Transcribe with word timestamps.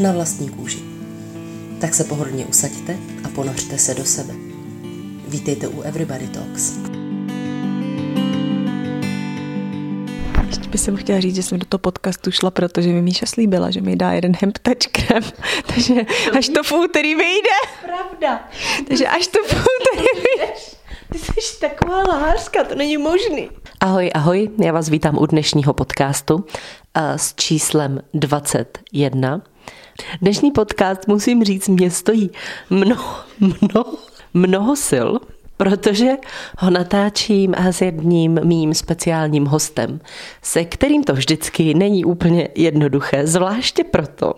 na 0.00 0.12
vlastní 0.12 0.48
kůži. 0.48 0.78
Tak 1.80 1.94
se 1.94 2.04
pohodlně 2.04 2.46
usaďte 2.46 2.96
a 3.24 3.28
ponořte 3.28 3.78
se 3.78 3.94
do 3.94 4.04
sebe. 4.04 4.34
Vítejte 5.28 5.68
u 5.68 5.82
Everybody 5.82 6.26
Talks. 6.26 6.78
Ještě 10.46 10.68
bych 10.68 10.80
jsem 10.80 10.96
chtěla 10.96 11.20
říct, 11.20 11.34
že 11.34 11.42
jsem 11.42 11.58
do 11.58 11.66
toho 11.66 11.78
podcastu 11.78 12.30
šla, 12.30 12.50
protože 12.50 12.88
mi 12.88 13.02
Míša 13.02 13.26
slíbila, 13.26 13.70
že 13.70 13.80
mi 13.80 13.96
dá 13.96 14.12
jeden 14.12 14.36
hemp 14.40 14.58
touch 14.58 14.92
krem. 14.92 15.22
Takže 15.74 15.94
až 16.38 16.48
to 16.48 16.62
v 16.62 16.72
úterý 16.72 17.14
vyjde. 17.14 17.56
Pravda. 17.84 18.48
Takže 18.88 19.06
až 19.06 19.26
to 19.26 19.38
v 19.44 19.52
úterý 19.52 20.06
vyjde. 20.14 20.52
Ty 21.12 21.18
jsi 21.18 21.60
taková 21.60 22.02
láska, 22.02 22.64
to 22.64 22.74
není 22.74 22.96
možný. 22.96 23.50
Ahoj, 23.80 24.10
ahoj, 24.14 24.50
já 24.64 24.72
vás 24.72 24.88
vítám 24.88 25.18
u 25.18 25.26
dnešního 25.26 25.72
podcastu 25.72 26.44
eh, 26.94 27.18
s 27.18 27.34
číslem 27.34 28.00
21. 28.14 29.42
Dnešní 30.20 30.50
podcast, 30.50 31.08
musím 31.08 31.44
říct, 31.44 31.68
mě 31.68 31.90
stojí 31.90 32.30
mnoho, 32.70 33.14
mnoho, 33.40 33.94
mnoho 34.34 34.76
sil, 34.88 35.08
protože 35.56 36.10
ho 36.58 36.70
natáčím 36.70 37.54
s 37.54 37.80
jedním 37.80 38.40
mým 38.44 38.74
speciálním 38.74 39.46
hostem, 39.46 40.00
se 40.42 40.64
kterým 40.64 41.04
to 41.04 41.12
vždycky 41.12 41.74
není 41.74 42.04
úplně 42.04 42.48
jednoduché, 42.54 43.26
zvláště 43.26 43.84
proto, 43.84 44.34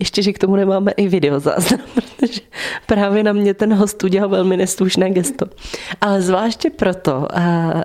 ještě, 0.00 0.22
že 0.22 0.32
k 0.32 0.38
tomu 0.38 0.56
nemáme 0.56 0.92
i 0.92 1.08
videozáznam, 1.08 1.80
protože 1.94 2.40
právě 2.86 3.22
na 3.22 3.32
mě 3.32 3.54
ten 3.54 3.74
host 3.74 4.04
udělal 4.04 4.28
velmi 4.28 4.56
neslušné 4.56 5.10
gesto. 5.10 5.46
Ale 6.00 6.22
zvláště 6.22 6.70
proto, 6.70 7.28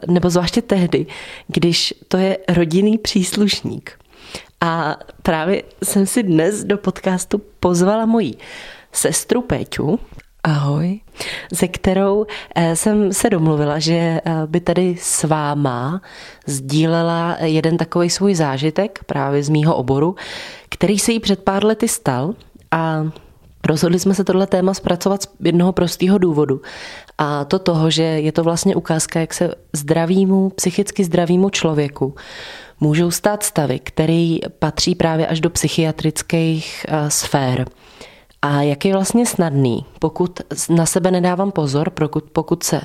nebo 0.07 0.29
zvláště 0.29 0.61
tehdy, 0.61 1.05
když 1.47 1.93
to 2.07 2.17
je 2.17 2.37
rodinný 2.49 2.97
příslušník. 2.97 4.00
A 4.61 4.97
právě 5.23 5.63
jsem 5.83 6.05
si 6.05 6.23
dnes 6.23 6.63
do 6.63 6.77
podcastu 6.77 7.41
pozvala 7.59 8.05
moji 8.05 8.33
sestru 8.91 9.41
Péťu, 9.41 9.99
Ahoj. 10.43 10.99
Se 11.53 11.67
kterou 11.67 12.25
eh, 12.55 12.75
jsem 12.75 13.13
se 13.13 13.29
domluvila, 13.29 13.79
že 13.79 13.93
eh, 13.93 14.21
by 14.45 14.59
tady 14.59 14.95
s 14.99 15.23
váma 15.23 16.01
sdílela 16.45 17.37
jeden 17.41 17.77
takový 17.77 18.09
svůj 18.09 18.35
zážitek 18.35 18.99
právě 19.05 19.43
z 19.43 19.49
mýho 19.49 19.75
oboru, 19.75 20.15
který 20.69 20.99
se 20.99 21.11
jí 21.11 21.19
před 21.19 21.43
pár 21.43 21.65
lety 21.65 21.87
stal 21.87 22.33
a 22.71 23.05
Rozhodli 23.67 23.99
jsme 23.99 24.15
se 24.15 24.23
tohle 24.23 24.47
téma 24.47 24.73
zpracovat 24.73 25.21
z 25.21 25.27
jednoho 25.43 25.71
prostého 25.71 26.17
důvodu. 26.17 26.61
A 27.17 27.45
to 27.45 27.59
toho, 27.59 27.89
že 27.91 28.03
je 28.03 28.31
to 28.31 28.43
vlastně 28.43 28.75
ukázka, 28.75 29.19
jak 29.19 29.33
se 29.33 29.55
zdravýmu, 29.73 30.49
psychicky 30.49 31.03
zdravýmu 31.03 31.49
člověku 31.49 32.15
můžou 32.81 33.11
stát 33.11 33.43
stavy, 33.43 33.79
který 33.79 34.39
patří 34.59 34.95
právě 34.95 35.27
až 35.27 35.39
do 35.39 35.49
psychiatrických 35.49 36.85
uh, 36.89 37.09
sfér. 37.09 37.65
A 38.41 38.61
jak 38.61 38.85
je 38.85 38.93
vlastně 38.93 39.25
snadný, 39.25 39.85
pokud 39.99 40.39
na 40.69 40.85
sebe 40.85 41.11
nedávám 41.11 41.51
pozor, 41.51 41.89
pokud, 41.89 42.23
pokud 42.23 42.63
se 42.63 42.81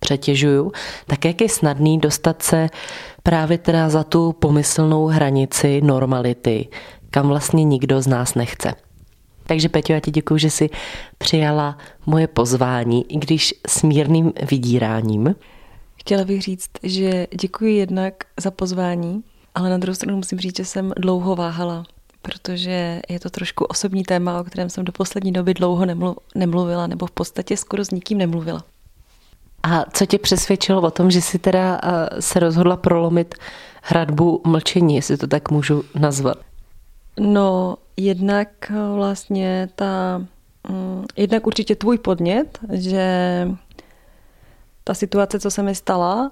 přetěžuju, 0.00 0.72
tak 1.06 1.24
jak 1.24 1.40
je 1.40 1.48
snadný 1.48 1.98
dostat 1.98 2.42
se 2.42 2.68
právě 3.22 3.58
teda 3.58 3.88
za 3.88 4.04
tu 4.04 4.32
pomyslnou 4.32 5.06
hranici 5.06 5.80
normality, 5.80 6.68
kam 7.10 7.28
vlastně 7.28 7.64
nikdo 7.64 8.02
z 8.02 8.06
nás 8.06 8.34
nechce. 8.34 8.74
Takže 9.46 9.68
Peťo, 9.68 9.92
já 9.92 10.00
ti 10.00 10.10
děkuji, 10.10 10.38
že 10.38 10.50
jsi 10.50 10.70
přijala 11.18 11.78
moje 12.06 12.26
pozvání, 12.26 13.12
i 13.12 13.18
když 13.18 13.54
s 13.68 13.82
mírným 13.82 14.32
vydíráním. 14.50 15.34
Chtěla 16.00 16.24
bych 16.24 16.42
říct, 16.42 16.70
že 16.82 17.26
děkuji 17.40 17.76
jednak 17.76 18.14
za 18.40 18.50
pozvání, 18.50 19.22
ale 19.58 19.70
na 19.70 19.78
druhou 19.78 19.94
stranu 19.94 20.16
musím 20.16 20.38
říct, 20.38 20.56
že 20.56 20.64
jsem 20.64 20.92
dlouho 20.96 21.36
váhala, 21.36 21.84
protože 22.22 23.00
je 23.08 23.20
to 23.20 23.30
trošku 23.30 23.64
osobní 23.64 24.02
téma, 24.02 24.40
o 24.40 24.44
kterém 24.44 24.70
jsem 24.70 24.84
do 24.84 24.92
poslední 24.92 25.32
doby 25.32 25.54
dlouho 25.54 25.86
nemluvila, 26.34 26.86
nebo 26.86 27.06
v 27.06 27.10
podstatě 27.10 27.56
skoro 27.56 27.84
s 27.84 27.90
nikým 27.90 28.18
nemluvila. 28.18 28.64
A 29.62 29.84
co 29.92 30.06
tě 30.06 30.18
přesvědčilo 30.18 30.82
o 30.82 30.90
tom, 30.90 31.10
že 31.10 31.20
jsi 31.20 31.38
teda 31.38 31.80
eh, 31.82 32.22
se 32.22 32.40
rozhodla 32.40 32.76
prolomit 32.76 33.34
hradbu 33.82 34.42
mlčení, 34.46 34.96
jestli 34.96 35.16
to 35.16 35.26
tak 35.26 35.50
můžu 35.50 35.84
nazvat? 35.94 36.38
No, 37.20 37.76
jednak 37.96 38.48
eh, 38.70 38.94
vlastně 38.94 39.68
ta, 39.74 40.18
mm, 40.68 41.04
jednak 41.16 41.46
určitě 41.46 41.76
tvůj 41.76 41.98
podnět, 41.98 42.58
že 42.72 43.48
ta 44.84 44.94
situace, 44.94 45.40
co 45.40 45.50
se 45.50 45.62
mi 45.62 45.74
stala, 45.74 46.30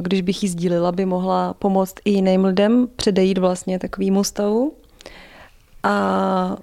když 0.00 0.20
bych 0.20 0.42
ji 0.42 0.48
sdílila, 0.48 0.92
by 0.92 1.06
mohla 1.06 1.54
pomoct 1.54 1.94
i 2.04 2.10
jiným 2.10 2.44
lidem 2.44 2.88
předejít 2.96 3.38
vlastně 3.38 3.78
takovýmu 3.78 4.24
stavu. 4.24 4.72
A 5.82 6.56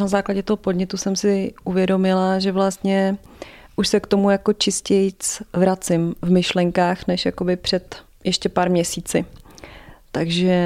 na 0.00 0.06
základě 0.06 0.42
toho 0.42 0.56
podnětu 0.56 0.96
jsem 0.96 1.16
si 1.16 1.54
uvědomila, 1.64 2.38
že 2.38 2.52
vlastně 2.52 3.16
už 3.76 3.88
se 3.88 4.00
k 4.00 4.06
tomu 4.06 4.30
jako 4.30 4.52
čistějíc 4.52 5.42
vracím 5.52 6.14
v 6.22 6.30
myšlenkách, 6.30 7.06
než 7.06 7.24
jakoby 7.24 7.56
před 7.56 7.96
ještě 8.24 8.48
pár 8.48 8.70
měsíci. 8.70 9.24
Takže, 10.12 10.58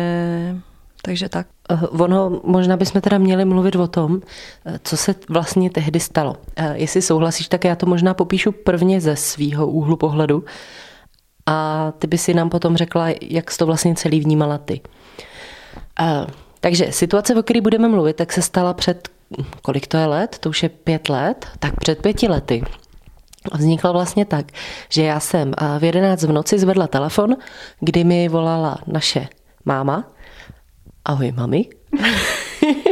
takže 1.02 1.28
tak. 1.28 1.46
Eh, 1.70 1.86
ono, 1.86 2.40
možná 2.44 2.76
bychom 2.76 3.00
teda 3.00 3.18
měli 3.18 3.44
mluvit 3.44 3.76
o 3.76 3.86
tom, 3.86 4.20
eh, 4.66 4.78
co 4.84 4.96
se 4.96 5.14
vlastně 5.28 5.70
tehdy 5.70 6.00
stalo. 6.00 6.36
Eh, 6.56 6.78
jestli 6.78 7.02
souhlasíš, 7.02 7.48
tak 7.48 7.64
já 7.64 7.76
to 7.76 7.86
možná 7.86 8.14
popíšu 8.14 8.52
prvně 8.52 9.00
ze 9.00 9.16
svýho 9.16 9.66
úhlu 9.66 9.96
pohledu 9.96 10.44
a 11.50 11.92
ty 11.98 12.06
by 12.06 12.18
si 12.18 12.34
nám 12.34 12.50
potom 12.50 12.76
řekla, 12.76 13.06
jak 13.20 13.50
jsi 13.50 13.58
to 13.58 13.66
vlastně 13.66 13.94
celý 13.94 14.20
vnímala 14.20 14.58
ty. 14.58 14.80
Takže 16.60 16.92
situace, 16.92 17.34
o 17.34 17.42
které 17.42 17.60
budeme 17.60 17.88
mluvit, 17.88 18.16
tak 18.16 18.32
se 18.32 18.42
stala 18.42 18.74
před, 18.74 19.08
kolik 19.62 19.86
to 19.86 19.96
je 19.96 20.06
let? 20.06 20.36
To 20.40 20.48
už 20.48 20.62
je 20.62 20.68
pět 20.68 21.08
let? 21.08 21.46
Tak 21.58 21.76
před 21.76 22.02
pěti 22.02 22.28
lety. 22.28 22.62
Vznikla 23.54 23.92
vlastně 23.92 24.24
tak, 24.24 24.46
že 24.88 25.02
já 25.02 25.20
jsem 25.20 25.52
v 25.78 25.84
11 25.84 26.22
v 26.22 26.32
noci 26.32 26.58
zvedla 26.58 26.86
telefon, 26.86 27.36
kdy 27.80 28.04
mi 28.04 28.28
volala 28.28 28.78
naše 28.86 29.28
máma, 29.64 30.04
ahoj 31.04 31.32
mami. 31.32 31.68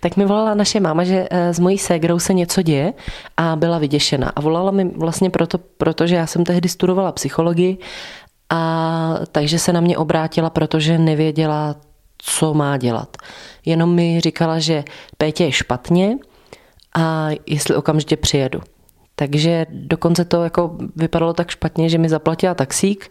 tak 0.00 0.16
mi 0.16 0.24
volala 0.24 0.54
naše 0.54 0.80
máma, 0.80 1.04
že 1.04 1.28
eh, 1.30 1.54
s 1.54 1.58
mojí 1.58 1.78
ségrou 1.78 2.18
se 2.18 2.34
něco 2.34 2.62
děje 2.62 2.92
a 3.36 3.56
byla 3.56 3.78
vyděšena. 3.78 4.32
A 4.36 4.40
volala 4.40 4.70
mi 4.70 4.84
vlastně 4.84 5.30
proto, 5.30 5.58
protože 5.58 6.14
já 6.16 6.26
jsem 6.26 6.44
tehdy 6.44 6.68
studovala 6.68 7.12
psychologii 7.12 7.78
a 8.50 9.14
takže 9.32 9.58
se 9.58 9.72
na 9.72 9.80
mě 9.80 9.98
obrátila, 9.98 10.50
protože 10.50 10.98
nevěděla, 10.98 11.76
co 12.18 12.54
má 12.54 12.76
dělat. 12.76 13.16
Jenom 13.64 13.94
mi 13.94 14.20
říkala, 14.20 14.58
že 14.58 14.84
Pétě 15.18 15.44
je 15.44 15.52
špatně 15.52 16.18
a 16.94 17.28
jestli 17.46 17.76
okamžitě 17.76 18.16
přijedu. 18.16 18.60
Takže 19.14 19.66
dokonce 19.70 20.24
to 20.24 20.44
jako 20.44 20.76
vypadalo 20.96 21.32
tak 21.32 21.50
špatně, 21.50 21.88
že 21.88 21.98
mi 21.98 22.08
zaplatila 22.08 22.54
taxík. 22.54 23.10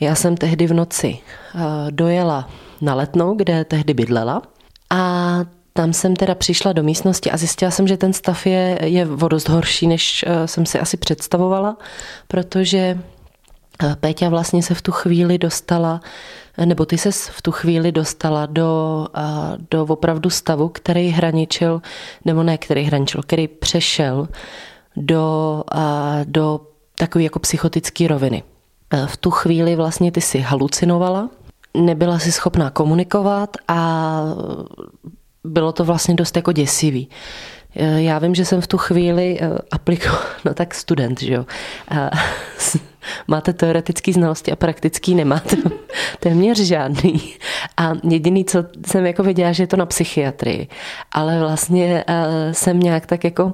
Já 0.00 0.14
jsem 0.14 0.36
tehdy 0.36 0.66
v 0.66 0.74
noci 0.74 1.18
eh, 1.18 1.58
dojela 1.90 2.48
na 2.80 2.94
Letnou, 2.94 3.34
kde 3.34 3.64
tehdy 3.64 3.94
bydlela. 3.94 4.42
A 4.90 5.40
tam 5.76 5.92
jsem 5.92 6.16
teda 6.16 6.34
přišla 6.34 6.72
do 6.72 6.82
místnosti 6.82 7.30
a 7.30 7.36
zjistila 7.36 7.70
jsem, 7.70 7.88
že 7.88 7.96
ten 7.96 8.12
stav 8.12 8.46
je, 8.46 8.78
je 8.82 9.08
o 9.08 9.28
dost 9.28 9.48
horší, 9.48 9.86
než 9.86 10.24
eh, 10.26 10.48
jsem 10.48 10.66
si 10.66 10.78
asi 10.78 10.96
představovala, 10.96 11.76
protože 12.28 12.78
eh, 13.82 13.96
Péťa 14.00 14.28
vlastně 14.28 14.62
se 14.62 14.74
v 14.74 14.82
tu 14.82 14.92
chvíli 14.92 15.38
dostala, 15.38 16.00
nebo 16.64 16.86
ty 16.86 16.98
se 16.98 17.10
v 17.12 17.42
tu 17.42 17.52
chvíli 17.52 17.92
dostala 17.92 18.46
do, 18.46 19.06
eh, 19.16 19.20
do 19.70 19.86
opravdu 19.86 20.30
stavu, 20.30 20.68
který 20.68 21.08
hraničil, 21.08 21.82
nebo 22.24 22.42
ne, 22.42 22.58
který 22.58 22.82
hraničil, 22.82 23.22
který 23.22 23.48
přešel 23.48 24.28
do, 24.96 25.62
do 26.24 26.60
takové 26.94 27.24
jako 27.24 27.38
psychotické 27.38 28.08
roviny. 28.08 28.42
V 29.06 29.16
tu 29.16 29.30
chvíli 29.30 29.76
vlastně 29.76 30.12
ty 30.12 30.20
si 30.20 30.38
halucinovala, 30.38 31.30
nebyla 31.76 32.18
si 32.18 32.32
schopná 32.32 32.70
komunikovat 32.70 33.56
a 33.68 34.20
bylo 35.44 35.72
to 35.72 35.84
vlastně 35.84 36.14
dost 36.14 36.36
jako 36.36 36.52
děsivý. 36.52 37.08
Já 37.96 38.18
vím, 38.18 38.34
že 38.34 38.44
jsem 38.44 38.60
v 38.60 38.66
tu 38.66 38.78
chvíli 38.78 39.38
eh, 39.40 39.58
aplikoval, 39.70 40.22
no 40.44 40.54
tak 40.54 40.74
student, 40.74 41.20
že 41.22 41.34
jo. 41.34 41.46
Máte 43.26 43.52
teoretické 43.52 44.12
znalosti 44.12 44.52
a 44.52 44.56
praktický 44.56 45.14
nemáte 45.14 45.56
téměř 46.20 46.58
žádný. 46.58 47.34
A 47.76 47.92
jediný, 48.10 48.44
co 48.44 48.64
jsem 48.86 49.06
jako 49.06 49.22
viděla, 49.22 49.52
že 49.52 49.62
je 49.62 49.66
to 49.66 49.76
na 49.76 49.86
psychiatrii. 49.86 50.68
Ale 51.12 51.38
vlastně 51.38 52.04
uh, 52.08 52.14
jsem 52.52 52.80
nějak 52.80 53.06
tak 53.06 53.24
jako 53.24 53.44
uh, 53.44 53.52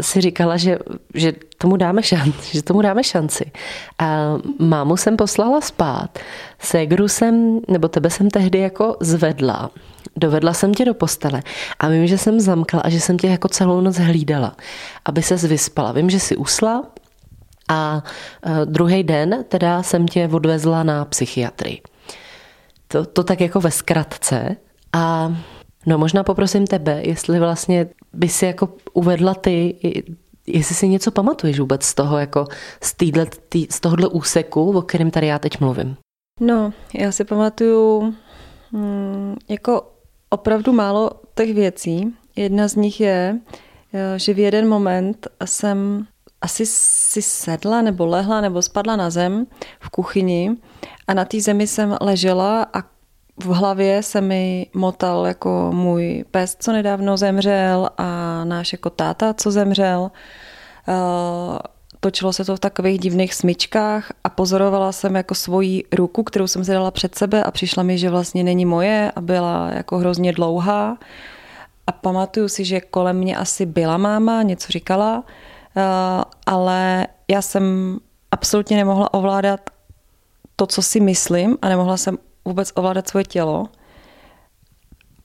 si 0.00 0.20
říkala, 0.20 0.56
že, 0.56 0.78
že 1.14 1.32
tomu 1.58 1.76
dáme 1.76 2.02
šanci, 2.02 2.56
že 2.56 2.62
tomu 2.62 2.82
dáme 2.82 3.04
šanci. 3.04 3.50
A 3.98 4.38
mámu 4.58 4.96
jsem 4.96 5.16
poslala 5.16 5.60
spát, 5.60 6.18
ségru 6.58 7.08
jsem, 7.08 7.60
nebo 7.68 7.88
tebe 7.88 8.10
jsem 8.10 8.30
tehdy 8.30 8.58
jako 8.58 8.96
zvedla, 9.00 9.70
dovedla 10.16 10.52
jsem 10.54 10.74
tě 10.74 10.84
do 10.84 10.94
postele 10.94 11.42
a 11.78 11.88
vím, 11.88 12.06
že 12.06 12.18
jsem 12.18 12.40
zamkla 12.40 12.80
a 12.80 12.88
že 12.88 13.00
jsem 13.00 13.18
tě 13.18 13.26
jako 13.26 13.48
celou 13.48 13.80
noc 13.80 13.96
hlídala, 13.96 14.56
aby 15.04 15.22
se 15.22 15.36
vyspala. 15.36 15.92
Vím, 15.92 16.10
že 16.10 16.20
jsi 16.20 16.36
usla 16.36 16.82
a 17.68 18.02
e, 18.42 18.66
druhý 18.66 19.02
den 19.02 19.44
teda 19.48 19.82
jsem 19.82 20.08
tě 20.08 20.28
odvezla 20.32 20.82
na 20.82 21.04
psychiatrii. 21.04 21.82
To, 22.88 23.06
to 23.06 23.24
tak 23.24 23.40
jako 23.40 23.60
ve 23.60 23.70
zkratce 23.70 24.56
a 24.92 25.36
no 25.86 25.98
možná 25.98 26.24
poprosím 26.24 26.66
tebe, 26.66 27.00
jestli 27.04 27.38
vlastně 27.40 27.86
by 28.12 28.28
si 28.28 28.46
jako 28.46 28.68
uvedla 28.92 29.34
ty, 29.34 29.76
jestli 30.46 30.74
si 30.74 30.88
něco 30.88 31.10
pamatuješ 31.10 31.60
vůbec 31.60 31.82
z 31.82 31.94
toho, 31.94 32.18
jako 32.18 32.44
z, 32.82 32.94
týhle, 32.94 33.26
tý, 33.48 33.66
z 33.70 33.80
tohohle 33.80 34.08
úseku, 34.08 34.78
o 34.78 34.82
kterém 34.82 35.10
tady 35.10 35.26
já 35.26 35.38
teď 35.38 35.60
mluvím. 35.60 35.96
No, 36.40 36.72
já 36.94 37.12
si 37.12 37.24
pamatuju 37.24 38.14
hmm, 38.72 39.36
jako 39.48 39.92
opravdu 40.30 40.72
málo 40.72 41.10
těch 41.34 41.54
věcí. 41.54 42.14
Jedna 42.36 42.68
z 42.68 42.74
nich 42.74 43.00
je, 43.00 43.38
e, 43.92 44.18
že 44.18 44.34
v 44.34 44.38
jeden 44.38 44.68
moment 44.68 45.28
jsem 45.44 46.06
asi 46.42 46.66
si 46.66 47.22
sedla 47.22 47.82
nebo 47.82 48.06
lehla 48.06 48.40
nebo 48.40 48.62
spadla 48.62 48.96
na 48.96 49.10
zem 49.10 49.46
v 49.80 49.90
kuchyni 49.90 50.56
a 51.08 51.14
na 51.14 51.24
té 51.24 51.40
zemi 51.40 51.66
jsem 51.66 51.96
ležela 52.00 52.66
a 52.72 52.82
v 53.40 53.46
hlavě 53.46 54.02
se 54.02 54.20
mi 54.20 54.66
motal 54.74 55.26
jako 55.26 55.70
můj 55.74 56.24
pes, 56.30 56.56
co 56.60 56.72
nedávno 56.72 57.16
zemřel 57.16 57.90
a 57.98 58.44
náš 58.44 58.72
jako 58.72 58.90
táta, 58.90 59.34
co 59.34 59.50
zemřel. 59.50 60.10
E, 60.88 60.92
točilo 62.00 62.32
se 62.32 62.44
to 62.44 62.56
v 62.56 62.60
takových 62.60 62.98
divných 62.98 63.34
smyčkách 63.34 64.12
a 64.24 64.28
pozorovala 64.28 64.92
jsem 64.92 65.16
jako 65.16 65.34
svoji 65.34 65.84
ruku, 65.92 66.22
kterou 66.22 66.46
jsem 66.46 66.64
si 66.64 66.72
dala 66.72 66.90
před 66.90 67.14
sebe 67.14 67.42
a 67.44 67.50
přišla 67.50 67.82
mi, 67.82 67.98
že 67.98 68.10
vlastně 68.10 68.44
není 68.44 68.64
moje 68.64 69.12
a 69.16 69.20
byla 69.20 69.70
jako 69.70 69.98
hrozně 69.98 70.32
dlouhá. 70.32 70.98
A 71.86 71.92
pamatuju 71.92 72.48
si, 72.48 72.64
že 72.64 72.80
kolem 72.80 73.16
mě 73.16 73.36
asi 73.36 73.66
byla 73.66 73.96
máma, 73.96 74.42
něco 74.42 74.72
říkala, 74.72 75.24
eh, 75.26 75.32
ale 76.46 77.06
já 77.28 77.42
jsem 77.42 77.96
absolutně 78.30 78.76
nemohla 78.76 79.14
ovládat 79.14 79.60
to, 80.56 80.66
co 80.66 80.82
si 80.82 81.00
myslím 81.00 81.58
a 81.62 81.68
nemohla 81.68 81.96
jsem 81.96 82.18
vůbec 82.44 82.72
ovládat 82.74 83.08
svoje 83.08 83.24
tělo. 83.24 83.66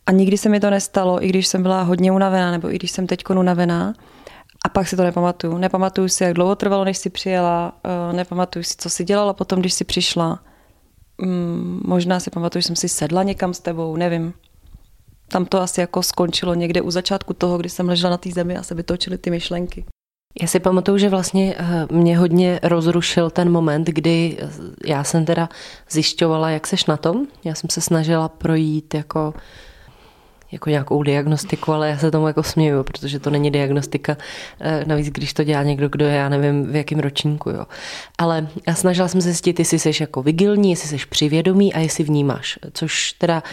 A 0.06 0.12
nikdy 0.12 0.38
se 0.38 0.50
mi 0.50 0.60
to 0.60 0.70
nestalo, 0.70 1.24
i 1.24 1.30
když 1.30 1.48
jsem 1.48 1.62
byla 1.62 1.82
hodně 1.82 2.12
unavená, 2.12 2.52
nebo 2.52 2.74
i 2.74 2.76
když 2.76 2.92
jsem 2.92 3.08
teď 3.08 3.30
unavená. 3.30 3.94
A 4.66 4.70
pak 4.70 4.88
si 4.88 4.96
to 4.96 5.04
nepamatuju. 5.04 5.58
Nepamatuju 5.58 6.08
si, 6.10 6.24
jak 6.24 6.34
dlouho 6.34 6.56
trvalo, 6.56 6.84
než 6.84 6.98
si 6.98 7.10
přijela, 7.10 7.80
eh, 7.84 8.14
nepamatuju 8.14 8.64
si, 8.64 8.76
co 8.78 8.90
si 8.90 9.04
dělala 9.04 9.34
potom, 9.34 9.60
když 9.60 9.74
si 9.74 9.84
přišla. 9.84 10.40
Mm, 11.22 11.82
možná 11.86 12.20
si 12.20 12.30
pamatuju, 12.30 12.62
že 12.62 12.68
jsem 12.68 12.76
si 12.76 12.90
sedla 12.90 13.24
někam 13.24 13.54
s 13.54 13.60
tebou, 13.60 13.96
nevím. 13.96 14.34
Tam 15.28 15.46
to 15.46 15.62
asi 15.62 15.82
jako 15.82 16.04
skončilo 16.04 16.54
někde 16.54 16.82
u 16.82 16.92
začátku 16.92 17.34
toho, 17.34 17.58
kdy 17.58 17.70
jsem 17.70 17.90
ležela 17.90 18.12
na 18.12 18.18
té 18.18 18.32
zemi 18.32 18.58
a 18.58 18.64
se 18.64 18.76
vytočily 18.76 19.18
ty 19.18 19.30
myšlenky. 19.30 19.86
Já 20.42 20.48
si 20.48 20.60
pamatuju, 20.60 20.98
že 20.98 21.10
vlastně 21.10 21.56
eh, 21.58 21.88
mě 21.92 22.18
hodně 22.18 22.60
rozrušil 22.64 23.30
ten 23.30 23.52
moment, 23.52 23.88
kdy 23.88 24.38
já 24.86 25.04
jsem 25.04 25.26
teda 25.26 25.50
zjišťovala, 25.90 26.50
jak 26.50 26.68
seš 26.68 26.86
na 26.86 26.98
tom. 26.98 27.28
Já 27.44 27.56
jsem 27.56 27.70
se 27.70 27.82
snažila 27.82 28.30
projít 28.30 28.94
jako 28.94 29.34
jako 30.52 30.70
nějakou 30.70 31.04
diagnostiku, 31.04 31.74
ale 31.74 31.90
já 31.90 31.98
se 31.98 32.12
tomu 32.12 32.28
jako 32.28 32.44
směju, 32.44 32.84
protože 32.84 33.20
to 33.20 33.30
není 33.30 33.52
diagnostika, 33.52 34.18
eh, 34.60 34.84
navíc 34.86 35.08
když 35.08 35.34
to 35.34 35.44
dělá 35.44 35.64
někdo, 35.64 35.90
kdo 35.90 36.06
je, 36.06 36.16
já 36.16 36.30
nevím 36.30 36.72
v 36.72 36.76
jakém 36.76 37.00
ročníku, 37.00 37.50
jo. 37.50 37.66
Ale 38.18 38.48
já 38.68 38.76
snažila 38.76 39.08
jsem 39.08 39.22
se 39.22 39.28
zjistit, 39.28 39.60
jestli 39.60 39.80
jsi 39.80 39.92
jako 40.00 40.24
vigilní, 40.24 40.70
jestli 40.70 40.90
jsi 40.90 41.06
přivědomý 41.10 41.74
a 41.74 41.80
jestli 41.80 42.04
vnímáš, 42.04 42.60
což 42.74 43.14
teda 43.14 43.44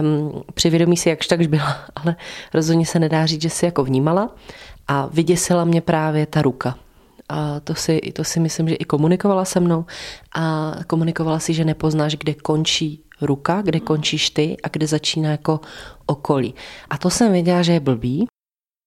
um, 0.00 0.42
přivědomí 0.54 0.96
si 0.96 1.08
jakž 1.08 1.26
takž 1.26 1.46
byla, 1.46 1.76
ale 1.96 2.16
rozhodně 2.54 2.86
se 2.86 2.98
nedá 2.98 3.26
říct, 3.26 3.42
že 3.42 3.50
jsi 3.50 3.64
jako 3.64 3.84
vnímala 3.84 4.34
a 4.88 5.08
vyděsila 5.12 5.64
mě 5.64 5.80
právě 5.80 6.26
ta 6.26 6.42
ruka, 6.42 6.74
a 7.28 7.60
to 7.60 7.74
si, 7.74 8.00
to 8.12 8.24
si 8.24 8.40
myslím, 8.40 8.68
že 8.68 8.74
i 8.74 8.84
komunikovala 8.84 9.44
se 9.44 9.60
mnou 9.60 9.84
a 10.34 10.72
komunikovala 10.86 11.38
si, 11.38 11.54
že 11.54 11.64
nepoznáš, 11.64 12.16
kde 12.16 12.34
končí 12.34 13.04
ruka, 13.20 13.62
kde 13.62 13.80
končíš 13.80 14.30
ty 14.30 14.56
a 14.62 14.68
kde 14.68 14.86
začíná 14.86 15.30
jako 15.30 15.60
okolí. 16.06 16.54
A 16.90 16.98
to 16.98 17.10
jsem 17.10 17.32
věděla, 17.32 17.62
že 17.62 17.72
je 17.72 17.80
blbý, 17.80 18.26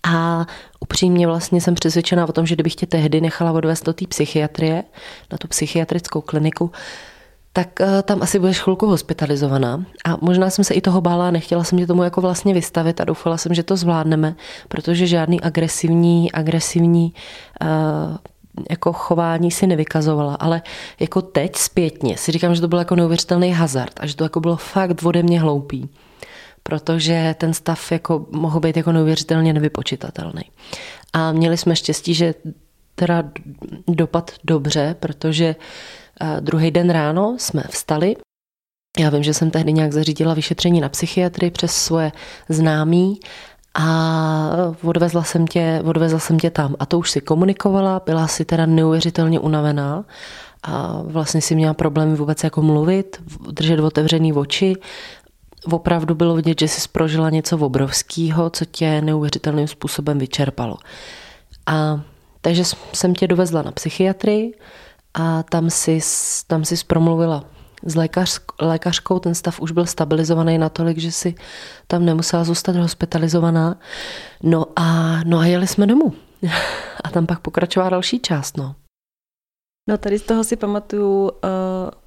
a 0.04 0.46
upřímně 0.80 1.28
vlastně 1.28 1.62
jsem 1.62 1.76
přesvědčená 1.76 2.30
o 2.30 2.32
tom, 2.32 2.46
že 2.46 2.56
kdybych 2.56 2.76
tě 2.76 2.86
tehdy 2.86 3.22
nechala 3.22 3.52
odvést 3.52 3.86
do 3.86 3.94
té 3.94 4.08
psychiatrie, 4.08 4.84
na 5.32 5.38
tu 5.38 5.48
psychiatrickou 5.48 6.22
kliniku, 6.22 6.72
tak 7.54 7.82
eh, 7.82 8.02
tam 8.02 8.22
asi 8.22 8.40
budeš 8.40 8.60
chvilku 8.60 8.88
hospitalizovaná. 8.88 9.86
A 10.06 10.18
možná 10.22 10.50
jsem 10.50 10.66
se 10.66 10.74
i 10.74 10.82
toho 10.82 11.02
bála, 11.02 11.32
nechtěla 11.32 11.64
jsem 11.64 11.80
tě 11.80 11.88
tomu 11.88 12.04
jako 12.04 12.22
vlastně 12.22 12.54
vystavit 12.54 13.02
a 13.02 13.06
doufala 13.06 13.38
jsem, 13.38 13.54
že 13.54 13.64
to 13.64 13.78
zvládneme, 13.78 14.36
protože 14.68 15.08
žádný 15.08 15.42
agresivní, 15.42 16.32
agresivní 16.32 17.14
uh, 17.62 18.18
jako 18.70 18.94
chování 18.94 19.52
si 19.52 19.68
nevykazovala, 19.68 20.36
ale 20.36 20.62
jako 21.00 21.22
teď 21.22 21.56
zpětně 21.56 22.18
si 22.18 22.32
říkám, 22.32 22.56
že 22.56 22.62
to 22.62 22.68
byl 22.68 22.80
jako 22.80 22.96
neuvěřitelný 22.96 23.52
hazard 23.52 23.94
a 24.00 24.06
že 24.06 24.16
to 24.16 24.24
jako 24.24 24.40
bylo 24.40 24.56
fakt 24.56 25.04
ode 25.04 25.24
mě 25.24 25.40
hloupý 25.40 25.90
protože 26.64 27.36
ten 27.38 27.54
stav 27.54 27.92
jako 27.92 28.26
mohl 28.32 28.60
být 28.60 28.78
jako 28.78 28.92
neuvěřitelně 28.92 29.54
nevypočitatelný. 29.54 30.44
A 31.14 31.32
měli 31.32 31.58
jsme 31.58 31.76
štěstí, 31.76 32.14
že 32.14 32.34
teda 32.96 33.24
dopad 33.88 34.32
dobře, 34.44 34.96
protože 35.00 35.56
eh, 36.22 36.42
druhý 36.42 36.72
den 36.72 36.90
ráno 36.90 37.36
jsme 37.40 37.64
vstali. 37.70 38.16
Já 39.00 39.10
vím, 39.10 39.24
že 39.24 39.34
jsem 39.34 39.52
tehdy 39.52 39.74
nějak 39.74 39.94
zařídila 39.94 40.34
vyšetření 40.34 40.82
na 40.82 40.90
psychiatrii 40.90 41.52
přes 41.52 41.72
svoje 41.72 42.12
známí 42.50 43.20
a 43.74 44.74
odvezla 44.84 45.24
jsem 45.24 45.48
tě, 45.48 45.82
odvezla 45.86 46.20
jsem 46.20 46.40
tě 46.40 46.50
tam. 46.50 46.76
A 46.80 46.86
to 46.86 47.00
už 47.00 47.12
si 47.12 47.22
komunikovala, 47.22 48.02
byla 48.06 48.28
si 48.28 48.46
teda 48.46 48.66
neuvěřitelně 48.66 49.40
unavená 49.40 50.06
a 50.64 51.02
vlastně 51.06 51.42
si 51.42 51.56
měla 51.56 51.74
problémy 51.74 52.16
vůbec 52.16 52.44
jako 52.44 52.62
mluvit, 52.62 53.24
držet 53.52 53.80
otevřený 53.80 54.34
oči. 54.34 54.76
Opravdu 55.72 56.16
bylo 56.16 56.36
vidět, 56.36 56.60
že 56.60 56.68
jsi 56.68 56.90
prožila 56.92 57.30
něco 57.30 57.58
obrovského, 57.58 58.50
co 58.50 58.66
tě 58.66 59.02
neuvěřitelným 59.02 59.68
způsobem 59.68 60.20
vyčerpalo. 60.20 60.78
A 61.66 62.02
takže 62.42 62.64
jsem 62.94 63.16
tě 63.16 63.28
dovezla 63.28 63.62
na 63.62 63.72
psychiatrii 63.72 64.54
a 65.14 65.44
tam 65.44 65.70
si, 65.70 66.00
tam 66.48 66.64
promluvila 66.88 67.44
s 67.86 67.96
lékař, 67.96 68.40
lékařkou, 68.62 69.20
ten 69.20 69.36
stav 69.36 69.60
už 69.60 69.72
byl 69.72 69.86
stabilizovaný 69.86 70.58
natolik, 70.58 70.98
že 70.98 71.12
si 71.12 71.36
tam 71.88 72.06
nemusela 72.06 72.44
zůstat 72.44 72.76
hospitalizovaná. 72.76 73.78
No 74.44 74.66
a, 74.76 75.20
no 75.24 75.40
a 75.40 75.46
jeli 75.46 75.68
jsme 75.68 75.88
domů. 75.88 76.14
A 77.04 77.10
tam 77.10 77.26
pak 77.26 77.40
pokračovala 77.40 77.90
další 77.90 78.20
část. 78.20 78.58
No. 78.58 78.76
No 79.90 79.98
tady 79.98 80.20
z 80.20 80.22
toho 80.22 80.44
si 80.44 80.56
pamatuju 80.56 81.24
uh, 81.24 81.30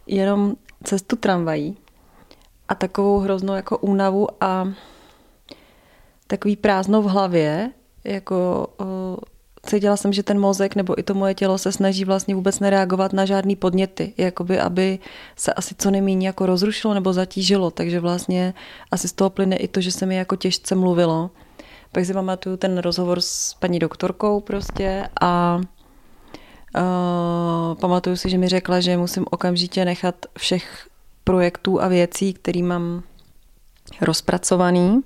jenom 0.07 0.57
cestu 0.85 1.16
tramvají 1.16 1.76
a 2.69 2.75
takovou 2.75 3.19
hroznou 3.19 3.54
jako 3.54 3.78
únavu 3.78 4.28
a 4.40 4.69
takový 6.26 6.57
prázdnou 6.57 7.02
v 7.02 7.11
hlavě, 7.11 7.71
jako 8.04 8.66
uh, 8.81 9.16
cítila 9.64 9.97
jsem, 9.97 10.12
že 10.12 10.23
ten 10.23 10.40
mozek 10.40 10.76
nebo 10.76 10.99
i 10.99 11.02
to 11.02 11.14
moje 11.14 11.35
tělo 11.35 11.59
se 11.59 11.73
snaží 11.73 12.04
vlastně 12.04 12.35
vůbec 12.35 12.61
nereagovat 12.61 13.12
na 13.12 13.25
žádný 13.25 13.56
podněty, 13.56 14.12
jakoby 14.18 14.61
aby 14.61 14.99
se 15.37 15.52
asi 15.52 15.75
co 15.78 15.90
nejméně 15.90 16.26
jako 16.26 16.47
rozrušilo 16.47 16.94
nebo 16.94 17.12
zatížilo, 17.12 17.71
takže 17.71 18.00
vlastně 18.00 18.54
asi 18.90 19.09
z 19.09 19.12
toho 19.12 19.30
plyne 19.30 19.56
i 19.56 19.68
to, 19.68 19.80
že 19.80 19.92
se 19.92 20.06
mi 20.06 20.16
jako 20.16 20.37
těžce 20.37 20.75
mluvilo. 20.75 21.30
Pak 21.92 22.04
si 22.04 22.12
pamatuju 22.12 22.56
ten 22.56 22.78
rozhovor 22.78 23.21
s 23.21 23.54
paní 23.54 23.78
doktorkou 23.78 24.40
prostě 24.40 25.09
a 25.21 25.61
uh, 26.76 27.75
pamatuju 27.75 28.16
si, 28.16 28.30
že 28.30 28.38
mi 28.38 28.49
řekla, 28.49 28.80
že 28.80 28.97
musím 28.97 29.25
okamžitě 29.30 29.85
nechat 29.85 30.14
všech 30.38 30.88
projektů 31.25 31.83
a 31.83 31.88
věcí, 31.88 32.33
který 32.33 32.62
mám 32.62 33.02
rozpracovaný 34.00 35.02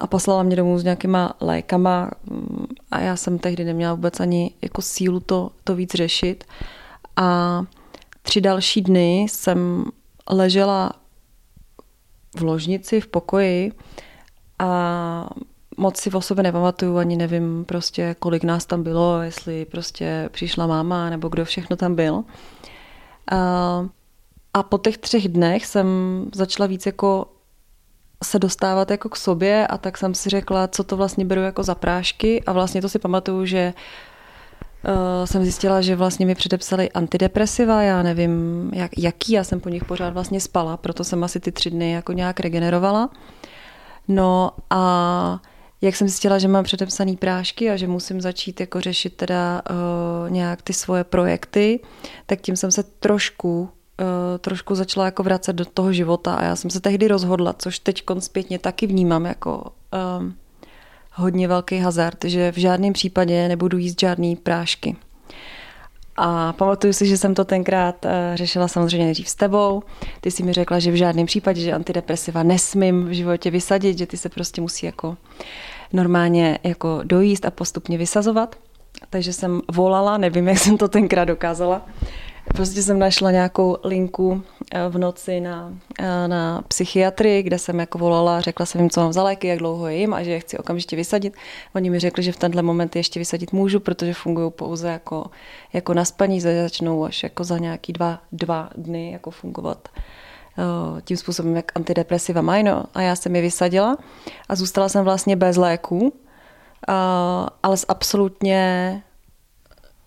a 0.00 0.06
poslala 0.06 0.42
mě 0.42 0.56
domů 0.56 0.78
s 0.78 0.84
nějakýma 0.84 1.34
lékama 1.40 2.10
mm, 2.30 2.65
a 2.96 3.00
já 3.00 3.16
jsem 3.16 3.38
tehdy 3.38 3.64
neměla 3.64 3.94
vůbec 3.94 4.20
ani 4.20 4.50
jako 4.62 4.82
sílu 4.82 5.20
to, 5.20 5.50
to 5.64 5.74
víc 5.74 5.94
řešit. 5.94 6.44
A 7.16 7.62
tři 8.22 8.40
další 8.40 8.82
dny 8.82 9.26
jsem 9.30 9.84
ležela 10.30 10.92
v 12.36 12.42
ložnici, 12.42 13.00
v 13.00 13.06
pokoji 13.06 13.72
a 14.58 15.30
moc 15.76 15.96
si 15.96 16.10
o 16.10 16.20
sobě 16.20 16.42
nepamatuju, 16.42 16.96
ani 16.96 17.16
nevím 17.16 17.64
prostě, 17.64 18.16
kolik 18.18 18.44
nás 18.44 18.66
tam 18.66 18.82
bylo, 18.82 19.22
jestli 19.22 19.64
prostě 19.64 20.28
přišla 20.32 20.66
máma, 20.66 21.10
nebo 21.10 21.28
kdo 21.28 21.44
všechno 21.44 21.76
tam 21.76 21.94
byl. 21.94 22.24
A, 23.30 23.88
a 24.54 24.62
po 24.62 24.78
těch 24.78 24.98
třech 24.98 25.28
dnech 25.28 25.66
jsem 25.66 25.86
začala 26.34 26.66
víc 26.66 26.86
jako 26.86 27.26
se 28.24 28.38
dostávat 28.38 28.90
jako 28.90 29.08
k 29.08 29.16
sobě 29.16 29.66
a 29.66 29.78
tak 29.78 29.98
jsem 29.98 30.14
si 30.14 30.30
řekla, 30.30 30.68
co 30.68 30.84
to 30.84 30.96
vlastně 30.96 31.24
beru 31.24 31.40
jako 31.40 31.62
za 31.62 31.74
prášky 31.74 32.42
a 32.44 32.52
vlastně 32.52 32.82
to 32.82 32.88
si 32.88 32.98
pamatuju, 32.98 33.46
že 33.46 33.74
uh, 34.88 35.24
jsem 35.24 35.42
zjistila, 35.42 35.80
že 35.80 35.96
vlastně 35.96 36.26
mi 36.26 36.34
předepsali 36.34 36.90
antidepresiva, 36.90 37.82
já 37.82 38.02
nevím 38.02 38.70
jak, 38.74 38.98
jaký, 38.98 39.32
já 39.32 39.44
jsem 39.44 39.60
po 39.60 39.68
nich 39.68 39.84
pořád 39.84 40.14
vlastně 40.14 40.40
spala, 40.40 40.76
proto 40.76 41.04
jsem 41.04 41.24
asi 41.24 41.40
ty 41.40 41.52
tři 41.52 41.70
dny 41.70 41.92
jako 41.92 42.12
nějak 42.12 42.40
regenerovala. 42.40 43.10
No 44.08 44.50
a 44.70 45.40
jak 45.80 45.96
jsem 45.96 46.08
zjistila, 46.08 46.38
že 46.38 46.48
mám 46.48 46.64
předepsaný 46.64 47.16
prášky 47.16 47.70
a 47.70 47.76
že 47.76 47.86
musím 47.86 48.20
začít 48.20 48.60
jako 48.60 48.80
řešit 48.80 49.16
teda 49.16 49.62
uh, 49.70 50.30
nějak 50.30 50.62
ty 50.62 50.72
svoje 50.72 51.04
projekty, 51.04 51.80
tak 52.26 52.40
tím 52.40 52.56
jsem 52.56 52.70
se 52.70 52.82
trošku 52.82 53.68
trošku 54.38 54.74
začala 54.74 55.06
jako 55.06 55.22
vracet 55.22 55.52
do 55.52 55.64
toho 55.64 55.92
života 55.92 56.34
a 56.34 56.44
já 56.44 56.56
jsem 56.56 56.70
se 56.70 56.80
tehdy 56.80 57.08
rozhodla, 57.08 57.52
což 57.52 57.78
teď 57.78 58.02
zpětně 58.18 58.58
taky 58.58 58.86
vnímám 58.86 59.26
jako 59.26 59.72
um, 60.20 60.34
hodně 61.12 61.48
velký 61.48 61.78
hazard, 61.78 62.24
že 62.24 62.52
v 62.52 62.56
žádném 62.56 62.92
případě 62.92 63.48
nebudu 63.48 63.78
jíst 63.78 64.00
žádný 64.00 64.36
prášky. 64.36 64.96
A 66.16 66.52
pamatuju 66.52 66.92
si, 66.92 67.06
že 67.06 67.18
jsem 67.18 67.34
to 67.34 67.44
tenkrát 67.44 68.04
uh, 68.04 68.10
řešila 68.34 68.68
samozřejmě 68.68 69.04
nejdřív 69.04 69.28
s 69.28 69.34
tebou. 69.34 69.82
Ty 70.20 70.30
si 70.30 70.42
mi 70.42 70.52
řekla, 70.52 70.78
že 70.78 70.90
v 70.90 70.94
žádném 70.94 71.26
případě, 71.26 71.60
že 71.60 71.72
antidepresiva 71.72 72.42
nesmím 72.42 73.04
v 73.04 73.12
životě 73.12 73.50
vysadit, 73.50 73.98
že 73.98 74.06
ty 74.06 74.16
se 74.16 74.28
prostě 74.28 74.60
musí 74.60 74.86
jako 74.86 75.16
normálně 75.92 76.58
jako 76.62 77.00
dojíst 77.04 77.44
a 77.44 77.50
postupně 77.50 77.98
vysazovat. 77.98 78.56
Takže 79.10 79.32
jsem 79.32 79.62
volala, 79.72 80.18
nevím, 80.18 80.48
jak 80.48 80.58
jsem 80.58 80.78
to 80.78 80.88
tenkrát 80.88 81.24
dokázala, 81.24 81.86
Prostě 82.54 82.82
jsem 82.82 82.98
našla 82.98 83.30
nějakou 83.30 83.76
linku 83.84 84.42
eh, 84.72 84.88
v 84.88 84.98
noci 84.98 85.40
na, 85.40 85.72
eh, 85.98 86.28
na 86.28 86.62
psychiatrii, 86.68 87.42
kde 87.42 87.58
jsem 87.58 87.80
jako 87.80 87.98
volala, 87.98 88.40
řekla 88.40 88.66
jsem 88.66 88.80
jim, 88.80 88.90
co 88.90 89.00
mám 89.00 89.12
za 89.12 89.22
léky, 89.22 89.48
jak 89.48 89.58
dlouho 89.58 89.88
jim 89.88 90.14
a 90.14 90.22
že 90.22 90.30
je 90.30 90.40
chci 90.40 90.58
okamžitě 90.58 90.96
vysadit. 90.96 91.34
Oni 91.74 91.90
mi 91.90 91.98
řekli, 91.98 92.22
že 92.22 92.32
v 92.32 92.36
tenhle 92.36 92.62
moment 92.62 92.96
ještě 92.96 93.20
vysadit 93.20 93.52
můžu, 93.52 93.80
protože 93.80 94.14
fungují 94.14 94.50
pouze 94.50 94.88
jako, 94.88 95.26
jako 95.72 95.94
na 95.94 96.04
spaní, 96.04 96.40
začnou 96.40 97.04
až 97.04 97.22
jako 97.22 97.44
za 97.44 97.58
nějaký 97.58 97.92
dva, 97.92 98.20
dva 98.32 98.70
dny 98.76 99.12
jako 99.12 99.30
fungovat 99.30 99.88
eh, 99.94 101.02
tím 101.02 101.16
způsobem, 101.16 101.56
jak 101.56 101.72
antidepresiva 101.74 102.42
mají. 102.42 102.62
No. 102.62 102.84
A 102.94 103.02
já 103.02 103.16
jsem 103.16 103.36
je 103.36 103.42
vysadila 103.42 103.96
a 104.48 104.56
zůstala 104.56 104.88
jsem 104.88 105.04
vlastně 105.04 105.36
bez 105.36 105.56
léků, 105.56 106.12
ale 107.62 107.76
s 107.76 107.86
absolutně 107.88 109.02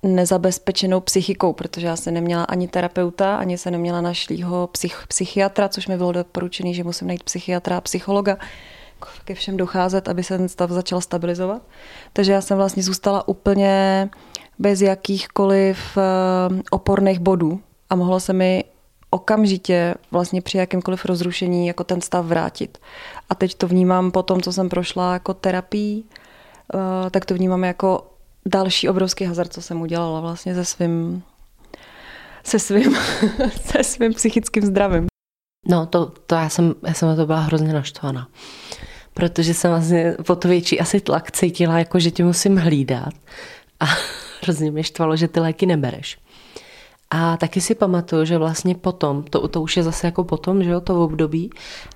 nezabezpečenou 0.04 1.00
psychikou, 1.00 1.54
protože 1.54 1.88
já 1.88 1.96
jsem 1.96 2.14
neměla 2.14 2.44
ani 2.44 2.68
terapeuta, 2.68 3.36
ani 3.36 3.58
se 3.58 3.72
neměla 3.72 4.02
našlýho 4.02 4.68
psych, 4.68 5.06
psychiatra, 5.08 5.70
což 5.70 5.88
mi 5.88 5.98
bylo 5.98 6.12
doporučené, 6.12 6.74
že 6.74 6.84
musím 6.84 7.08
najít 7.08 7.24
psychiatra 7.24 7.78
a 7.78 7.82
psychologa, 7.82 8.38
ke 9.26 9.34
všem 9.34 9.58
docházet, 9.58 10.08
aby 10.08 10.24
se 10.24 10.38
ten 10.38 10.50
stav 10.50 10.70
začal 10.70 11.02
stabilizovat. 11.02 11.62
Takže 12.14 12.32
já 12.32 12.42
jsem 12.42 12.58
vlastně 12.58 12.84
zůstala 12.84 13.28
úplně 13.28 14.10
bez 14.60 14.82
jakýchkoliv 14.82 15.98
eh, 15.98 16.02
oporných 16.72 17.20
bodů 17.20 17.60
a 17.90 17.96
mohlo 17.96 18.20
se 18.20 18.34
mi 18.34 18.64
okamžitě 19.10 19.96
vlastně 20.12 20.42
při 20.42 20.58
jakémkoliv 20.58 21.06
rozrušení 21.06 21.68
jako 21.68 21.84
ten 21.84 22.02
stav 22.02 22.26
vrátit. 22.26 22.78
A 23.30 23.36
teď 23.36 23.56
to 23.56 23.68
vnímám 23.68 24.12
po 24.12 24.24
tom, 24.24 24.42
co 24.42 24.54
jsem 24.54 24.70
prošla 24.70 25.14
jako 25.14 25.34
terapii, 25.34 26.04
eh, 26.04 27.10
tak 27.10 27.26
to 27.26 27.34
vnímám 27.34 27.64
jako 27.64 28.04
další 28.46 28.90
obrovský 28.90 29.26
hazard, 29.26 29.54
co 29.54 29.62
jsem 29.62 29.82
udělala 29.82 30.22
vlastně 30.22 30.56
se 30.56 30.66
svým 30.66 31.24
se 32.44 32.60
svým, 32.60 32.96
se 33.66 33.84
svým 33.84 34.14
psychickým 34.14 34.66
zdravím. 34.66 35.08
No, 35.68 35.86
to, 35.86 36.06
to 36.06 36.36
já 36.36 36.50
jsem, 36.50 36.76
já 36.88 36.94
jsem 36.94 37.08
na 37.08 37.16
to 37.16 37.26
byla 37.26 37.40
hrozně 37.40 37.74
naštvaná. 37.74 38.28
Protože 39.14 39.54
jsem 39.54 39.72
vlastně 39.72 40.16
po 40.26 40.36
to 40.36 40.48
větší 40.48 40.80
asi 40.80 41.02
tlak 41.02 41.32
cítila, 41.32 41.80
jako 41.80 42.00
že 42.00 42.12
tě 42.12 42.24
musím 42.24 42.58
hlídat. 42.58 43.14
A 43.80 43.86
hrozně 44.42 44.72
mě 44.72 44.84
štvalo, 44.84 45.16
že 45.16 45.28
ty 45.28 45.40
léky 45.40 45.66
nebereš. 45.66 46.18
A 47.10 47.38
taky 47.38 47.62
si 47.62 47.76
pamatuju, 47.76 48.26
že 48.26 48.38
vlastně 48.38 48.76
potom, 48.76 49.24
to, 49.24 49.48
to 49.48 49.62
už 49.62 49.78
je 49.78 49.84
zase 49.84 50.08
jako 50.08 50.24
potom, 50.24 50.64
že 50.64 50.70
jo, 50.70 50.82
to 50.82 51.04
období, 51.04 51.50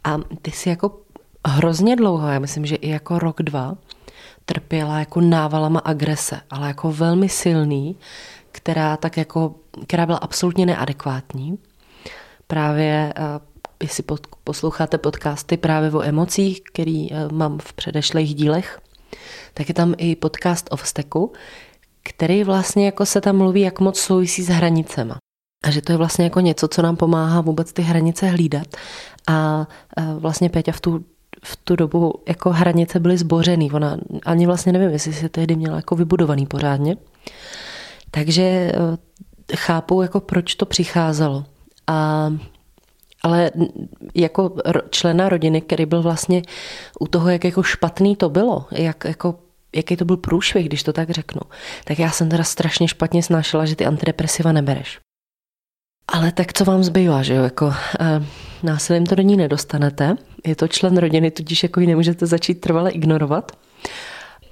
a 0.04 0.18
ty 0.42 0.52
si 0.52 0.70
jako 0.70 1.00
hrozně 1.48 1.96
dlouho, 1.96 2.28
já 2.28 2.40
myslím, 2.40 2.66
že 2.66 2.76
i 2.76 2.90
jako 2.90 3.20
rok, 3.20 3.42
dva, 3.42 3.76
trpěla 4.46 5.00
jako 5.00 5.22
návalama 5.22 5.80
agrese, 5.80 6.42
ale 6.50 6.68
jako 6.68 6.92
velmi 6.92 7.30
silný, 7.30 7.98
která 8.52 8.98
tak 8.98 9.18
jako, 9.18 9.56
která 9.88 10.06
byla 10.06 10.18
absolutně 10.18 10.66
neadekvátní. 10.66 11.58
Právě, 12.48 13.14
eh, 13.18 13.24
jestli 13.84 14.04
posloucháte 14.44 14.98
podcasty 14.98 15.58
právě 15.58 15.92
o 15.92 16.02
emocích, 16.02 16.62
který 16.62 17.14
eh, 17.14 17.28
mám 17.32 17.60
v 17.60 17.74
předešlých 17.74 18.36
dílech, 18.36 18.80
tak 19.54 19.70
je 19.70 19.76
tam 19.76 19.94
i 19.98 20.16
podcast 20.16 20.68
o 20.72 20.76
vzteku, 20.76 21.34
který 22.04 22.44
vlastně 22.44 22.86
jako 22.86 23.06
se 23.06 23.22
tam 23.22 23.38
mluví, 23.38 23.62
jak 23.62 23.80
moc 23.80 24.00
souvisí 24.00 24.44
s 24.44 24.48
hranicema. 24.48 25.18
A 25.64 25.72
že 25.72 25.82
to 25.82 25.92
je 25.92 25.98
vlastně 25.98 26.24
jako 26.24 26.40
něco, 26.40 26.68
co 26.68 26.82
nám 26.82 26.96
pomáhá 26.96 27.42
vůbec 27.42 27.74
ty 27.74 27.82
hranice 27.82 28.28
hlídat. 28.28 28.68
A 29.28 29.68
eh, 29.98 30.06
vlastně 30.20 30.50
Peťa 30.50 30.72
v 30.72 30.82
tu 30.82 31.06
v 31.44 31.56
tu 31.56 31.76
dobu 31.76 32.14
jako 32.28 32.50
hranice 32.50 33.00
byly 33.00 33.18
zbořený. 33.18 33.72
Ona 33.72 33.98
ani 34.26 34.46
vlastně 34.46 34.72
nevím, 34.72 34.90
jestli 34.90 35.14
se 35.14 35.30
tehdy 35.30 35.56
měla 35.56 35.76
jako 35.76 35.96
vybudovaný 35.96 36.46
pořádně. 36.46 36.98
Takže 38.12 38.44
eh, 38.44 39.56
chápu, 39.56 40.02
jako 40.02 40.20
proč 40.20 40.56
to 40.56 40.66
přicházelo. 40.66 41.46
A, 41.88 42.30
ale 43.24 43.52
jako 44.16 44.56
člena 44.90 45.30
rodiny, 45.30 45.62
který 45.62 45.86
byl 45.86 46.02
vlastně 46.02 46.42
u 47.00 47.08
toho, 47.08 47.30
jak 47.30 47.44
jako 47.44 47.64
špatný 47.64 48.16
to 48.16 48.30
bylo, 48.30 48.66
jak 48.72 49.06
jako 49.06 49.36
jaký 49.76 49.98
to 49.98 50.06
byl 50.06 50.18
průšvih, 50.18 50.66
když 50.66 50.84
to 50.84 50.94
tak 50.94 51.10
řeknu, 51.10 51.42
tak 51.84 52.00
já 52.00 52.12
jsem 52.12 52.30
teda 52.30 52.44
strašně 52.44 52.88
špatně 52.88 53.24
snášela, 53.24 53.66
že 53.66 53.76
ty 53.76 53.86
antidepresiva 53.86 54.52
nebereš. 54.52 55.00
Ale 56.08 56.32
tak 56.32 56.54
co 56.54 56.66
vám 56.66 56.84
zbývá, 56.84 57.24
že 57.24 57.34
jo? 57.34 57.44
Jako, 57.44 57.74
eh, 58.00 58.26
násilím 58.64 59.06
to 59.06 59.16
do 59.16 59.24
ní 59.24 59.38
nedostanete. 59.38 60.16
Je 60.46 60.56
to 60.56 60.68
člen 60.68 60.98
rodiny, 60.98 61.32
tudíž 61.32 61.64
jako 61.64 61.80
ji 61.80 61.88
nemůžete 61.88 62.26
začít 62.26 62.62
trvale 62.62 62.92
ignorovat. 62.92 63.52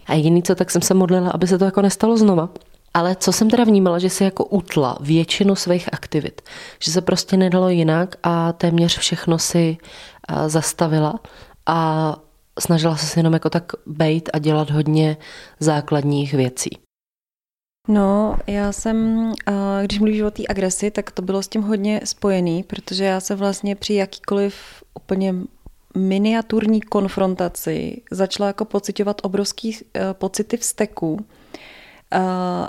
A 0.07 0.13
jediný 0.13 0.43
co, 0.43 0.55
tak 0.55 0.71
jsem 0.71 0.81
se 0.81 0.93
modlila, 0.93 1.31
aby 1.31 1.47
se 1.47 1.57
to 1.57 1.65
jako 1.65 1.81
nestalo 1.81 2.17
znova. 2.17 2.49
Ale 2.93 3.15
co 3.15 3.31
jsem 3.31 3.49
teda 3.49 3.63
vnímala, 3.63 3.99
že 3.99 4.09
si 4.09 4.23
jako 4.23 4.45
utla 4.45 4.97
většinu 5.01 5.55
svých 5.55 5.93
aktivit. 5.93 6.41
Že 6.79 6.91
se 6.91 7.01
prostě 7.01 7.37
nedalo 7.37 7.69
jinak 7.69 8.15
a 8.23 8.53
téměř 8.53 8.97
všechno 8.97 9.39
si 9.39 9.77
zastavila 10.47 11.19
a 11.65 12.15
snažila 12.59 12.95
se 12.95 13.19
jenom 13.19 13.33
jako 13.33 13.49
tak 13.49 13.71
bejt 13.85 14.29
a 14.33 14.39
dělat 14.39 14.69
hodně 14.69 15.17
základních 15.59 16.33
věcí. 16.33 16.69
No, 17.91 18.37
já 18.47 18.71
jsem, 18.71 19.31
když 19.83 19.99
mluvíš 19.99 20.21
o 20.21 20.31
té 20.31 20.43
agresi, 20.49 20.91
tak 20.91 21.11
to 21.11 21.21
bylo 21.21 21.43
s 21.43 21.47
tím 21.47 21.61
hodně 21.61 22.01
spojený, 22.03 22.63
protože 22.63 23.03
já 23.03 23.19
se 23.19 23.35
vlastně 23.35 23.75
při 23.75 23.93
jakýkoliv 23.93 24.55
úplně 24.93 25.35
miniaturní 25.97 26.81
konfrontaci 26.81 28.01
začala 28.11 28.47
jako 28.47 28.65
pocitovat 28.65 29.21
obrovský 29.23 29.77
e, 29.77 30.13
pocity 30.13 30.57
vzteku. 30.57 31.25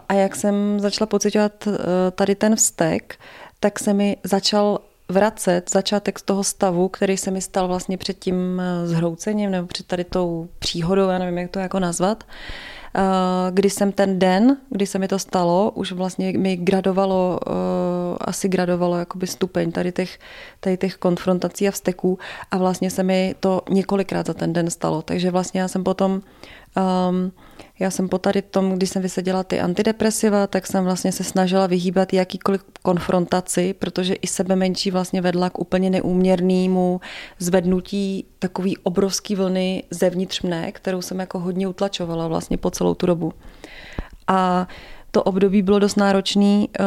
A 0.08 0.14
jak 0.14 0.36
jsem 0.36 0.80
začala 0.80 1.06
pocitovat 1.06 1.68
tady 2.14 2.34
ten 2.34 2.56
vztek, 2.56 3.18
tak 3.60 3.78
se 3.78 3.92
mi 3.94 4.16
začal 4.24 4.80
vracet 5.08 5.70
začátek 5.70 6.18
z 6.18 6.22
toho 6.22 6.44
stavu, 6.44 6.88
který 6.88 7.16
se 7.16 7.30
mi 7.30 7.40
stal 7.40 7.68
vlastně 7.68 7.98
před 7.98 8.18
tím 8.18 8.62
zhroucením 8.84 9.50
nebo 9.50 9.66
před 9.66 9.86
tady 9.86 10.04
tou 10.04 10.48
příhodou, 10.58 11.08
já 11.08 11.18
nevím, 11.18 11.38
jak 11.38 11.50
to 11.50 11.58
jako 11.58 11.80
nazvat. 11.80 12.24
Eh, 12.24 12.71
kdy 13.50 13.70
jsem 13.70 13.92
ten 13.92 14.18
den, 14.18 14.56
kdy 14.70 14.86
se 14.86 14.98
mi 14.98 15.08
to 15.08 15.18
stalo, 15.18 15.70
už 15.74 15.92
vlastně 15.92 16.32
mi 16.38 16.56
gradovalo, 16.56 17.40
eh, 17.46 17.50
asi 18.20 18.48
gradovalo 18.48 18.98
jakoby 18.98 19.26
stupeň 19.26 19.72
tady 19.72 19.92
těch, 19.92 20.18
tady 20.60 20.76
těch 20.76 20.96
konfrontací 20.96 21.68
a 21.68 21.70
vzteků 21.70 22.18
a 22.50 22.58
vlastně 22.58 22.90
se 22.90 23.02
mi 23.02 23.34
to 23.40 23.62
několikrát 23.70 24.26
za 24.26 24.34
ten 24.34 24.52
den 24.52 24.70
stalo. 24.70 25.02
Takže 25.02 25.30
vlastně 25.30 25.60
já 25.60 25.68
jsem 25.68 25.84
potom 25.84 26.12
um, 26.12 27.32
já 27.78 27.90
jsem 27.90 28.08
po 28.08 28.18
tady 28.18 28.42
tom, 28.42 28.72
když 28.72 28.90
jsem 28.90 29.02
vyseděla 29.02 29.44
ty 29.44 29.60
antidepresiva, 29.60 30.46
tak 30.46 30.66
jsem 30.66 30.84
vlastně 30.84 31.12
se 31.12 31.24
snažila 31.24 31.66
vyhýbat 31.66 32.12
jakýkoliv 32.12 32.64
konfrontaci, 32.82 33.74
protože 33.74 34.14
i 34.14 34.26
sebe 34.26 34.56
menší 34.56 34.90
vlastně 34.90 35.20
vedla 35.20 35.50
k 35.50 35.58
úplně 35.58 35.90
neúměrnému 35.90 37.00
zvednutí 37.38 38.24
takový 38.38 38.76
obrovský 38.78 39.34
vlny 39.34 39.84
zevnitř 39.90 40.42
mne, 40.42 40.72
kterou 40.72 41.02
jsem 41.02 41.20
jako 41.20 41.38
hodně 41.38 41.68
utlačovala 41.68 42.28
vlastně 42.28 42.56
po 42.56 42.70
celou 42.70 42.94
tu 42.94 43.06
dobu. 43.06 43.32
A 44.28 44.68
to 45.10 45.22
období 45.22 45.62
bylo 45.62 45.78
dost 45.78 45.96
náročný, 45.96 46.68
uh, 46.80 46.86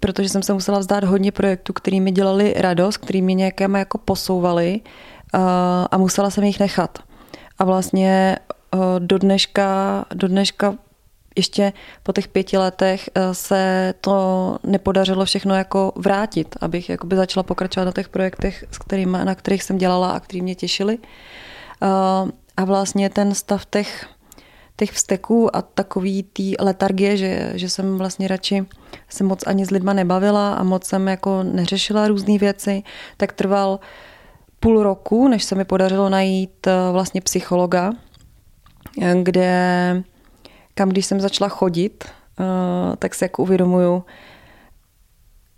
protože 0.00 0.28
jsem 0.28 0.42
se 0.42 0.52
musela 0.52 0.78
vzdát 0.78 1.04
hodně 1.04 1.32
projektů, 1.32 1.72
který 1.72 2.00
mi 2.00 2.10
dělali 2.10 2.54
radost, 2.56 2.96
který 2.96 3.22
mě 3.22 3.34
nějaké 3.34 3.68
jako 3.78 3.98
posouvali 3.98 4.80
uh, 5.34 5.40
a 5.90 5.98
musela 5.98 6.30
jsem 6.30 6.44
jich 6.44 6.60
nechat. 6.60 6.98
A 7.58 7.64
vlastně 7.64 8.36
Eh, 8.50 8.59
do 8.98 9.18
dneška, 9.18 10.04
do 10.14 10.28
dneška 10.28 10.74
ještě 11.36 11.72
po 12.02 12.12
těch 12.12 12.28
pěti 12.28 12.58
letech 12.58 13.10
eh, 13.14 13.34
se 13.34 13.94
to 14.00 14.56
nepodařilo 14.64 15.24
všechno 15.24 15.54
jako 15.54 15.92
vrátit, 15.96 16.56
abych 16.60 16.90
jakoby 16.90 17.16
začala 17.16 17.44
pokračovat 17.44 17.84
na 17.84 17.92
těch 17.92 18.08
projektech, 18.08 18.64
s 18.70 18.78
kterými, 18.78 19.18
na 19.24 19.34
kterých 19.34 19.62
jsem 19.62 19.78
dělala 19.78 20.10
a 20.10 20.20
který 20.20 20.42
mě 20.42 20.54
těšili. 20.54 20.98
Eh, 20.98 22.30
a 22.56 22.64
vlastně 22.64 23.10
ten 23.10 23.34
stav 23.34 23.66
těch, 23.66 24.06
těch 24.76 24.90
vzteků 24.90 25.56
a 25.56 25.62
takový 25.62 26.22
té 26.22 26.42
letargie, 26.60 27.16
že, 27.16 27.52
že 27.54 27.68
jsem 27.68 27.98
vlastně 27.98 28.28
radši 28.28 28.66
se 29.08 29.24
moc 29.24 29.46
ani 29.46 29.66
s 29.66 29.70
lidma 29.70 29.92
nebavila 29.92 30.54
a 30.54 30.62
moc 30.62 30.84
jsem 30.84 31.08
jako 31.08 31.42
neřešila 31.42 32.08
různé 32.08 32.38
věci, 32.38 32.82
tak 33.16 33.32
trval 33.32 33.80
půl 34.60 34.82
roku, 34.82 35.28
než 35.28 35.44
se 35.44 35.54
mi 35.54 35.64
podařilo 35.64 36.08
najít 36.08 36.66
eh, 36.66 36.72
vlastně 36.92 37.20
psychologa, 37.20 37.92
kde 39.22 40.02
kam 40.74 40.88
když 40.88 41.06
jsem 41.06 41.20
začala 41.20 41.48
chodit, 41.48 42.04
eh, 42.04 42.96
tak 42.96 43.14
si 43.14 43.24
jako 43.24 43.42
uvědomuju, 43.42 44.04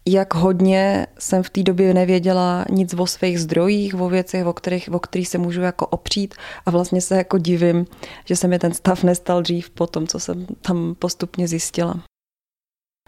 jak 0.09 0.35
hodně 0.35 1.07
jsem 1.19 1.43
v 1.43 1.51
té 1.51 1.63
době 1.63 1.95
nevěděla 1.95 2.65
nic 2.71 2.95
o 2.95 3.07
svých 3.07 3.41
zdrojích, 3.41 4.01
o 4.01 4.09
věcech, 4.09 4.47
o 4.47 4.53
kterých, 4.53 4.93
o 4.93 4.99
kterých 4.99 5.29
se 5.29 5.39
můžu 5.39 5.61
jako 5.61 5.87
opřít 5.87 6.35
a 6.67 6.71
vlastně 6.71 7.01
se 7.01 7.17
jako 7.17 7.39
divím, 7.39 7.87
že 8.25 8.37
se 8.37 8.49
mi 8.49 8.59
ten 8.59 8.75
stav 8.75 9.03
nestal 9.03 9.43
dřív 9.43 9.71
po 9.71 9.87
tom, 9.87 10.07
co 10.07 10.21
jsem 10.21 10.47
tam 10.63 10.95
postupně 10.99 11.49
zjistila. 11.49 11.95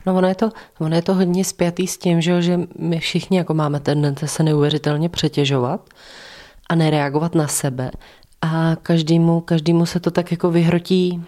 No 0.06 0.16
ono 0.16 0.28
je 0.28 0.34
to, 0.34 0.50
ono 0.78 0.96
je 0.96 1.02
to 1.02 1.14
hodně 1.14 1.44
spjatý 1.44 1.86
s 1.86 1.98
tím, 1.98 2.20
že, 2.20 2.42
že 2.42 2.60
my 2.78 2.98
všichni 3.00 3.38
jako 3.38 3.54
máme 3.54 3.80
tendence 3.80 4.28
se 4.28 4.42
neuvěřitelně 4.42 5.08
přetěžovat 5.08 5.88
a 6.70 6.74
nereagovat 6.74 7.34
na 7.34 7.48
sebe 7.48 7.90
a 8.44 8.76
každému, 8.82 9.40
každému 9.40 9.86
se 9.86 10.00
to 10.00 10.10
tak 10.10 10.30
jako 10.30 10.50
vyhrotí 10.50 11.22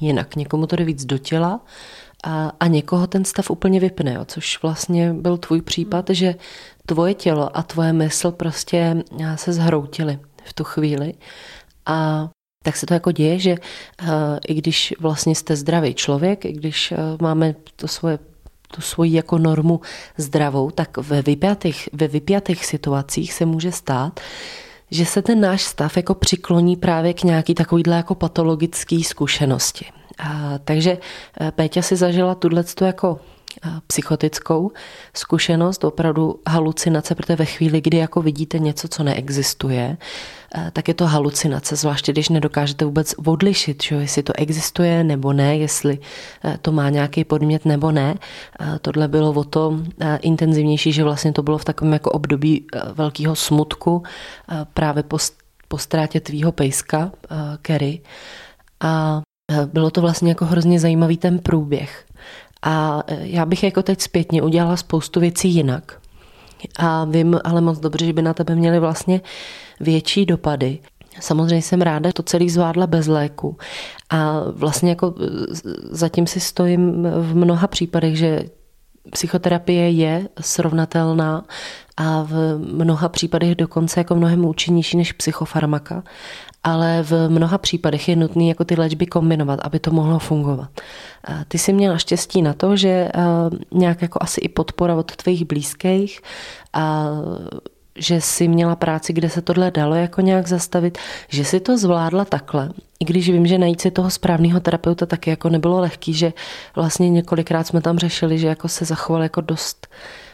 jinak. 0.00 0.36
Někomu 0.36 0.66
to 0.66 0.76
jde 0.76 0.84
víc 0.84 1.04
do 1.04 1.18
těla 1.18 1.60
a, 2.24 2.52
a 2.60 2.66
někoho 2.66 3.06
ten 3.06 3.24
stav 3.24 3.50
úplně 3.50 3.80
vypne, 3.80 4.14
jo, 4.14 4.24
což 4.24 4.62
vlastně 4.62 5.12
byl 5.12 5.36
tvůj 5.36 5.62
případ, 5.62 6.10
že 6.10 6.34
tvoje 6.86 7.14
tělo 7.14 7.56
a 7.56 7.62
tvoje 7.62 7.92
mysl 7.92 8.30
prostě 8.30 9.04
se 9.34 9.52
zhroutily 9.52 10.18
v 10.44 10.52
tu 10.52 10.64
chvíli 10.64 11.14
a 11.86 12.28
tak 12.64 12.76
se 12.76 12.86
to 12.86 12.94
jako 12.94 13.12
děje, 13.12 13.38
že 13.38 13.52
uh, 13.52 14.08
i 14.48 14.54
když 14.54 14.94
vlastně 15.00 15.34
jste 15.34 15.56
zdravý 15.56 15.94
člověk, 15.94 16.44
i 16.44 16.52
když 16.52 16.92
uh, 16.92 16.98
máme 17.20 17.54
to 17.76 17.88
svoje 17.88 18.18
tu 18.74 18.80
svoji 18.80 19.14
jako 19.14 19.38
normu 19.38 19.80
zdravou, 20.16 20.70
tak 20.70 20.98
ve 20.98 21.22
vypjatých, 21.22 21.88
ve 21.92 22.08
vypjatých 22.08 22.66
situacích 22.66 23.32
se 23.32 23.46
může 23.46 23.72
stát, 23.72 24.20
že 24.90 25.06
se 25.06 25.22
ten 25.22 25.40
náš 25.40 25.62
stav 25.62 25.96
jako 25.96 26.14
přikloní 26.14 26.76
právě 26.76 27.14
k 27.14 27.22
nějaký 27.22 27.54
takovýhle 27.54 27.96
jako 27.96 28.14
patologický 28.14 29.04
zkušenosti. 29.04 29.84
A, 30.18 30.58
takže 30.64 30.98
e, 31.40 31.52
Péťa 31.52 31.82
si 31.82 31.96
zažila 31.96 32.34
tuhle 32.34 32.64
jako 32.80 33.20
psychotickou 33.86 34.70
zkušenost, 35.14 35.84
opravdu 35.84 36.40
halucinace, 36.48 37.14
protože 37.14 37.36
ve 37.36 37.44
chvíli, 37.44 37.80
kdy 37.80 37.96
jako 37.96 38.22
vidíte 38.22 38.58
něco, 38.58 38.88
co 38.88 39.02
neexistuje, 39.02 39.96
e, 40.56 40.70
tak 40.70 40.88
je 40.88 40.94
to 40.94 41.06
halucinace, 41.06 41.76
zvláště 41.76 42.12
když 42.12 42.28
nedokážete 42.28 42.84
vůbec 42.84 43.14
odlišit, 43.24 43.82
že 43.82 43.96
jestli 43.96 44.22
to 44.22 44.32
existuje 44.36 45.04
nebo 45.04 45.32
ne, 45.32 45.56
jestli 45.56 45.98
to 46.62 46.72
má 46.72 46.90
nějaký 46.90 47.24
podmět 47.24 47.64
nebo 47.64 47.92
ne. 47.92 48.14
Tohle 48.80 49.08
bylo 49.08 49.30
o 49.30 49.44
to 49.44 49.78
intenzivnější, 50.20 50.92
že 50.92 51.04
vlastně 51.04 51.32
to 51.32 51.42
bylo 51.42 51.58
v 51.58 51.64
takovém 51.64 51.92
jako 51.92 52.10
období 52.10 52.66
velkého 52.94 53.36
smutku 53.36 54.02
právě 54.74 55.02
po, 55.02 55.18
po 55.68 55.78
ztrátě 55.78 56.20
tvýho 56.20 56.52
pejska, 56.52 57.12
Kerry. 57.62 58.00
A 58.80 59.22
Eh, 59.52 59.66
bylo 59.66 59.90
to 59.90 60.00
vlastně 60.00 60.28
jako 60.28 60.44
hrozně 60.44 60.80
zajímavý 60.80 61.16
ten 61.16 61.38
průběh. 61.38 62.04
A 62.66 63.02
eh, 63.06 63.18
já 63.20 63.46
bych 63.46 63.62
jako 63.62 63.82
teď 63.82 64.00
zpětně 64.00 64.42
udělala 64.42 64.76
spoustu 64.76 65.20
věcí 65.20 65.54
jinak. 65.54 65.98
A 66.78 67.04
vím 67.04 67.40
ale 67.44 67.60
moc 67.60 67.78
dobře, 67.78 68.06
že 68.06 68.12
by 68.12 68.22
na 68.22 68.34
tebe 68.34 68.54
měly 68.54 68.80
vlastně 68.80 69.20
větší 69.80 70.26
dopady. 70.26 70.78
Samozřejmě 71.20 71.62
jsem 71.62 71.80
ráda, 71.82 72.08
že 72.08 72.12
to 72.12 72.22
celý 72.22 72.50
zvládla 72.50 72.86
bez 72.86 73.06
léku. 73.06 73.56
A 74.10 74.40
vlastně 74.50 74.90
jako 74.90 75.14
eh, 75.20 75.26
zatím 75.90 76.26
si 76.26 76.40
stojím 76.40 77.02
v 77.02 77.36
mnoha 77.36 77.66
případech, 77.66 78.16
že 78.18 78.44
psychoterapie 79.12 79.90
je 79.90 80.28
srovnatelná 80.40 81.44
a 81.96 82.22
v 82.22 82.58
mnoha 82.58 83.08
případech 83.08 83.54
dokonce 83.54 84.00
jako 84.00 84.14
mnohem 84.14 84.44
účinnější 84.44 84.96
než 84.96 85.12
psychofarmaka 85.12 86.02
ale 86.66 87.02
v 87.02 87.28
mnoha 87.28 87.58
případech 87.58 88.08
je 88.08 88.16
nutné 88.16 88.44
jako 88.44 88.64
ty 88.64 88.74
léčby 88.74 89.06
kombinovat, 89.06 89.60
aby 89.62 89.78
to 89.78 89.90
mohlo 89.90 90.18
fungovat. 90.18 90.68
Ty 91.48 91.58
jsi 91.58 91.72
měla 91.72 91.98
štěstí 91.98 92.42
na 92.42 92.52
to, 92.52 92.76
že 92.76 93.08
nějak 93.70 94.02
jako 94.02 94.18
asi 94.22 94.40
i 94.40 94.48
podpora 94.48 94.94
od 94.94 95.16
tvých 95.16 95.44
blízkých 95.44 96.20
a 96.72 97.10
že 97.98 98.20
jsi 98.20 98.48
měla 98.48 98.76
práci, 98.76 99.12
kde 99.12 99.30
se 99.30 99.42
tohle 99.42 99.70
dalo 99.70 99.94
jako 99.94 100.20
nějak 100.20 100.48
zastavit, 100.48 100.98
že 101.28 101.44
si 101.44 101.60
to 101.60 101.78
zvládla 101.78 102.24
takhle. 102.24 102.70
I 103.00 103.04
když 103.04 103.30
vím, 103.30 103.46
že 103.46 103.58
najít 103.58 103.80
si 103.80 103.90
toho 103.90 104.10
správného 104.10 104.60
terapeuta 104.60 105.06
taky 105.06 105.30
jako 105.30 105.48
nebylo 105.48 105.80
lehký, 105.80 106.14
že 106.14 106.32
vlastně 106.76 107.10
několikrát 107.10 107.66
jsme 107.66 107.80
tam 107.80 107.98
řešili, 107.98 108.38
že 108.38 108.46
jako 108.46 108.68
se 108.68 108.84
zachoval 108.84 109.22
jako 109.22 109.40
dost 109.40 109.86
uh, 109.90 110.25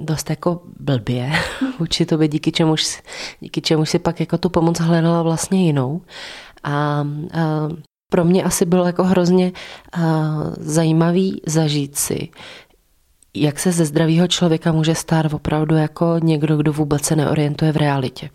dost 0.00 0.30
jako 0.30 0.60
blbě 0.80 1.32
vůči 1.78 2.06
tobě, 2.06 2.28
díky 2.28 2.52
čemuž, 2.52 3.02
díky 3.40 3.60
čemuž 3.60 3.90
si 3.90 3.98
pak 3.98 4.20
jako 4.20 4.38
tu 4.38 4.48
pomoc 4.48 4.80
hledala 4.80 5.22
vlastně 5.22 5.66
jinou. 5.66 6.02
A, 6.64 6.70
a 6.70 7.04
pro 8.12 8.24
mě 8.24 8.44
asi 8.44 8.64
bylo 8.64 8.86
jako 8.86 9.04
hrozně 9.04 9.52
a, 9.92 10.00
zajímavý 10.58 11.42
zažít 11.46 11.96
si, 11.96 12.28
jak 13.34 13.58
se 13.58 13.72
ze 13.72 13.84
zdravého 13.84 14.28
člověka 14.28 14.72
může 14.72 14.94
stát 14.94 15.34
opravdu 15.34 15.76
jako 15.76 16.16
někdo, 16.22 16.56
kdo 16.56 16.72
vůbec 16.72 17.04
se 17.04 17.16
neorientuje 17.16 17.72
v 17.72 17.76
realitě. 17.76 18.30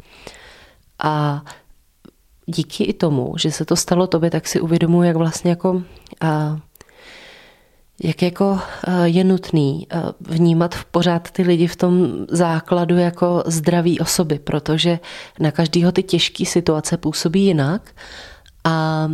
A 1.04 1.44
díky 2.46 2.84
i 2.84 2.94
tomu, 2.94 3.34
že 3.38 3.52
se 3.52 3.66
to 3.66 3.76
stalo 3.76 4.08
tobě, 4.08 4.32
tak 4.32 4.48
si 4.48 4.62
uvědomuji, 4.62 5.08
jak 5.08 5.16
vlastně 5.16 5.50
jako 5.50 5.84
a, 6.22 6.60
jak 8.04 8.22
jako 8.22 8.60
eh, 8.88 9.08
je 9.08 9.24
nutný 9.24 9.88
eh, 9.90 10.02
vnímat 10.20 10.76
v 10.76 10.86
pořád 10.86 11.32
ty 11.32 11.44
lidi 11.44 11.68
v 11.68 11.76
tom 11.76 12.26
základu 12.30 12.98
jako 12.98 13.44
zdraví 13.46 14.00
osoby, 14.00 14.40
protože 14.40 15.00
na 15.40 15.52
každého 15.52 15.92
ty 15.92 16.04
těžké 16.04 16.46
situace 16.46 16.98
působí 16.98 17.46
jinak. 17.46 17.92
A 18.64 19.10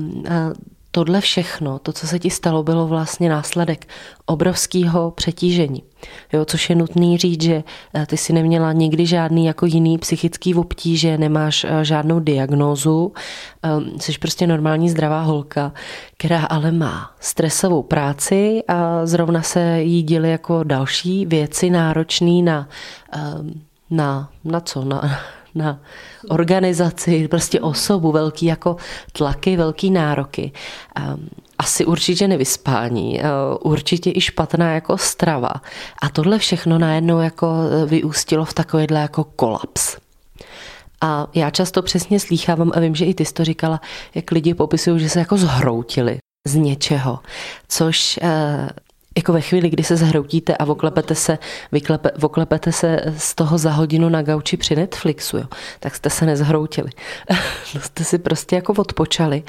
tohle 0.95 1.21
všechno, 1.21 1.79
to, 1.79 1.93
co 1.93 2.07
se 2.07 2.19
ti 2.19 2.29
stalo, 2.29 2.63
bylo 2.63 2.87
vlastně 2.87 3.29
následek 3.29 3.87
obrovského 4.25 5.11
přetížení. 5.11 5.83
Jo, 6.33 6.45
což 6.45 6.69
je 6.69 6.75
nutný 6.75 7.17
říct, 7.17 7.41
že 7.41 7.63
eh, 7.93 8.05
ty 8.05 8.17
si 8.17 8.33
neměla 8.33 8.71
nikdy 8.71 9.05
žádný 9.05 9.45
jako 9.45 9.65
jiný 9.65 9.97
psychický 9.97 10.55
obtíže, 10.55 11.17
nemáš 11.17 11.63
eh, 11.63 11.85
žádnou 11.85 12.19
diagnózu, 12.19 13.13
ehm, 13.63 13.99
jsi 13.99 14.13
prostě 14.19 14.47
normální 14.47 14.89
zdravá 14.89 15.21
holka, 15.21 15.73
která 16.17 16.45
ale 16.45 16.71
má 16.71 17.11
stresovou 17.19 17.83
práci 17.83 18.63
a 18.67 19.05
zrovna 19.05 19.41
se 19.41 19.81
jí 19.81 20.03
děly 20.03 20.31
jako 20.31 20.63
další 20.63 21.25
věci 21.25 21.69
náročný 21.69 22.43
na, 22.43 22.69
ehm, 23.11 23.61
na, 23.89 24.29
na 24.43 24.59
co? 24.59 24.85
Na, 24.85 25.01
na 25.55 25.79
organizaci, 26.29 27.27
prostě 27.27 27.59
osobu, 27.59 28.11
velký 28.11 28.45
jako 28.45 28.75
tlaky, 29.11 29.57
velký 29.57 29.91
nároky. 29.91 30.51
Ehm, 30.95 31.29
asi 31.57 31.85
určitě 31.85 32.27
nevyspání, 32.27 33.21
eh, 33.21 33.25
určitě 33.61 34.11
i 34.15 34.21
špatná 34.21 34.73
jako 34.73 34.97
strava. 34.97 35.53
A 36.01 36.09
tohle 36.09 36.39
všechno 36.39 36.79
najednou 36.79 37.19
jako 37.19 37.47
eh, 37.47 37.85
vyústilo 37.85 38.45
v 38.45 38.53
takovýhle 38.53 38.99
jako 38.99 39.23
kolaps. 39.23 39.97
A 41.01 41.27
já 41.33 41.49
často 41.49 41.81
přesně 41.81 42.19
slýchávám 42.19 42.71
a 42.75 42.79
vím, 42.79 42.95
že 42.95 43.05
i 43.05 43.13
ty 43.13 43.25
jsi 43.25 43.33
to 43.33 43.45
říkala, 43.45 43.81
jak 44.15 44.31
lidi 44.31 44.53
popisují, 44.53 44.99
že 44.99 45.09
se 45.09 45.19
jako 45.19 45.37
zhroutili 45.37 46.17
z 46.47 46.55
něčeho, 46.55 47.19
což 47.67 48.19
eh, 48.21 48.69
jako 49.17 49.33
ve 49.33 49.41
chvíli, 49.41 49.69
kdy 49.69 49.83
se 49.83 49.97
zhroutíte 49.97 50.57
a 50.57 50.65
oklepete 50.65 51.15
se, 51.15 51.37
vyklepe, 51.71 52.11
oklepete 52.11 52.71
se 52.71 52.99
z 53.17 53.35
toho 53.35 53.57
za 53.57 53.71
hodinu 53.71 54.09
na 54.09 54.21
gauči 54.21 54.57
při 54.57 54.75
Netflixu, 54.75 55.37
jo, 55.37 55.45
tak 55.79 55.95
jste 55.95 56.09
se 56.09 56.25
nezhroutili. 56.25 56.89
jste 57.81 58.03
si 58.03 58.17
prostě 58.17 58.55
jako 58.55 58.73
odpočali 58.73 59.43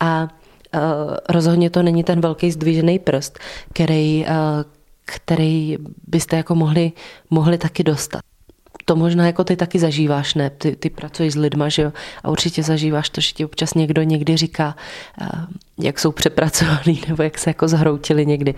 a 0.00 0.22
uh, 0.22 0.80
rozhodně 1.28 1.70
to 1.70 1.82
není 1.82 2.04
ten 2.04 2.20
velký 2.20 2.50
zdvižený 2.50 2.98
prst, 2.98 3.38
který, 3.72 4.24
uh, 4.28 4.34
který 5.04 5.76
byste 6.06 6.36
jako 6.36 6.54
mohli, 6.54 6.92
mohli 7.30 7.58
taky 7.58 7.82
dostat 7.84 8.20
to 8.90 8.96
možná 8.96 9.26
jako 9.26 9.44
ty 9.44 9.56
taky 9.56 9.78
zažíváš, 9.78 10.34
ne? 10.34 10.50
Ty, 10.50 10.76
ty 10.76 10.90
pracuješ 10.90 11.32
s 11.32 11.36
lidma, 11.36 11.68
že 11.68 11.82
jo? 11.82 11.92
A 12.24 12.30
určitě 12.30 12.62
zažíváš 12.62 13.10
to, 13.10 13.20
že 13.20 13.32
ti 13.32 13.44
občas 13.44 13.74
někdo 13.74 14.02
někdy 14.02 14.36
říká, 14.36 14.76
eh, 15.20 15.26
jak 15.78 15.98
jsou 15.98 16.12
přepracovaný, 16.12 17.02
nebo 17.08 17.22
jak 17.22 17.38
se 17.38 17.50
jako 17.50 17.68
zhroutili 17.68 18.26
někdy. 18.26 18.54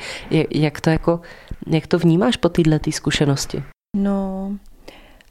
Jak 0.51 0.81
to 0.81 0.90
jako, 0.90 1.21
jak 1.66 1.87
to 1.87 1.99
vnímáš 1.99 2.37
po 2.37 2.49
této 2.49 2.90
zkušenosti? 2.90 3.62
No, 3.97 4.53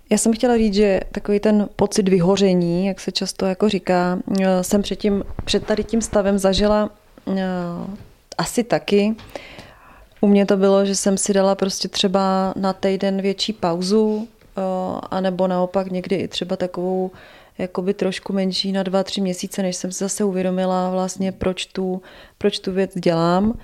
já 0.09 0.17
jsem 0.17 0.33
chtěla 0.33 0.57
říct, 0.57 0.73
že 0.73 0.99
takový 1.11 1.39
ten 1.39 1.69
pocit 1.75 2.09
vyhoření, 2.09 2.85
jak 2.85 2.99
se 2.99 3.11
často 3.11 3.45
jako 3.45 3.69
říká, 3.69 4.19
eh, 4.41 4.63
jsem 4.63 4.81
předtím, 4.81 5.23
před 5.45 5.65
tady 5.65 5.83
tím 5.83 6.01
stavem 6.01 6.37
zažila 6.37 6.89
asi 8.37 8.63
taky. 8.63 9.15
U 10.21 10.27
mě 10.27 10.45
to 10.45 10.57
bylo, 10.57 10.85
že 10.85 10.95
jsem 10.95 11.17
si 11.17 11.33
dala 11.33 11.55
prostě 11.55 11.87
třeba 11.87 12.53
na 12.55 12.73
týden 12.73 13.21
větší 13.21 13.53
pauzu, 13.53 14.27
anebo 15.11 15.47
naopak 15.47 15.91
někdy 15.91 16.15
i 16.15 16.27
třeba 16.27 16.55
takovou 16.55 17.11
jakoby 17.57 17.93
trošku 17.93 18.33
menší 18.33 18.71
na 18.71 18.83
dva, 18.83 19.03
tři 19.03 19.21
měsíce, 19.21 19.61
než 19.61 19.75
jsem 19.75 19.91
se 19.91 20.05
zase 20.05 20.23
uvědomila 20.23 20.89
vlastně, 20.89 21.31
proč 21.31 21.65
tu, 21.65 22.01
proč 22.37 22.59
tu 22.59 22.71
věc 22.71 22.91
dělám 22.95 23.59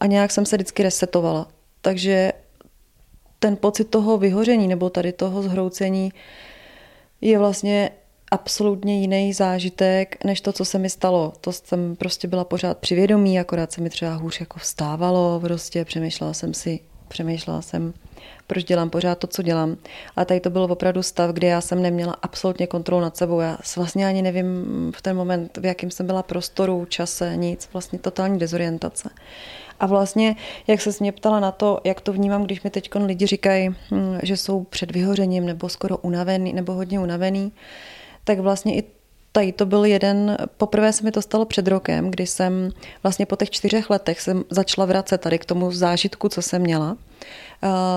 a 0.00 0.06
nějak 0.06 0.30
jsem 0.30 0.46
se 0.46 0.56
vždycky 0.56 0.82
resetovala. 0.82 1.48
Takže 1.80 2.32
ten 3.38 3.56
pocit 3.56 3.84
toho 3.84 4.18
vyhoření 4.18 4.68
nebo 4.68 4.90
tady 4.90 5.12
toho 5.12 5.42
zhroucení 5.42 6.12
je 7.20 7.38
vlastně 7.38 7.90
absolutně 8.30 9.00
jiný 9.00 9.32
zážitek, 9.32 10.24
než 10.24 10.40
to, 10.40 10.52
co 10.52 10.64
se 10.64 10.78
mi 10.78 10.90
stalo. 10.90 11.32
To 11.40 11.52
jsem 11.52 11.96
prostě 11.96 12.28
byla 12.28 12.44
pořád 12.44 12.78
při 12.78 12.94
vědomí, 12.94 13.40
akorát 13.40 13.72
se 13.72 13.80
mi 13.80 13.90
třeba 13.90 14.14
hůř 14.14 14.40
jako 14.40 14.58
vstávalo, 14.58 15.40
prostě 15.40 15.84
přemýšlela 15.84 16.32
jsem 16.32 16.54
si, 16.54 16.80
přemýšlela 17.08 17.62
jsem, 17.62 17.92
proč 18.46 18.64
dělám 18.64 18.90
pořád 18.90 19.18
to, 19.18 19.26
co 19.26 19.42
dělám. 19.42 19.76
A 20.16 20.24
tady 20.24 20.40
to 20.40 20.50
byl 20.50 20.62
opravdu 20.62 21.02
stav, 21.02 21.30
kde 21.30 21.48
já 21.48 21.60
jsem 21.60 21.82
neměla 21.82 22.16
absolutně 22.22 22.66
kontrolu 22.66 23.02
nad 23.02 23.16
sebou. 23.16 23.40
Já 23.40 23.58
vlastně 23.76 24.06
ani 24.06 24.22
nevím 24.22 24.46
v 24.96 25.02
ten 25.02 25.16
moment, 25.16 25.58
v 25.58 25.64
jakém 25.64 25.90
jsem 25.90 26.06
byla 26.06 26.22
prostoru, 26.22 26.84
čase, 26.84 27.36
nic, 27.36 27.68
vlastně 27.72 27.98
totální 27.98 28.38
dezorientace. 28.38 29.10
A 29.80 29.86
vlastně, 29.86 30.36
jak 30.66 30.80
se 30.80 30.90
mě 31.00 31.12
ptala 31.12 31.40
na 31.40 31.52
to, 31.52 31.80
jak 31.84 32.00
to 32.00 32.12
vnímám, 32.12 32.44
když 32.44 32.62
mi 32.62 32.70
teď 32.70 32.90
lidi 32.94 33.26
říkají, 33.26 33.68
hm, 33.68 34.18
že 34.22 34.36
jsou 34.36 34.64
před 34.64 34.90
vyhořením 34.90 35.46
nebo 35.46 35.68
skoro 35.68 35.96
unavený, 35.98 36.52
nebo 36.52 36.72
hodně 36.72 37.00
unavený, 37.00 37.52
tak 38.24 38.38
vlastně 38.38 38.76
i 38.76 38.82
tady 39.32 39.52
to 39.52 39.66
byl 39.66 39.84
jeden, 39.84 40.36
poprvé 40.56 40.92
se 40.92 41.04
mi 41.04 41.12
to 41.12 41.22
stalo 41.22 41.44
před 41.44 41.68
rokem, 41.68 42.10
kdy 42.10 42.26
jsem 42.26 42.70
vlastně 43.02 43.26
po 43.26 43.36
těch 43.36 43.50
čtyřech 43.50 43.90
letech 43.90 44.20
jsem 44.20 44.44
začala 44.50 44.86
vracet 44.86 45.20
tady 45.20 45.38
k 45.38 45.44
tomu 45.44 45.72
zážitku, 45.72 46.28
co 46.28 46.42
jsem 46.42 46.62
měla. 46.62 46.96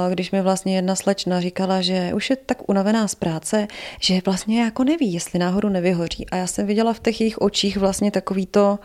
Když 0.10 0.32
mi 0.32 0.42
vlastně 0.42 0.76
jedna 0.76 0.96
slečna 0.96 1.42
říkala, 1.42 1.82
že 1.82 2.12
už 2.16 2.30
je 2.30 2.36
tak 2.36 2.70
unavená 2.70 3.08
z 3.08 3.16
práce, 3.16 3.68
že 4.02 4.22
vlastně 4.26 4.62
jako 4.62 4.84
neví, 4.84 5.14
jestli 5.14 5.40
náhodou 5.40 5.70
nevyhoří. 5.70 6.30
A 6.30 6.36
já 6.36 6.48
jsem 6.48 6.68
viděla 6.68 6.94
v 6.94 7.00
těch 7.00 7.22
jejich 7.22 7.38
očích 7.38 7.78
vlastně 7.78 8.12
takový 8.12 8.46
to, 8.46 8.80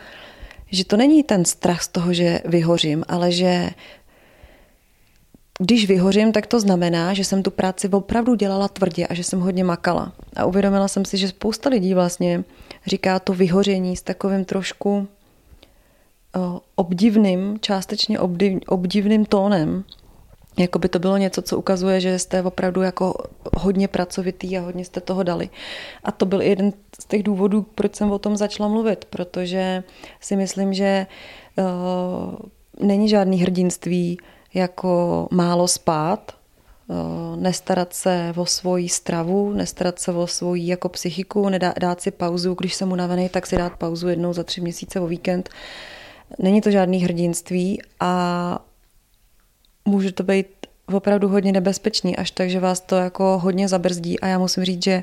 že 0.71 0.85
to 0.85 0.97
není 0.97 1.23
ten 1.23 1.45
strach 1.45 1.83
z 1.83 1.89
toho, 1.89 2.13
že 2.13 2.41
vyhořím, 2.45 3.05
ale 3.09 3.33
že 3.33 3.71
když 5.59 5.87
vyhořím, 5.87 6.33
tak 6.33 6.47
to 6.47 6.61
znamená, 6.61 7.15
že 7.15 7.25
jsem 7.25 7.43
tu 7.43 7.51
práci 7.51 7.89
opravdu 7.89 8.35
dělala 8.35 8.69
tvrdě 8.69 9.07
a 9.07 9.15
že 9.15 9.25
jsem 9.25 9.41
hodně 9.41 9.65
makala. 9.65 10.13
A 10.37 10.45
uvědomila 10.45 10.89
jsem 10.89 11.05
si, 11.05 11.17
že 11.17 11.29
spousta 11.29 11.69
lidí 11.69 11.95
vlastně 11.95 12.45
říká 12.87 13.19
to 13.19 13.33
vyhoření 13.33 13.97
s 13.97 14.03
takovým 14.03 14.45
trošku 14.45 15.09
obdivným, 16.75 17.59
částečně 17.61 18.19
obdivným 18.69 19.25
tónem. 19.25 19.85
Jako 20.59 20.79
by 20.79 20.89
to 20.89 20.99
bylo 20.99 21.17
něco, 21.17 21.43
co 21.43 21.59
ukazuje, 21.59 22.01
že 22.01 22.19
jste 22.19 22.43
opravdu 22.43 22.83
jako 22.83 23.15
hodně 23.57 23.89
pracovitý 23.89 24.59
a 24.59 24.61
hodně 24.61 24.85
jste 24.85 25.01
toho 25.01 25.23
dali. 25.23 25.51
A 26.05 26.13
to 26.13 26.27
byl 26.27 26.43
jeden 26.43 26.73
z 27.01 27.05
těch 27.05 27.23
důvodů, 27.23 27.67
proč 27.75 27.95
jsem 27.95 28.11
o 28.11 28.19
tom 28.19 28.37
začala 28.37 28.69
mluvit, 28.69 29.05
protože 29.05 29.83
si 30.21 30.37
myslím, 30.37 30.75
že 30.75 31.07
uh, 31.59 32.87
není 32.87 33.09
žádný 33.09 33.39
hrdinství 33.39 34.19
jako 34.55 35.29
málo 35.31 35.69
spát, 35.69 36.33
uh, 36.87 36.97
nestarat 37.37 37.93
se 37.93 38.35
o 38.37 38.47
svoji 38.47 38.89
stravu, 38.89 39.53
nestarat 39.53 39.99
se 39.99 40.13
o 40.13 40.27
svoji 40.27 40.67
jako 40.67 40.89
psychiku, 40.89 41.49
nedá, 41.49 41.75
dát 41.81 42.01
si 42.01 42.11
pauzu, 42.11 42.55
když 42.55 42.75
jsem 42.75 42.93
unavený, 42.93 43.29
tak 43.29 43.47
si 43.47 43.57
dát 43.57 43.73
pauzu 43.79 44.09
jednou 44.09 44.33
za 44.33 44.45
tři 44.45 44.61
měsíce 44.61 45.01
o 45.01 45.07
víkend. 45.07 45.51
Není 46.39 46.61
to 46.61 46.71
žádný 46.71 46.99
hrdinství 46.99 47.83
a 48.01 48.65
může 49.85 50.13
to 50.13 50.23
být 50.23 50.47
opravdu 50.93 51.29
hodně 51.29 51.53
nebezpečný, 51.53 52.17
až 52.17 52.31
tak, 52.31 52.51
že 52.51 52.61
vás 52.61 52.81
to 52.81 52.97
jako 52.97 53.39
hodně 53.39 53.69
zabrzdí 53.69 54.21
a 54.21 54.27
já 54.27 54.39
musím 54.39 54.65
říct, 54.65 54.85
že 54.85 55.03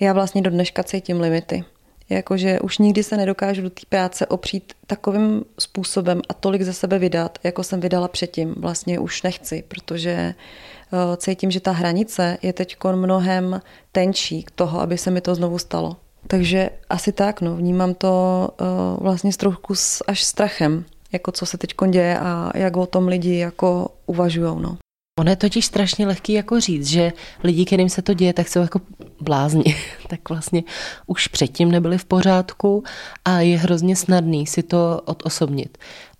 já 0.00 0.12
vlastně 0.12 0.42
do 0.42 0.50
dneška 0.50 0.82
cítím 0.82 1.20
limity. 1.20 1.64
Jakože 2.10 2.60
už 2.60 2.78
nikdy 2.78 3.02
se 3.02 3.16
nedokážu 3.16 3.62
do 3.62 3.70
té 3.70 3.82
práce 3.88 4.26
opřít 4.26 4.72
takovým 4.86 5.44
způsobem 5.58 6.22
a 6.28 6.34
tolik 6.34 6.62
ze 6.62 6.72
sebe 6.72 6.98
vydat, 6.98 7.38
jako 7.44 7.62
jsem 7.62 7.80
vydala 7.80 8.08
předtím. 8.08 8.54
Vlastně 8.58 8.98
už 8.98 9.22
nechci, 9.22 9.64
protože 9.68 10.10
eh, 10.10 11.16
cítím, 11.16 11.50
že 11.50 11.60
ta 11.60 11.72
hranice 11.72 12.38
je 12.42 12.52
teď 12.52 12.76
mnohem 12.94 13.60
tenčí 13.92 14.42
k 14.42 14.50
toho, 14.50 14.80
aby 14.80 14.98
se 14.98 15.10
mi 15.10 15.20
to 15.20 15.34
znovu 15.34 15.58
stalo. 15.58 15.96
Takže 16.26 16.70
asi 16.90 17.12
tak, 17.12 17.40
no, 17.40 17.56
vnímám 17.56 17.94
to 17.94 18.48
eh, 18.60 18.64
vlastně 19.00 19.32
s 19.32 19.36
trochu 19.36 19.74
až 20.06 20.24
strachem, 20.24 20.84
jako 21.12 21.32
co 21.32 21.46
se 21.46 21.58
teď 21.58 21.74
děje 21.90 22.18
a 22.18 22.50
jak 22.54 22.76
o 22.76 22.86
tom 22.86 23.08
lidi 23.08 23.36
jako 23.36 23.88
uvažují. 24.06 24.62
No. 24.62 24.78
Ono 25.18 25.30
je 25.30 25.36
totiž 25.36 25.66
strašně 25.66 26.06
lehký 26.06 26.32
jako 26.32 26.60
říct, 26.60 26.86
že 26.86 27.12
lidi, 27.44 27.64
kterým 27.64 27.88
se 27.88 28.02
to 28.02 28.14
děje, 28.14 28.32
tak 28.32 28.48
jsou 28.48 28.60
jako 28.60 28.80
blázni. 29.20 29.76
tak 30.08 30.28
vlastně 30.28 30.62
už 31.06 31.26
předtím 31.26 31.70
nebyli 31.70 31.98
v 31.98 32.04
pořádku 32.04 32.84
a 33.24 33.40
je 33.40 33.58
hrozně 33.58 33.96
snadný 33.96 34.46
si 34.46 34.62
to 34.62 35.00
odosobnit. 35.04 35.78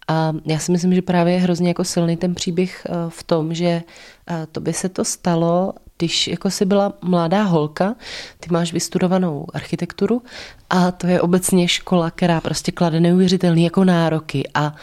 A 0.09 0.33
já 0.45 0.59
si 0.59 0.73
myslím, 0.73 0.95
že 0.95 1.03
právě 1.03 1.35
je 1.35 1.41
hrozně 1.41 1.69
jako 1.69 1.85
silný 1.85 2.17
ten 2.17 2.35
příběh 2.35 2.87
eh, 2.87 2.93
v 3.09 3.23
tom, 3.23 3.55
že 3.55 3.83
eh, 4.31 4.47
to 4.53 4.61
by 4.61 4.73
se 4.73 4.89
to 4.89 5.05
stalo, 5.05 5.73
když 5.99 6.29
jako 6.29 6.51
si 6.51 6.65
byla 6.65 6.93
mladá 7.03 7.43
holka, 7.43 7.95
ty 8.41 8.51
máš 8.51 8.73
vystudovanou 8.73 9.47
architekturu 9.55 10.23
a 10.71 10.91
to 10.91 11.07
je 11.07 11.21
obecně 11.21 11.69
škola, 11.69 12.11
která 12.11 12.41
prostě 12.41 12.73
klade 12.73 13.01
neuvěřitelný 13.01 13.65
jako 13.65 13.85
nároky 13.85 14.49
a 14.55 14.75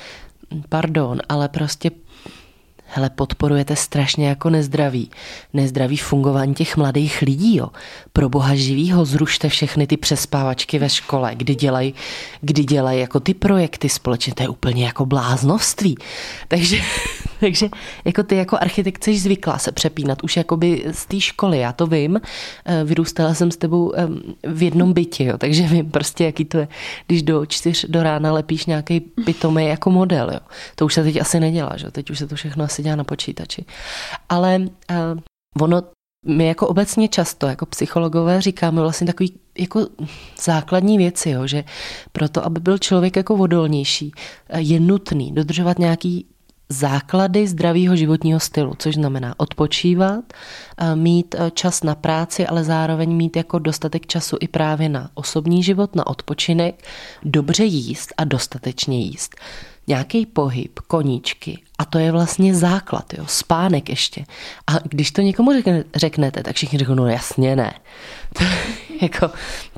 pardon, 0.69 1.19
ale 1.29 1.49
prostě 1.49 1.91
hele, 2.95 3.09
podporujete 3.09 3.75
strašně 3.75 4.27
jako 4.27 4.49
nezdravý, 4.49 5.11
nezdravý 5.53 5.97
fungování 5.97 6.53
těch 6.53 6.77
mladých 6.77 7.21
lidí, 7.21 7.57
jo. 7.57 7.67
Pro 8.13 8.29
boha 8.29 8.55
živýho 8.55 9.05
zrušte 9.05 9.49
všechny 9.49 9.87
ty 9.87 9.97
přespávačky 9.97 10.79
ve 10.79 10.89
škole, 10.89 11.31
kdy 11.35 11.55
dělají 11.55 11.93
kdy 12.41 12.63
dělaj 12.63 12.99
jako 12.99 13.19
ty 13.19 13.33
projekty 13.33 13.89
společně, 13.89 14.33
to 14.33 14.43
je 14.43 14.49
úplně 14.49 14.85
jako 14.85 15.05
bláznovství. 15.05 15.95
Takže, 16.47 16.77
takže 17.39 17.69
jako 18.05 18.23
ty 18.23 18.35
jako 18.35 18.57
architekt 18.57 19.03
jsi 19.03 19.19
zvyklá 19.19 19.57
se 19.57 19.71
přepínat 19.71 20.23
už 20.23 20.37
jakoby 20.37 20.85
z 20.91 21.05
té 21.05 21.19
školy, 21.19 21.59
já 21.59 21.71
to 21.73 21.87
vím, 21.87 22.21
eh, 22.65 22.83
vyrůstala 22.83 23.33
jsem 23.33 23.51
s 23.51 23.57
tebou 23.57 23.93
v 24.43 24.63
jednom 24.63 24.93
bytě, 24.93 25.23
jo, 25.23 25.37
takže 25.37 25.67
vím 25.67 25.91
prostě, 25.91 26.23
jaký 26.23 26.45
to 26.45 26.57
je, 26.57 26.67
když 27.07 27.23
do 27.23 27.45
čtyř 27.45 27.85
do 27.89 28.03
rána 28.03 28.33
lepíš 28.33 28.65
nějaký 28.65 28.99
pitomý 28.99 29.65
jako 29.65 29.91
model, 29.91 30.29
jo. 30.33 30.39
To 30.75 30.85
už 30.85 30.93
se 30.93 31.03
teď 31.03 31.21
asi 31.21 31.39
nedělá, 31.39 31.77
že? 31.77 31.91
teď 31.91 32.09
už 32.09 32.19
se 32.19 32.27
to 32.27 32.35
všechno 32.35 32.65
asi 32.65 32.83
dělá 32.85 32.95
na 32.95 33.03
počítači. 33.03 33.65
Ale 34.29 34.59
uh, 34.59 35.19
ono 35.61 35.81
my 36.25 36.47
jako 36.47 36.67
obecně 36.67 37.07
často, 37.07 37.47
jako 37.47 37.65
psychologové, 37.65 38.41
říkáme 38.41 38.81
vlastně 38.81 39.07
takový 39.07 39.33
jako 39.57 39.87
základní 40.43 40.97
věci, 40.97 41.29
jo, 41.29 41.47
že 41.47 41.63
proto, 42.11 42.45
aby 42.45 42.59
byl 42.59 42.77
člověk 42.77 43.15
jako 43.15 43.35
odolnější, 43.35 44.11
eh, 44.49 44.61
je 44.61 44.79
nutný 44.79 45.31
dodržovat 45.31 45.79
nějaký 45.79 46.25
základy 46.69 47.47
zdravého 47.47 47.95
životního 47.95 48.39
stylu, 48.39 48.73
což 48.77 48.95
znamená 48.95 49.39
odpočívat, 49.39 50.33
eh, 50.77 50.95
mít 50.95 51.35
čas 51.53 51.83
na 51.83 51.95
práci, 51.95 52.47
ale 52.47 52.63
zároveň 52.63 53.15
mít 53.15 53.35
jako 53.35 53.59
dostatek 53.59 54.07
času 54.07 54.37
i 54.39 54.47
právě 54.47 54.89
na 54.89 55.09
osobní 55.13 55.63
život, 55.63 55.95
na 55.95 56.07
odpočinek, 56.07 56.83
dobře 57.23 57.63
jíst 57.63 58.13
a 58.17 58.23
dostatečně 58.23 58.99
jíst 58.99 59.35
nějaký 59.87 60.25
pohyb, 60.25 60.79
koníčky 60.79 61.59
a 61.79 61.85
to 61.85 61.99
je 61.99 62.11
vlastně 62.11 62.55
základ, 62.55 63.13
jo, 63.17 63.23
spánek 63.27 63.89
ještě. 63.89 64.25
A 64.67 64.73
když 64.83 65.11
to 65.11 65.21
někomu 65.21 65.53
řekne, 65.53 65.83
řeknete, 65.95 66.43
tak 66.43 66.55
všichni 66.55 66.79
řeknou, 66.79 66.95
no 66.95 67.07
jasně 67.07 67.55
ne. 67.55 67.73
To, 68.37 68.43
jako, 69.01 69.29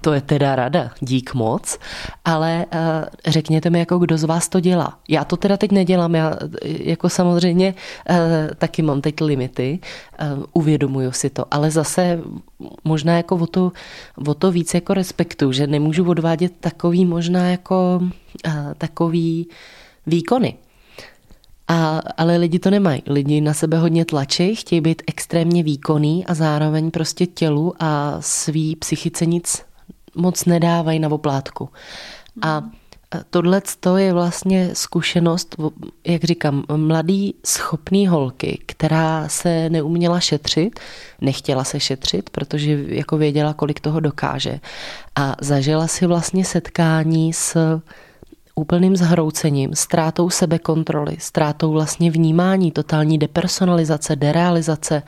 to 0.01 0.13
je 0.13 0.21
teda 0.21 0.55
rada, 0.55 0.91
dík 0.99 1.33
moc, 1.33 1.79
ale 2.25 2.65
uh, 2.73 2.79
řekněte 3.27 3.69
mi, 3.69 3.79
jako 3.79 3.97
kdo 3.97 4.17
z 4.17 4.23
vás 4.23 4.49
to 4.49 4.59
dělá. 4.59 4.99
Já 5.09 5.25
to 5.25 5.37
teda 5.37 5.57
teď 5.57 5.71
nedělám, 5.71 6.15
já 6.15 6.33
jako 6.63 7.09
samozřejmě 7.09 7.73
uh, 8.09 8.15
taky 8.57 8.81
mám 8.81 9.01
teď 9.01 9.21
limity, 9.21 9.79
uh, 10.37 10.43
uvědomuju 10.53 11.11
si 11.11 11.29
to, 11.29 11.45
ale 11.51 11.71
zase 11.71 12.19
možná 12.83 13.17
jako 13.17 13.35
o 13.35 13.47
to, 13.47 13.71
o 14.27 14.33
to 14.33 14.51
víc 14.51 14.73
jako 14.73 14.93
respektu, 14.93 15.51
že 15.51 15.67
nemůžu 15.67 16.09
odvádět 16.09 16.53
takový 16.59 17.05
možná 17.05 17.49
jako 17.49 18.01
uh, 18.01 18.53
takový 18.77 19.47
výkony. 20.07 20.57
A, 21.67 22.01
ale 22.17 22.37
lidi 22.37 22.59
to 22.59 22.69
nemají. 22.69 23.03
Lidi 23.07 23.41
na 23.41 23.53
sebe 23.53 23.77
hodně 23.77 24.05
tlačí, 24.05 24.55
chtějí 24.55 24.81
být 24.81 25.01
extrémně 25.07 25.63
výkonný 25.63 26.25
a 26.25 26.33
zároveň 26.33 26.91
prostě 26.91 27.25
tělu 27.25 27.73
a 27.79 28.17
svý 28.19 28.75
psychice 28.75 29.25
nic 29.25 29.61
moc 30.15 30.45
nedávají 30.45 30.99
na 30.99 31.09
oplátku. 31.09 31.69
A 32.41 32.63
tohle 33.29 33.61
je 33.97 34.13
vlastně 34.13 34.69
zkušenost, 34.73 35.55
jak 36.05 36.23
říkám, 36.23 36.63
mladý 36.75 37.35
schopný 37.45 38.07
holky, 38.07 38.59
která 38.65 39.27
se 39.29 39.69
neuměla 39.69 40.19
šetřit, 40.19 40.79
nechtěla 41.21 41.63
se 41.63 41.79
šetřit, 41.79 42.29
protože 42.29 42.79
jako 42.87 43.17
věděla, 43.17 43.53
kolik 43.53 43.79
toho 43.79 43.99
dokáže. 43.99 44.59
A 45.15 45.35
zažila 45.41 45.87
si 45.87 46.05
vlastně 46.05 46.45
setkání 46.45 47.33
s 47.33 47.79
úplným 48.57 48.95
zhroucením, 48.95 49.75
ztrátou 49.75 50.29
sebekontroly, 50.29 51.17
ztrátou 51.19 51.71
vlastně 51.71 52.11
vnímání, 52.11 52.71
totální 52.71 53.17
depersonalizace, 53.17 54.15
derealizace, 54.15 55.03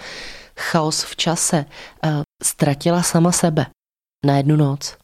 chaos 0.57 1.03
v 1.03 1.15
čase, 1.15 1.65
eh, 2.03 2.21
ztratila 2.43 3.03
sama 3.03 3.31
sebe 3.31 3.65
na 4.25 4.37
jednu 4.37 4.55
noc. 4.55 4.97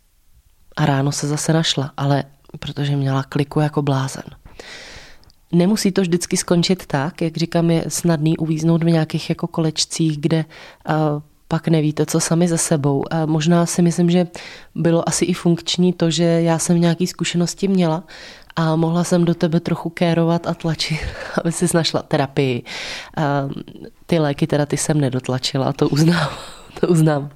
A 0.77 0.86
ráno 0.86 1.12
se 1.12 1.27
zase 1.27 1.53
našla, 1.53 1.91
ale 1.97 2.23
protože 2.60 2.95
měla 2.95 3.23
kliku 3.23 3.60
jako 3.60 3.81
blázen. 3.81 4.23
Nemusí 5.51 5.91
to 5.91 6.01
vždycky 6.01 6.38
skončit 6.38 6.86
tak, 6.86 7.21
jak 7.21 7.38
říkám, 7.38 7.71
je 7.71 7.86
snadný 7.88 8.38
uvíznout 8.38 8.84
v 8.84 8.89
nějakých 8.89 9.29
jako 9.29 9.47
kolečcích, 9.47 10.17
kde 10.21 10.45
uh, 10.89 11.21
pak 11.47 11.67
nevíte, 11.67 12.05
co 12.05 12.19
sami 12.19 12.47
za 12.47 12.58
sebou. 12.58 13.03
A 13.12 13.25
možná 13.25 13.65
si 13.65 13.81
myslím, 13.81 14.10
že 14.10 14.27
bylo 14.75 15.10
asi 15.10 15.25
i 15.25 15.34
funkční 15.34 15.93
to, 15.93 16.10
že 16.10 16.23
já 16.23 16.60
jsem 16.60 16.81
nějaké 16.81 17.08
zkušenosti 17.08 17.67
měla 17.67 18.03
a 18.55 18.75
mohla 18.75 19.03
jsem 19.03 19.25
do 19.25 19.36
tebe 19.36 19.60
trochu 19.60 19.89
kérovat 19.89 20.47
a 20.47 20.53
tlačit, 20.53 20.99
aby 21.41 21.51
si 21.51 21.65
našla 21.73 22.01
terapii. 22.01 22.63
A 23.17 23.49
ty 24.05 24.19
léky 24.19 24.47
teda 24.47 24.65
ty 24.65 24.77
jsem 24.77 25.01
nedotlačila, 25.01 25.73
to 25.73 25.89
uznám. 25.89 26.29
To 26.79 26.88
uznám. 26.88 27.29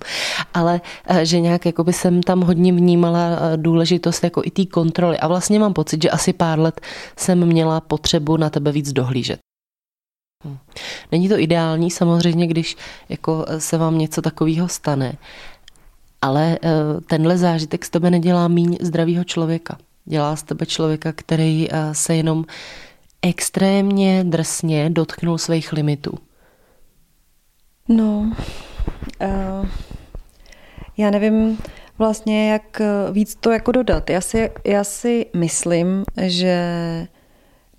Ale 0.53 0.81
že 1.23 1.39
nějak 1.39 1.65
jako 1.65 1.83
by 1.83 1.93
jsem 1.93 2.23
tam 2.23 2.41
hodně 2.41 2.73
vnímala 2.73 3.39
důležitost 3.55 4.23
jako 4.23 4.41
i 4.45 4.51
té 4.51 4.65
kontroly. 4.65 5.17
A 5.17 5.27
vlastně 5.27 5.59
mám 5.59 5.73
pocit, 5.73 6.01
že 6.01 6.09
asi 6.09 6.33
pár 6.33 6.59
let 6.59 6.81
jsem 7.17 7.45
měla 7.45 7.81
potřebu 7.81 8.37
na 8.37 8.49
tebe 8.49 8.71
víc 8.71 8.91
dohlížet. 8.91 9.39
Hm. 10.45 10.57
Není 11.11 11.29
to 11.29 11.39
ideální 11.39 11.91
samozřejmě, 11.91 12.47
když 12.47 12.77
jako 13.09 13.45
eh, 13.47 13.61
se 13.61 13.77
vám 13.77 13.97
něco 13.97 14.21
takového 14.21 14.67
stane, 14.67 15.13
ale 16.21 16.59
tenhle 17.07 17.37
zážitek 17.37 17.85
z 17.85 17.89
tebe 17.89 18.09
nedělá 18.09 18.47
míň 18.47 18.77
zdravého 18.81 19.23
člověka. 19.23 19.77
Dělá 20.05 20.35
z 20.35 20.43
tebe 20.43 20.65
člověka, 20.65 21.11
který 21.11 21.67
se 21.91 22.15
jenom 22.15 22.45
extrémně 23.21 24.23
drsně 24.23 24.89
dotknul 24.89 25.37
svých 25.37 25.73
limitů. 25.73 26.17
No, 27.87 28.33
uh, 29.21 29.67
já 30.97 31.09
nevím 31.09 31.57
vlastně, 31.97 32.51
jak 32.51 32.81
víc 33.11 33.35
to 33.35 33.51
jako 33.51 33.71
dodat. 33.71 34.09
Já 34.09 34.21
si, 34.21 34.51
já 34.65 34.83
si 34.83 35.25
myslím, 35.35 36.03
že 36.21 37.07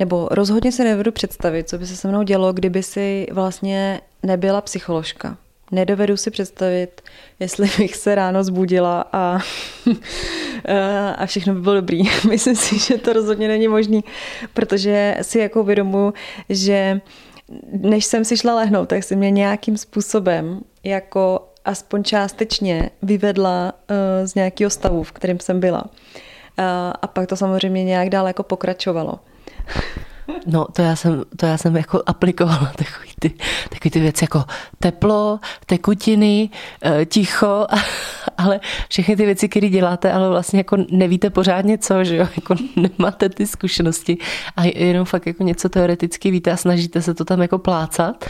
nebo 0.00 0.28
rozhodně 0.30 0.72
se 0.72 0.84
nevedu 0.84 1.12
představit, 1.12 1.68
co 1.68 1.78
by 1.78 1.86
se 1.86 1.96
se 1.96 2.08
mnou 2.08 2.22
dělo, 2.22 2.52
kdyby 2.52 2.82
si 2.82 3.26
vlastně 3.32 4.00
nebyla 4.22 4.60
psycholožka. 4.60 5.36
Nedovedu 5.72 6.16
si 6.16 6.30
představit, 6.30 7.00
jestli 7.40 7.70
bych 7.78 7.96
se 7.96 8.14
ráno 8.14 8.44
zbudila 8.44 9.04
a, 9.12 9.38
a 11.16 11.26
všechno 11.26 11.54
by 11.54 11.60
bylo 11.60 11.74
dobrý. 11.74 12.02
Myslím 12.28 12.56
si, 12.56 12.78
že 12.78 12.98
to 12.98 13.12
rozhodně 13.12 13.48
není 13.48 13.68
možný, 13.68 14.04
protože 14.54 15.16
si 15.22 15.38
jako 15.38 15.60
uvědomuji, 15.60 16.12
že 16.48 17.00
než 17.72 18.04
jsem 18.04 18.24
si 18.24 18.36
šla 18.36 18.54
lehnout, 18.54 18.88
tak 18.88 19.04
si 19.04 19.16
mě 19.16 19.30
nějakým 19.30 19.76
způsobem 19.76 20.60
jako 20.84 21.48
aspoň 21.64 22.04
částečně 22.04 22.90
vyvedla 23.02 23.72
uh, 23.72 23.96
z 24.26 24.34
nějakého 24.34 24.70
stavu, 24.70 25.02
v 25.02 25.12
kterém 25.12 25.40
jsem 25.40 25.60
byla. 25.60 25.84
Uh, 25.84 26.64
a 27.02 27.06
pak 27.06 27.28
to 27.28 27.36
samozřejmě 27.36 27.84
nějak 27.84 28.10
dál 28.10 28.26
jako 28.26 28.42
pokračovalo. 28.42 29.20
No, 30.46 30.64
to 30.64 30.82
já 30.82 30.96
jsem, 30.96 31.24
to 31.36 31.46
já 31.46 31.58
jsem 31.58 31.76
jako 31.76 32.02
aplikovala 32.06 32.72
takový 32.76 33.10
ty, 33.18 33.32
takový 33.68 33.90
ty 33.90 34.00
věci 34.00 34.24
jako 34.24 34.44
teplo, 34.78 35.40
tekutiny, 35.66 36.50
eh, 36.82 37.06
ticho, 37.06 37.66
ale 38.38 38.60
všechny 38.88 39.16
ty 39.16 39.26
věci, 39.26 39.48
které 39.48 39.68
děláte, 39.68 40.12
ale 40.12 40.28
vlastně 40.28 40.60
jako 40.60 40.76
nevíte 40.90 41.30
pořádně 41.30 41.78
co, 41.78 42.04
že 42.04 42.16
jo, 42.16 42.28
jako 42.36 42.54
nemáte 42.76 43.28
ty 43.28 43.46
zkušenosti 43.46 44.18
a 44.56 44.64
jenom 44.64 45.04
fakt 45.04 45.26
jako 45.26 45.42
něco 45.42 45.68
teoreticky 45.68 46.30
víte 46.30 46.50
a 46.52 46.56
snažíte 46.56 47.02
se 47.02 47.14
to 47.14 47.24
tam 47.24 47.42
jako 47.42 47.58
plácat. 47.58 48.24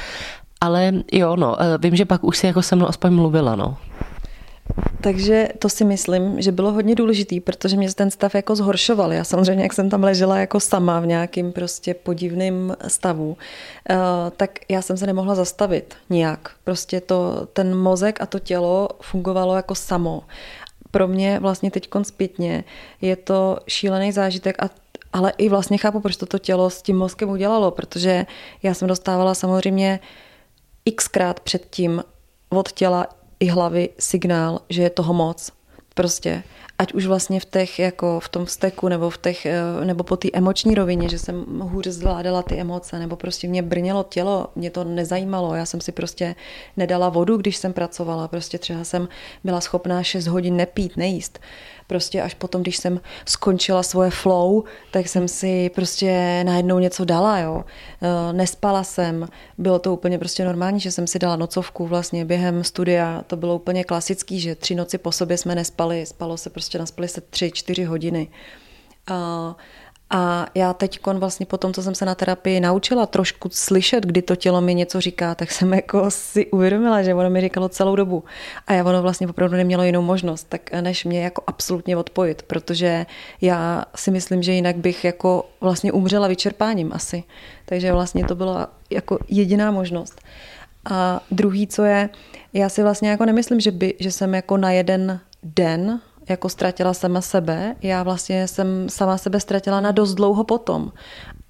Ale 0.61 0.93
jo, 1.13 1.37
no, 1.37 1.63
eh, 1.63 1.79
vím, 1.79 1.97
že 1.97 2.05
pak 2.05 2.25
už 2.25 2.39
si 2.39 2.47
jako 2.47 2.63
se 2.63 2.77
mnou 2.77 2.89
aspoň 2.89 3.13
mluvila, 3.13 3.57
no. 3.57 3.77
Takže 5.01 5.49
to 5.59 5.69
si 5.69 5.85
myslím, 5.85 6.41
že 6.41 6.53
bylo 6.53 6.73
hodně 6.73 6.95
důležitý, 6.95 7.41
protože 7.41 7.77
mě 7.77 7.95
ten 7.95 8.11
stav 8.11 8.35
jako 8.35 8.57
zhoršoval. 8.57 9.13
Já 9.13 9.25
samozřejmě, 9.25 9.63
jak 9.63 9.73
jsem 9.73 9.91
tam 9.91 10.03
ležela 10.03 10.39
jako 10.39 10.61
sama 10.61 11.01
v 11.01 11.07
nějakým 11.07 11.53
prostě 11.53 11.95
podivným 11.95 12.77
stavu, 12.89 13.37
eh, 13.91 13.97
tak 14.37 14.51
já 14.69 14.83
jsem 14.83 14.97
se 14.97 15.07
nemohla 15.07 15.35
zastavit 15.35 15.95
nijak. 16.11 16.51
Prostě 16.65 17.01
to, 17.01 17.49
ten 17.53 17.79
mozek 17.79 18.21
a 18.21 18.27
to 18.27 18.39
tělo 18.39 18.89
fungovalo 19.01 19.57
jako 19.57 19.75
samo. 19.75 20.23
Pro 20.91 21.09
mě 21.09 21.39
vlastně 21.41 21.71
teď 21.71 21.89
zpětně 22.03 22.65
je 23.01 23.17
to 23.17 23.59
šílený 23.69 24.13
zážitek 24.13 24.63
a 24.63 24.71
ale 25.13 25.33
i 25.39 25.49
vlastně 25.49 25.79
chápu, 25.79 26.01
proč 26.01 26.17
to, 26.17 26.39
tělo 26.39 26.71
s 26.71 26.83
tím 26.83 26.99
mozkem 26.99 27.29
udělalo, 27.31 27.71
protože 27.71 28.27
já 28.63 28.75
jsem 28.75 28.89
dostávala 28.89 29.35
samozřejmě 29.35 30.01
xkrát 30.97 31.41
předtím 31.41 32.03
od 32.49 32.73
těla 32.73 33.07
i 33.41 33.47
hlavy 33.47 33.89
signál, 33.99 34.61
že 34.69 34.83
je 34.83 34.91
toho 34.91 35.15
moc. 35.15 35.53
Prostě 35.95 36.43
ať 36.81 36.93
už 36.93 37.07
vlastně 37.07 37.41
v 37.41 37.45
těch, 37.45 37.79
jako 37.79 38.21
v 38.21 38.29
tom 38.29 38.45
vzteku 38.45 38.89
nebo 38.89 39.11
v 39.11 39.19
těch, 39.19 39.47
eh, 39.47 39.85
nebo 39.85 40.05
po 40.05 40.17
té 40.17 40.29
emoční 40.33 40.75
rovině, 40.75 41.09
že 41.09 41.19
jsem 41.19 41.45
hůře 41.61 41.93
zvládala 41.93 42.43
ty 42.43 42.57
emoce, 42.57 42.99
nebo 42.99 43.17
prostě 43.17 43.49
mě 43.49 43.63
brnělo 43.63 44.07
tělo, 44.09 44.47
mě 44.57 44.71
to 44.71 44.85
nezajímalo, 44.85 45.55
já 45.55 45.67
jsem 45.67 45.81
si 45.81 45.93
prostě 45.93 46.35
nedala 46.77 47.09
vodu, 47.09 47.37
když 47.37 47.57
jsem 47.57 47.73
pracovala, 47.73 48.29
prostě 48.29 48.59
třeba 48.59 48.85
jsem 48.85 49.09
byla 49.45 49.61
schopná 49.61 50.03
6 50.03 50.27
hodin 50.27 50.57
nepít, 50.57 50.97
nejíst 50.97 51.39
prostě 51.91 52.23
až 52.23 52.35
potom, 52.35 52.63
když 52.63 52.77
jsem 52.77 53.01
skončila 53.27 53.83
svoje 53.83 54.11
flow, 54.11 54.65
tak 54.91 55.09
jsem 55.09 55.29
si 55.29 55.71
prostě 55.75 56.43
najednou 56.45 56.79
něco 56.79 57.05
dala, 57.05 57.39
jo. 57.39 57.65
Eh, 58.03 58.33
nespala 58.33 58.85
jsem, 58.85 59.29
bylo 59.59 59.79
to 59.79 59.93
úplně 59.93 60.19
prostě 60.19 60.45
normální, 60.45 60.81
že 60.81 60.91
jsem 60.91 61.07
si 61.07 61.19
dala 61.19 61.37
nocovku 61.37 61.87
vlastně 61.87 62.25
během 62.25 62.65
studia, 62.65 63.25
to 63.27 63.37
bylo 63.37 63.55
úplně 63.55 63.85
klasický, 63.85 64.41
že 64.41 64.55
tři 64.55 64.75
noci 64.75 64.99
po 64.99 65.13
sobě 65.13 65.37
jsme 65.37 65.55
nespali, 65.55 66.07
spalo 66.07 66.37
se 66.37 66.51
prostě, 66.51 66.79
naspali 66.79 67.09
se 67.09 67.21
tři, 67.21 67.51
čtyři 67.51 67.85
hodiny. 67.85 68.29
A 69.07 69.57
a 70.11 70.47
já 70.55 70.73
teď 70.73 71.01
vlastně 71.07 71.47
po 71.47 71.59
tom, 71.59 71.73
co 71.73 71.83
jsem 71.83 71.95
se 71.95 72.05
na 72.05 72.15
terapii 72.15 72.61
naučila 72.61 73.07
trošku 73.07 73.49
slyšet, 73.53 74.07
kdy 74.07 74.23
to 74.23 74.37
tělo 74.37 74.61
mi 74.61 74.75
něco 74.75 75.01
říká, 75.01 75.35
tak 75.35 75.51
jsem 75.51 75.75
jako 75.75 76.11
si 76.11 76.47
uvědomila, 76.47 77.03
že 77.03 77.15
ono 77.15 77.31
mi 77.31 77.41
říkalo 77.41 77.69
celou 77.69 77.97
dobu. 77.97 78.25
A 78.67 78.73
já 78.73 78.85
ono 78.85 79.03
vlastně 79.03 79.29
opravdu 79.29 79.57
nemělo 79.57 79.83
jinou 79.83 80.03
možnost, 80.03 80.47
tak 80.49 80.73
než 80.73 81.05
mě 81.05 81.25
jako 81.25 81.43
absolutně 81.47 81.97
odpojit, 81.97 82.43
protože 82.43 83.07
já 83.41 83.85
si 83.97 84.11
myslím, 84.11 84.43
že 84.43 84.53
jinak 84.53 84.77
bych 84.77 85.05
jako 85.05 85.51
vlastně 85.61 85.93
umřela 85.93 86.29
vyčerpáním 86.29 86.93
asi. 86.93 87.25
Takže 87.65 87.93
vlastně 87.93 88.25
to 88.25 88.35
byla 88.35 88.71
jako 88.91 89.19
jediná 89.29 89.71
možnost. 89.71 90.21
A 90.91 91.21
druhý, 91.31 91.67
co 91.67 91.85
je, 91.85 92.09
já 92.53 92.69
si 92.69 92.83
vlastně 92.83 93.11
jako 93.11 93.25
nemyslím, 93.25 93.61
že, 93.61 93.71
by, 93.71 93.95
že 93.99 94.11
jsem 94.13 94.35
jako 94.35 94.57
na 94.57 94.71
jeden 94.71 95.21
den 95.43 96.01
jako 96.31 96.49
ztratila 96.49 96.95
sama 96.95 97.21
sebe. 97.21 97.77
Já 97.83 98.03
vlastně 98.03 98.49
jsem 98.49 98.89
sama 98.89 99.19
sebe 99.19 99.41
ztratila 99.41 99.81
na 99.81 99.91
dost 99.91 100.15
dlouho 100.15 100.45
potom. 100.45 100.93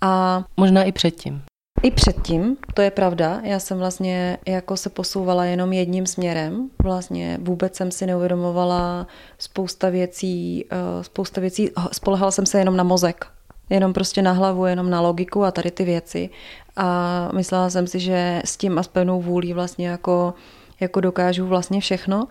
A 0.00 0.44
možná 0.56 0.84
i 0.84 0.92
předtím. 0.92 1.42
I 1.82 1.90
předtím, 1.90 2.56
to 2.74 2.82
je 2.82 2.90
pravda. 2.90 3.40
Já 3.44 3.58
jsem 3.58 3.78
vlastně 3.78 4.38
jako 4.46 4.76
se 4.76 4.90
posouvala 4.90 5.44
jenom 5.44 5.72
jedním 5.72 6.06
směrem. 6.06 6.70
Vlastně 6.82 7.38
vůbec 7.42 7.76
jsem 7.76 7.90
si 7.90 8.06
neuvědomovala 8.06 9.06
spousta 9.38 9.88
věcí, 9.88 10.64
eh, 10.70 11.04
spousta 11.04 11.40
věcí, 11.40 11.70
spolehala 11.92 12.30
jsem 12.30 12.46
se 12.46 12.58
jenom 12.58 12.76
na 12.76 12.84
mozek. 12.84 13.26
Jenom 13.70 13.92
prostě 13.92 14.22
na 14.22 14.32
hlavu, 14.32 14.66
jenom 14.66 14.90
na 14.90 15.00
logiku 15.00 15.44
a 15.44 15.50
tady 15.50 15.70
ty 15.70 15.84
věci. 15.84 16.30
A 16.76 17.28
myslela 17.34 17.70
jsem 17.70 17.86
si, 17.86 18.00
že 18.00 18.42
s 18.44 18.56
tím 18.56 18.78
a 18.78 18.82
s 18.82 18.88
pevnou 18.88 19.22
vůlí 19.22 19.52
vlastně 19.52 19.88
jako, 19.88 20.34
jako 20.80 21.00
dokážu 21.00 21.46
vlastně 21.46 21.80
všechno. 21.80 22.28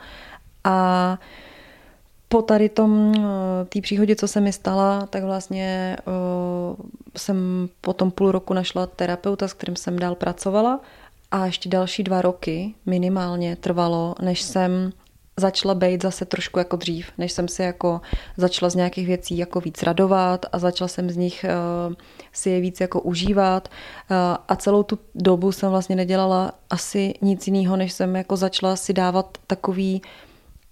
A 0.64 1.18
po 2.30 2.42
tady 2.42 2.70
tom, 2.70 3.14
eh, 3.16 3.66
té 3.66 3.82
příhodě, 3.82 4.16
co 4.16 4.28
se 4.28 4.42
mi 4.42 4.54
stala, 4.54 5.06
tak 5.06 5.24
vlastně 5.24 5.98
uh, 6.08 6.86
jsem 7.18 7.70
po 7.82 7.94
tom 7.94 8.12
půl 8.12 8.32
roku 8.32 8.54
našla 8.54 8.86
terapeuta, 8.86 9.48
s 9.48 9.54
kterým 9.54 9.76
jsem 9.76 10.00
dál 10.00 10.16
pracovala. 10.16 10.82
A 11.32 11.46
ještě 11.46 11.70
další 11.70 12.04
dva 12.04 12.22
roky 12.22 12.74
minimálně 12.86 13.56
trvalo, 13.56 14.16
než 14.22 14.42
jsem 14.42 14.92
začala 15.38 15.76
být 15.76 16.02
zase 16.02 16.26
trošku 16.26 16.60
jako 16.60 16.76
dřív, 16.76 17.12
než 17.18 17.32
jsem 17.32 17.48
si 17.48 17.62
jako 17.64 18.02
začala 18.38 18.70
z 18.70 18.76
nějakých 18.76 19.08
věcí 19.08 19.38
jako 19.38 19.60
víc 19.60 19.84
radovat 19.84 20.46
a 20.52 20.60
začala 20.60 20.88
jsem 20.88 21.10
z 21.10 21.18
nich 21.18 21.46
uh, 21.90 21.94
si 22.34 22.50
je 22.50 22.62
víc 22.62 22.82
jako 22.82 23.02
užívat. 23.02 23.68
Uh, 23.68 24.18
a 24.48 24.56
celou 24.56 24.84
tu 24.84 25.00
dobu 25.16 25.52
jsem 25.52 25.70
vlastně 25.70 25.96
nedělala 25.96 26.52
asi 26.70 27.14
nic 27.22 27.48
jiného, 27.48 27.78
než 27.78 27.94
jsem 27.94 28.16
jako 28.16 28.38
začala 28.38 28.76
si 28.76 28.94
dávat 28.94 29.38
takový 29.48 30.02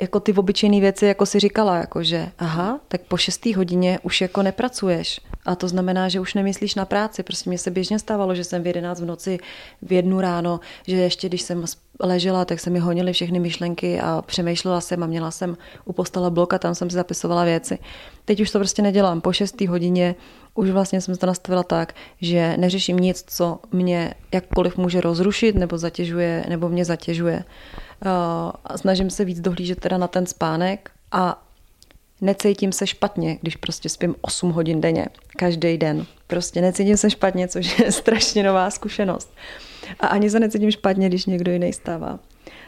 jako 0.01 0.19
ty 0.19 0.33
obyčejné 0.33 0.79
věci, 0.79 1.05
jako 1.05 1.25
si 1.25 1.39
říkala, 1.39 1.77
jako 1.77 2.03
že 2.03 2.29
aha, 2.39 2.79
tak 2.87 3.01
po 3.01 3.17
šestý 3.17 3.53
hodině 3.53 3.99
už 4.03 4.21
jako 4.21 4.43
nepracuješ. 4.43 5.21
A 5.45 5.55
to 5.55 5.67
znamená, 5.67 6.09
že 6.09 6.19
už 6.19 6.33
nemyslíš 6.33 6.75
na 6.75 6.85
práci. 6.85 7.23
Prostě 7.23 7.49
mě 7.49 7.57
se 7.57 7.71
běžně 7.71 7.99
stávalo, 7.99 8.35
že 8.35 8.43
jsem 8.43 8.63
v 8.63 8.67
11 8.67 8.99
v 9.01 9.05
noci, 9.05 9.39
v 9.81 9.91
jednu 9.91 10.21
ráno, 10.21 10.59
že 10.87 10.95
ještě 10.95 11.29
když 11.29 11.41
jsem 11.41 11.65
ležela, 11.99 12.45
tak 12.45 12.59
se 12.59 12.69
mi 12.69 12.79
honily 12.79 13.13
všechny 13.13 13.39
myšlenky 13.39 13.99
a 13.99 14.23
přemýšlela 14.25 14.81
jsem 14.81 15.03
a 15.03 15.07
měla 15.07 15.31
jsem 15.31 15.57
u 15.85 15.93
postele 15.93 16.31
blok 16.31 16.53
a 16.53 16.59
tam 16.59 16.75
jsem 16.75 16.89
si 16.89 16.95
zapisovala 16.95 17.43
věci. 17.43 17.79
Teď 18.25 18.41
už 18.41 18.51
to 18.51 18.59
prostě 18.59 18.81
nedělám. 18.81 19.21
Po 19.21 19.33
šestý 19.33 19.67
hodině 19.67 20.15
už 20.57 20.69
vlastně 20.69 21.01
jsem 21.01 21.15
to 21.15 21.25
nastavila 21.25 21.63
tak, 21.63 21.93
že 22.21 22.57
neřeším 22.57 22.97
nic, 22.97 23.23
co 23.27 23.59
mě 23.71 24.13
jakkoliv 24.33 24.77
může 24.77 25.01
rozrušit 25.01 25.55
nebo 25.55 25.77
zatěžuje, 25.77 26.45
nebo 26.49 26.69
mě 26.69 26.85
zatěžuje. 26.85 27.43
Snažím 28.75 29.09
se 29.09 29.25
víc 29.25 29.39
dohlížet 29.39 29.79
teda 29.79 29.97
na 29.97 30.07
ten 30.07 30.25
spánek 30.25 30.91
a 31.11 31.43
necítím 32.21 32.71
se 32.71 32.87
špatně, 32.87 33.37
když 33.41 33.55
prostě 33.55 33.89
spím 33.89 34.15
8 34.21 34.51
hodin 34.51 34.81
denně, 34.81 35.05
každý 35.37 35.77
den. 35.77 36.05
Prostě 36.27 36.61
necítím 36.61 36.97
se 36.97 37.09
špatně, 37.09 37.47
což 37.47 37.79
je 37.79 37.91
strašně 38.01 38.43
nová 38.43 38.69
zkušenost. 38.69 39.33
A 39.99 40.07
ani 40.07 40.29
se 40.29 40.39
necítím 40.39 40.71
špatně, 40.71 41.09
když 41.09 41.25
někdo 41.25 41.51
jiný 41.51 41.73
stává 41.73 42.19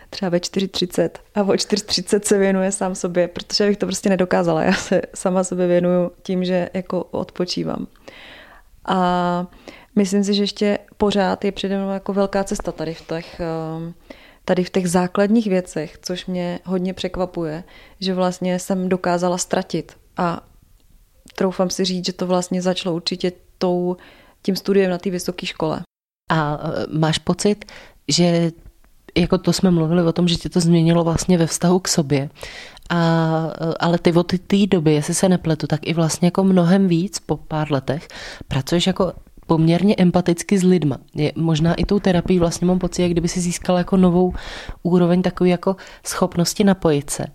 třeba 0.10 0.30
ve 0.30 0.38
4.30 0.38 1.10
a 1.36 1.42
o 1.42 1.46
4.30 1.46 2.22
se 2.24 2.38
věnuje 2.38 2.72
sám 2.72 2.96
sobě, 2.96 3.28
protože 3.28 3.68
bych 3.68 3.78
to 3.78 3.86
prostě 3.86 4.10
nedokázala. 4.10 4.64
Já 4.64 4.74
se 4.74 5.02
sama 5.16 5.44
sobě 5.44 5.68
věnuju 5.68 6.12
tím, 6.24 6.44
že 6.44 6.70
jako 6.74 7.04
odpočívám. 7.04 7.88
A 8.86 9.48
myslím 9.96 10.24
si, 10.24 10.34
že 10.34 10.44
ještě 10.44 10.80
pořád 10.98 11.46
je 11.46 11.52
přede 11.52 11.78
mnou 11.78 11.92
jako 11.92 12.14
velká 12.14 12.44
cesta 12.44 12.72
tady 12.72 12.94
v 12.94 13.08
těch, 13.08 13.40
ehm, 13.40 13.94
tady 14.46 14.64
v 14.64 14.70
těch 14.70 14.90
základních 14.90 15.48
věcech, 15.48 15.98
což 16.02 16.26
mě 16.26 16.60
hodně 16.66 16.94
překvapuje, 16.94 17.64
že 18.00 18.14
vlastně 18.14 18.60
jsem 18.60 18.90
dokázala 18.90 19.38
ztratit. 19.38 19.98
A 20.18 20.42
troufám 21.36 21.70
si 21.70 21.86
říct, 21.86 22.06
že 22.06 22.14
to 22.14 22.28
vlastně 22.28 22.62
začalo 22.62 22.96
určitě 22.96 23.32
tou, 23.58 23.98
tím 24.42 24.56
studiem 24.56 24.92
na 24.92 24.98
té 24.98 25.10
vysoké 25.10 25.46
škole. 25.46 25.82
A 26.32 26.60
e, 26.64 26.98
máš 26.98 27.18
pocit, 27.18 27.66
že 28.08 28.52
jako 29.20 29.38
to 29.38 29.54
jsme 29.54 29.72
mluvili 29.72 30.04
o 30.04 30.14
tom, 30.14 30.28
že 30.28 30.36
tě 30.36 30.50
to 30.50 30.60
změnilo 30.60 31.04
vlastně 31.04 31.38
ve 31.38 31.48
vztahu 31.48 31.80
k 31.80 31.88
sobě. 31.88 32.30
A, 32.90 33.52
ale 33.80 33.98
ty 33.98 34.14
od 34.14 34.34
té 34.48 34.68
doby, 34.68 34.94
jestli 34.94 35.14
se 35.14 35.30
nepletu, 35.30 35.68
tak 35.68 35.88
i 35.88 35.94
vlastně 35.94 36.28
jako 36.28 36.44
mnohem 36.44 36.88
víc 36.88 37.20
po 37.20 37.38
pár 37.38 37.72
letech 37.72 38.08
pracuješ 38.48 38.88
jako 38.88 39.14
poměrně 39.50 39.96
empaticky 39.98 40.58
s 40.58 40.64
lidma. 40.64 40.98
Je, 41.16 41.32
možná 41.36 41.74
i 41.74 41.86
tou 41.86 42.00
terapii 42.00 42.40
vlastně 42.40 42.68
mám 42.68 42.80
pocit, 42.80 43.02
jak 43.02 43.12
kdyby 43.12 43.28
si 43.28 43.40
získala 43.40 43.78
jako 43.78 43.98
novou 43.98 44.34
úroveň 44.84 45.22
takové 45.22 45.50
jako 45.50 45.76
schopnosti 46.06 46.64
napojit 46.64 47.10
se. 47.10 47.26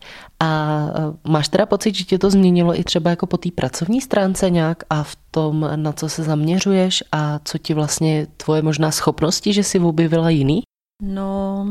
A 0.41 0.87
máš 1.29 1.49
teda 1.49 1.67
pocit, 1.67 1.95
že 1.95 2.05
tě 2.05 2.19
to 2.19 2.31
změnilo 2.31 2.81
i 2.81 2.85
třeba 2.85 3.11
jako 3.11 3.27
po 3.27 3.37
té 3.37 3.51
pracovní 3.51 4.01
stránce 4.01 4.51
nějak 4.51 4.83
a 4.91 5.03
v 5.03 5.17
tom, 5.31 5.71
na 5.77 5.93
co 5.93 6.09
se 6.09 6.23
zaměřuješ 6.23 7.05
a 7.13 7.41
co 7.45 7.59
ti 7.59 7.75
vlastně 7.75 8.27
tvoje 8.37 8.63
možná 8.63 8.91
schopnosti, 8.91 9.53
že 9.53 9.63
si 9.63 9.79
objevila 9.79 10.31
jiný? 10.31 10.63
No, 11.03 11.67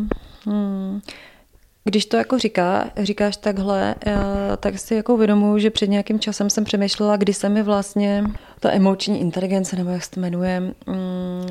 hmm. 0.46 1.02
Když 1.84 2.06
to 2.06 2.18
jako 2.18 2.40
říká, 2.40 2.92
říkáš 2.98 3.38
takhle, 3.38 3.96
eh, 4.06 4.18
tak 4.60 4.80
si 4.80 4.96
jako 4.96 5.14
uvědomuji, 5.14 5.58
že 5.58 5.70
před 5.70 5.88
nějakým 5.88 6.20
časem 6.20 6.50
jsem 6.50 6.64
přemýšlela, 6.64 7.18
kdy 7.18 7.34
se 7.34 7.50
mi 7.50 7.64
vlastně 7.64 8.24
ta 8.60 8.72
emoční 8.72 9.22
inteligence, 9.22 9.76
nebo 9.76 9.90
jak 9.90 10.04
se 10.04 10.12
to 10.12 10.20
jmenuje, 10.20 10.60
mm, 10.60 10.74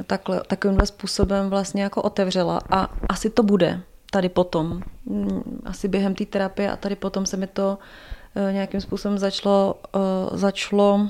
takhle, 0.06 0.42
takovýmhle 0.46 0.86
způsobem 0.86 1.50
vlastně 1.50 1.82
jako 1.82 2.02
otevřela. 2.02 2.60
A 2.70 2.88
asi 3.08 3.30
to 3.30 3.42
bude 3.42 3.80
tady 4.10 4.28
potom. 4.28 4.82
Mm, 5.06 5.60
asi 5.64 5.88
během 5.88 6.14
té 6.14 6.24
terapie 6.24 6.70
a 6.70 6.76
tady 6.76 6.96
potom 6.96 7.26
se 7.26 7.36
mi 7.36 7.46
to 7.46 7.78
eh, 8.36 8.52
nějakým 8.52 8.80
způsobem 8.80 9.18
začalo, 9.18 9.80
eh, 9.96 9.98
začalo 10.38 11.08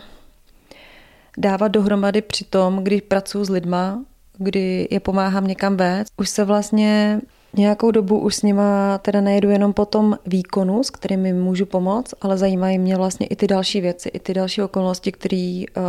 dávat 1.39 1.69
dohromady 1.69 2.23
při 2.23 2.45
tom, 2.45 2.85
když 2.85 3.01
pracuji 3.01 3.45
s 3.45 3.51
lidma, 3.51 4.05
kdy 4.39 4.89
je 4.91 5.01
pomáhám 5.01 5.47
někam 5.47 5.77
vést. 5.77 6.13
Už 6.17 6.29
se 6.29 6.45
vlastně 6.45 7.21
nějakou 7.57 7.91
dobu 7.91 8.19
už 8.19 8.35
s 8.35 8.43
nima 8.43 8.99
teda 8.99 9.21
nejedu 9.21 9.51
jenom 9.51 9.73
po 9.73 9.87
tom 9.87 10.19
výkonu, 10.27 10.85
s 10.85 10.91
kterými 10.91 11.33
můžu 11.33 11.67
pomoct, 11.67 12.15
ale 12.21 12.39
zajímají 12.39 12.79
mě 12.79 12.97
vlastně 12.97 13.27
i 13.27 13.37
ty 13.37 13.47
další 13.47 13.81
věci, 13.81 14.09
i 14.09 14.19
ty 14.19 14.35
další 14.35 14.63
okolnosti, 14.63 15.13
který, 15.13 15.67
eh, 15.69 15.81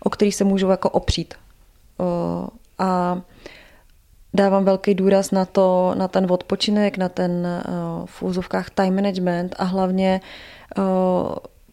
o 0.00 0.10
kterých 0.10 0.34
se 0.34 0.44
můžu 0.44 0.68
jako 0.68 0.90
opřít. 0.90 1.34
Eh, 2.00 2.46
a 2.78 3.20
dávám 4.34 4.64
velký 4.64 4.94
důraz 4.94 5.30
na 5.30 5.44
to, 5.44 5.94
na 5.98 6.08
ten 6.08 6.26
odpočinek, 6.32 6.98
na 6.98 7.08
ten 7.08 7.46
eh, 7.46 7.62
v 8.04 8.22
úzovkách 8.22 8.70
time 8.70 8.94
management 8.94 9.54
a 9.58 9.64
hlavně 9.64 10.20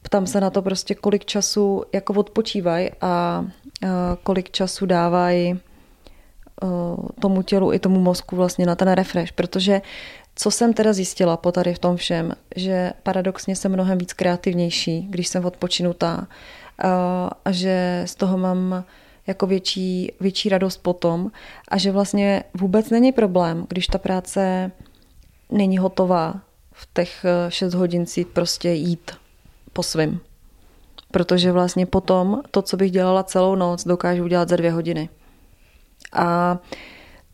ptám 0.01 0.27
se 0.27 0.41
na 0.41 0.49
to 0.49 0.61
prostě, 0.61 0.95
kolik 0.95 1.25
času 1.25 1.83
jako 1.93 2.13
odpočívají 2.13 2.89
a 3.01 3.45
kolik 4.23 4.51
času 4.51 4.85
dávají 4.85 5.59
tomu 7.21 7.41
tělu 7.41 7.73
i 7.73 7.79
tomu 7.79 7.99
mozku 7.99 8.35
vlastně 8.35 8.65
na 8.65 8.75
ten 8.75 8.91
refresh, 8.91 9.31
protože 9.31 9.81
co 10.35 10.51
jsem 10.51 10.73
teda 10.73 10.93
zjistila 10.93 11.37
po 11.37 11.51
tady 11.51 11.73
v 11.73 11.79
tom 11.79 11.95
všem, 11.97 12.33
že 12.55 12.91
paradoxně 13.03 13.55
jsem 13.55 13.71
mnohem 13.71 13.97
víc 13.97 14.13
kreativnější, 14.13 15.07
když 15.09 15.27
jsem 15.27 15.45
odpočinutá 15.45 16.27
a 17.45 17.51
že 17.51 18.03
z 18.05 18.15
toho 18.15 18.37
mám 18.37 18.83
jako 19.27 19.47
větší, 19.47 20.11
větší 20.19 20.49
radost 20.49 20.77
potom 20.77 21.31
a 21.67 21.77
že 21.77 21.91
vlastně 21.91 22.43
vůbec 22.53 22.89
není 22.89 23.11
problém, 23.11 23.65
když 23.69 23.87
ta 23.87 23.97
práce 23.97 24.71
není 25.49 25.77
hotová 25.77 26.41
v 26.71 26.89
těch 26.93 27.25
6 27.49 27.73
hodin 27.73 28.05
si 28.05 28.25
prostě 28.25 28.69
jít 28.69 29.11
po 29.73 29.83
svým. 29.83 30.19
Protože 31.11 31.51
vlastně 31.51 31.85
potom 31.85 32.41
to, 32.51 32.61
co 32.61 32.77
bych 32.77 32.91
dělala 32.91 33.23
celou 33.23 33.55
noc, 33.55 33.83
dokážu 33.83 34.23
udělat 34.23 34.49
za 34.49 34.55
dvě 34.55 34.71
hodiny. 34.71 35.09
A 36.13 36.57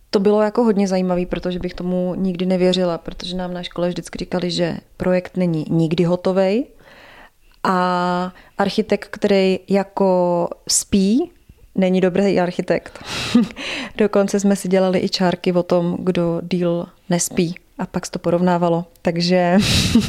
to 0.09 0.19
bylo 0.19 0.41
jako 0.41 0.63
hodně 0.63 0.87
zajímavé, 0.87 1.25
protože 1.25 1.59
bych 1.59 1.73
tomu 1.73 2.15
nikdy 2.15 2.45
nevěřila, 2.45 2.97
protože 2.97 3.35
nám 3.35 3.53
na 3.53 3.63
škole 3.63 3.89
vždycky 3.89 4.17
říkali, 4.17 4.51
že 4.51 4.77
projekt 4.97 5.37
není 5.37 5.65
nikdy 5.69 6.03
hotový 6.03 6.65
a 7.63 8.33
architekt, 8.57 9.07
který 9.11 9.59
jako 9.69 10.49
spí, 10.67 11.31
není 11.75 12.01
dobrý 12.01 12.39
architekt. 12.39 13.03
Dokonce 13.97 14.39
jsme 14.39 14.55
si 14.55 14.67
dělali 14.67 14.99
i 14.99 15.09
čárky 15.09 15.53
o 15.53 15.63
tom, 15.63 15.97
kdo 15.99 16.41
díl 16.51 16.85
nespí 17.09 17.55
a 17.79 17.85
pak 17.85 18.05
se 18.05 18.11
to 18.11 18.19
porovnávalo. 18.19 18.85
Takže, 19.01 19.57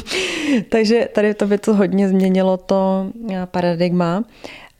takže 0.69 1.09
tady 1.15 1.33
to 1.33 1.47
by 1.47 1.57
to 1.57 1.73
hodně 1.73 2.09
změnilo 2.09 2.57
to 2.57 3.11
paradigma. 3.45 4.23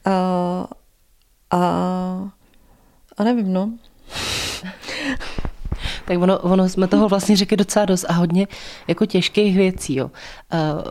A, 0.06 0.68
a 1.52 2.35
a 3.18 3.24
nevím, 3.24 3.54
no. 3.54 3.72
tak 6.06 6.20
ono, 6.20 6.40
ono 6.40 6.70
jsme 6.70 6.88
toho 6.88 7.10
vlastně 7.10 7.36
řekli 7.36 7.58
docela 7.58 7.86
dost 7.86 8.06
a 8.10 8.14
hodně 8.14 8.48
jako 8.88 9.06
těžkých 9.06 9.58
věcí. 9.58 9.96
Jo. 9.96 10.12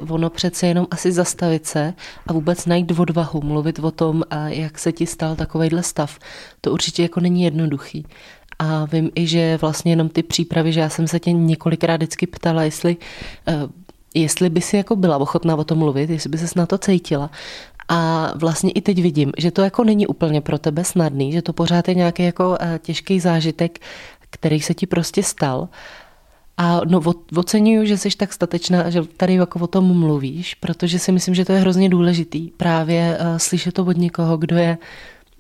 Uh, 0.02 0.12
ono 0.12 0.30
přece 0.30 0.66
jenom 0.66 0.86
asi 0.90 1.12
zastavit 1.12 1.66
se 1.66 1.94
a 2.26 2.32
vůbec 2.32 2.66
najít 2.66 2.98
odvahu, 2.98 3.40
mluvit 3.40 3.78
o 3.78 3.90
tom, 3.90 4.16
uh, 4.16 4.46
jak 4.46 4.78
se 4.78 4.92
ti 4.92 5.06
stal 5.06 5.36
takovejhle 5.36 5.82
stav. 5.82 6.18
To 6.60 6.72
určitě 6.72 7.02
jako 7.02 7.20
není 7.20 7.42
jednoduchý. 7.42 8.06
A 8.58 8.84
vím 8.84 9.10
i, 9.14 9.26
že 9.26 9.58
vlastně 9.60 9.92
jenom 9.92 10.08
ty 10.08 10.22
přípravy, 10.22 10.72
že 10.72 10.80
já 10.80 10.88
jsem 10.88 11.08
se 11.08 11.20
tě 11.20 11.32
několikrát 11.32 11.96
vždycky 11.96 12.26
ptala, 12.26 12.62
jestli 12.62 12.96
uh, 13.48 13.70
jestli 14.14 14.50
by 14.50 14.60
si 14.60 14.76
jako 14.76 14.96
byla 14.96 15.16
ochotná 15.16 15.56
o 15.56 15.64
tom 15.64 15.78
mluvit, 15.78 16.10
jestli 16.10 16.30
by 16.30 16.38
ses 16.38 16.54
na 16.54 16.66
to 16.66 16.78
cítila. 16.78 17.30
A 17.88 18.32
vlastně 18.34 18.70
i 18.70 18.80
teď 18.80 19.02
vidím, 19.02 19.32
že 19.38 19.50
to 19.50 19.62
jako 19.62 19.84
není 19.84 20.06
úplně 20.06 20.40
pro 20.40 20.58
tebe 20.58 20.84
snadný, 20.84 21.32
že 21.32 21.42
to 21.42 21.52
pořád 21.52 21.88
je 21.88 21.94
nějaký 21.94 22.22
jako 22.22 22.56
eh, 22.60 22.78
těžký 22.82 23.20
zážitek, 23.20 23.78
který 24.30 24.60
se 24.60 24.74
ti 24.74 24.86
prostě 24.86 25.22
stal. 25.22 25.68
A 26.56 26.80
no, 26.86 27.00
oceňuju, 27.36 27.84
že 27.84 27.98
jsi 27.98 28.08
tak 28.16 28.32
statečná, 28.32 28.90
že 28.90 29.02
tady 29.16 29.34
jako 29.34 29.58
o 29.58 29.66
tom 29.66 29.98
mluvíš, 29.98 30.54
protože 30.54 30.98
si 30.98 31.12
myslím, 31.12 31.34
že 31.34 31.44
to 31.44 31.52
je 31.52 31.60
hrozně 31.60 31.88
důležitý. 31.88 32.50
Právě 32.50 33.18
uh, 33.20 33.36
slyšet 33.36 33.74
to 33.74 33.84
od 33.84 33.96
někoho, 33.96 34.36
kdo 34.36 34.56
je, 34.56 34.78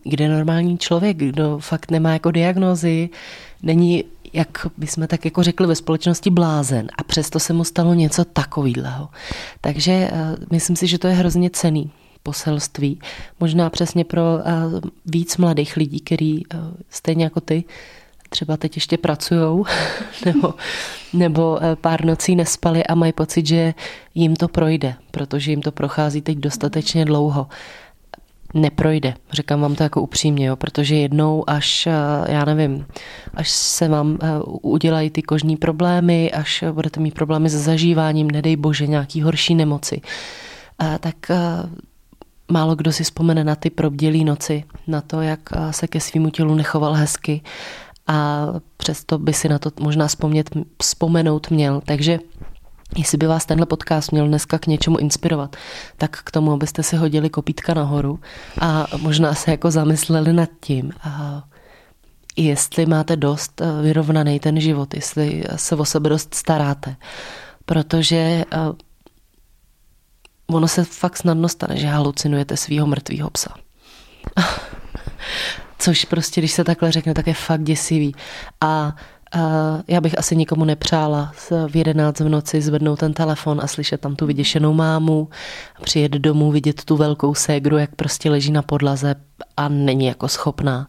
kde 0.04 0.28
normální 0.28 0.78
člověk, 0.78 1.16
kdo 1.16 1.58
fakt 1.58 1.90
nemá 1.90 2.12
jako 2.12 2.30
diagnózy, 2.30 3.08
není, 3.62 4.04
jak 4.32 4.66
bychom 4.76 5.06
tak 5.06 5.24
jako 5.24 5.42
řekli 5.42 5.66
ve 5.66 5.74
společnosti, 5.74 6.30
blázen 6.30 6.88
a 6.98 7.02
přesto 7.04 7.40
se 7.40 7.52
mu 7.52 7.64
stalo 7.64 7.94
něco 7.94 8.24
takového. 8.24 9.08
Takže 9.60 10.10
uh, 10.12 10.18
myslím 10.52 10.76
si, 10.76 10.86
že 10.86 10.98
to 10.98 11.06
je 11.06 11.14
hrozně 11.14 11.50
cený 11.50 11.90
poselství. 12.24 12.98
Možná 13.40 13.70
přesně 13.70 14.04
pro 14.04 14.22
eh, 14.38 14.52
víc 15.06 15.36
mladých 15.36 15.76
lidí, 15.76 16.00
který 16.00 16.40
eh, 16.40 16.58
stejně 16.90 17.24
jako 17.24 17.40
ty 17.40 17.64
třeba 18.28 18.56
teď 18.56 18.76
ještě 18.76 18.98
pracují 18.98 19.64
nebo, 20.24 20.54
nebo 21.12 21.58
eh, 21.62 21.76
pár 21.76 22.04
nocí 22.04 22.36
nespali 22.36 22.84
a 22.84 22.94
mají 22.94 23.12
pocit, 23.12 23.46
že 23.46 23.74
jim 24.14 24.36
to 24.36 24.48
projde, 24.48 24.94
protože 25.10 25.50
jim 25.50 25.62
to 25.62 25.72
prochází 25.72 26.20
teď 26.20 26.38
dostatečně 26.38 27.04
dlouho. 27.04 27.46
neprojde. 28.54 29.14
Říkám 29.32 29.60
vám 29.60 29.74
to 29.74 29.82
jako 29.82 30.02
upřímně, 30.02 30.46
jo, 30.46 30.56
protože 30.56 30.94
jednou, 30.94 31.44
až, 31.46 31.88
já 32.28 32.44
nevím, 32.44 32.86
až 33.34 33.50
se 33.50 33.88
vám 33.88 34.18
udělají 34.62 35.10
ty 35.10 35.22
kožní 35.22 35.56
problémy, 35.56 36.32
až 36.32 36.64
budete 36.72 37.00
mít 37.00 37.14
problémy 37.14 37.50
se 37.50 37.58
zažíváním, 37.58 38.30
nedej 38.30 38.56
bože, 38.56 38.86
nějaký 38.86 39.22
horší 39.22 39.54
nemoci, 39.54 40.00
tak 41.00 41.16
málo 42.52 42.74
kdo 42.74 42.92
si 42.92 43.04
vzpomene 43.04 43.44
na 43.44 43.54
ty 43.54 43.70
probdělý 43.70 44.24
noci, 44.24 44.64
na 44.86 45.00
to, 45.00 45.20
jak 45.20 45.40
se 45.70 45.86
ke 45.86 46.00
svýmu 46.00 46.30
tělu 46.30 46.54
nechoval 46.54 46.92
hezky 46.92 47.42
a 48.06 48.46
přesto 48.76 49.18
by 49.18 49.32
si 49.32 49.48
na 49.48 49.58
to 49.58 49.70
možná 49.80 50.06
vzpomnět, 50.06 50.50
vzpomenout 50.82 51.50
měl. 51.50 51.82
Takže 51.84 52.18
Jestli 52.96 53.18
by 53.18 53.26
vás 53.26 53.46
tenhle 53.46 53.66
podcast 53.66 54.12
měl 54.12 54.28
dneska 54.28 54.58
k 54.58 54.66
něčemu 54.66 54.98
inspirovat, 54.98 55.56
tak 55.96 56.22
k 56.24 56.30
tomu, 56.30 56.52
abyste 56.52 56.82
si 56.82 56.96
hodili 56.96 57.30
kopítka 57.30 57.74
nahoru 57.74 58.20
a 58.60 58.86
možná 59.00 59.34
se 59.34 59.50
jako 59.50 59.70
zamysleli 59.70 60.32
nad 60.32 60.48
tím, 60.60 60.92
a 61.02 61.44
jestli 62.36 62.86
máte 62.86 63.16
dost 63.16 63.60
eh, 63.60 63.82
vyrovnaný 63.82 64.40
ten 64.40 64.60
život, 64.60 64.94
jestli 64.94 65.44
se 65.56 65.76
o 65.76 65.84
sebe 65.84 66.08
dost 66.08 66.34
staráte. 66.34 66.96
Protože 67.66 68.16
eh, 68.16 68.44
ono 70.46 70.68
se 70.68 70.84
fakt 70.84 71.16
snadno 71.16 71.48
stane, 71.48 71.76
že 71.76 71.86
halucinujete 71.86 72.56
svého 72.56 72.86
mrtvého 72.86 73.30
psa. 73.30 73.54
Což 75.78 76.04
prostě, 76.04 76.40
když 76.40 76.52
se 76.52 76.64
takhle 76.64 76.92
řekne, 76.92 77.14
tak 77.14 77.26
je 77.26 77.34
fakt 77.34 77.62
děsivý. 77.62 78.14
A 78.60 78.96
já 79.88 80.00
bych 80.00 80.18
asi 80.18 80.36
nikomu 80.36 80.64
nepřála 80.64 81.32
v 81.68 81.76
11 81.76 82.20
v 82.20 82.28
noci 82.28 82.62
zvednout 82.62 82.98
ten 82.98 83.12
telefon 83.12 83.60
a 83.60 83.66
slyšet 83.66 84.00
tam 84.00 84.16
tu 84.16 84.26
vyděšenou 84.26 84.72
mámu, 84.72 85.28
přijet 85.82 86.12
domů, 86.12 86.50
vidět 86.52 86.84
tu 86.84 86.96
velkou 86.96 87.34
ségru, 87.34 87.78
jak 87.78 87.94
prostě 87.94 88.30
leží 88.30 88.52
na 88.52 88.62
podlaze 88.62 89.14
a 89.56 89.68
není 89.68 90.06
jako 90.06 90.28
schopná. 90.28 90.88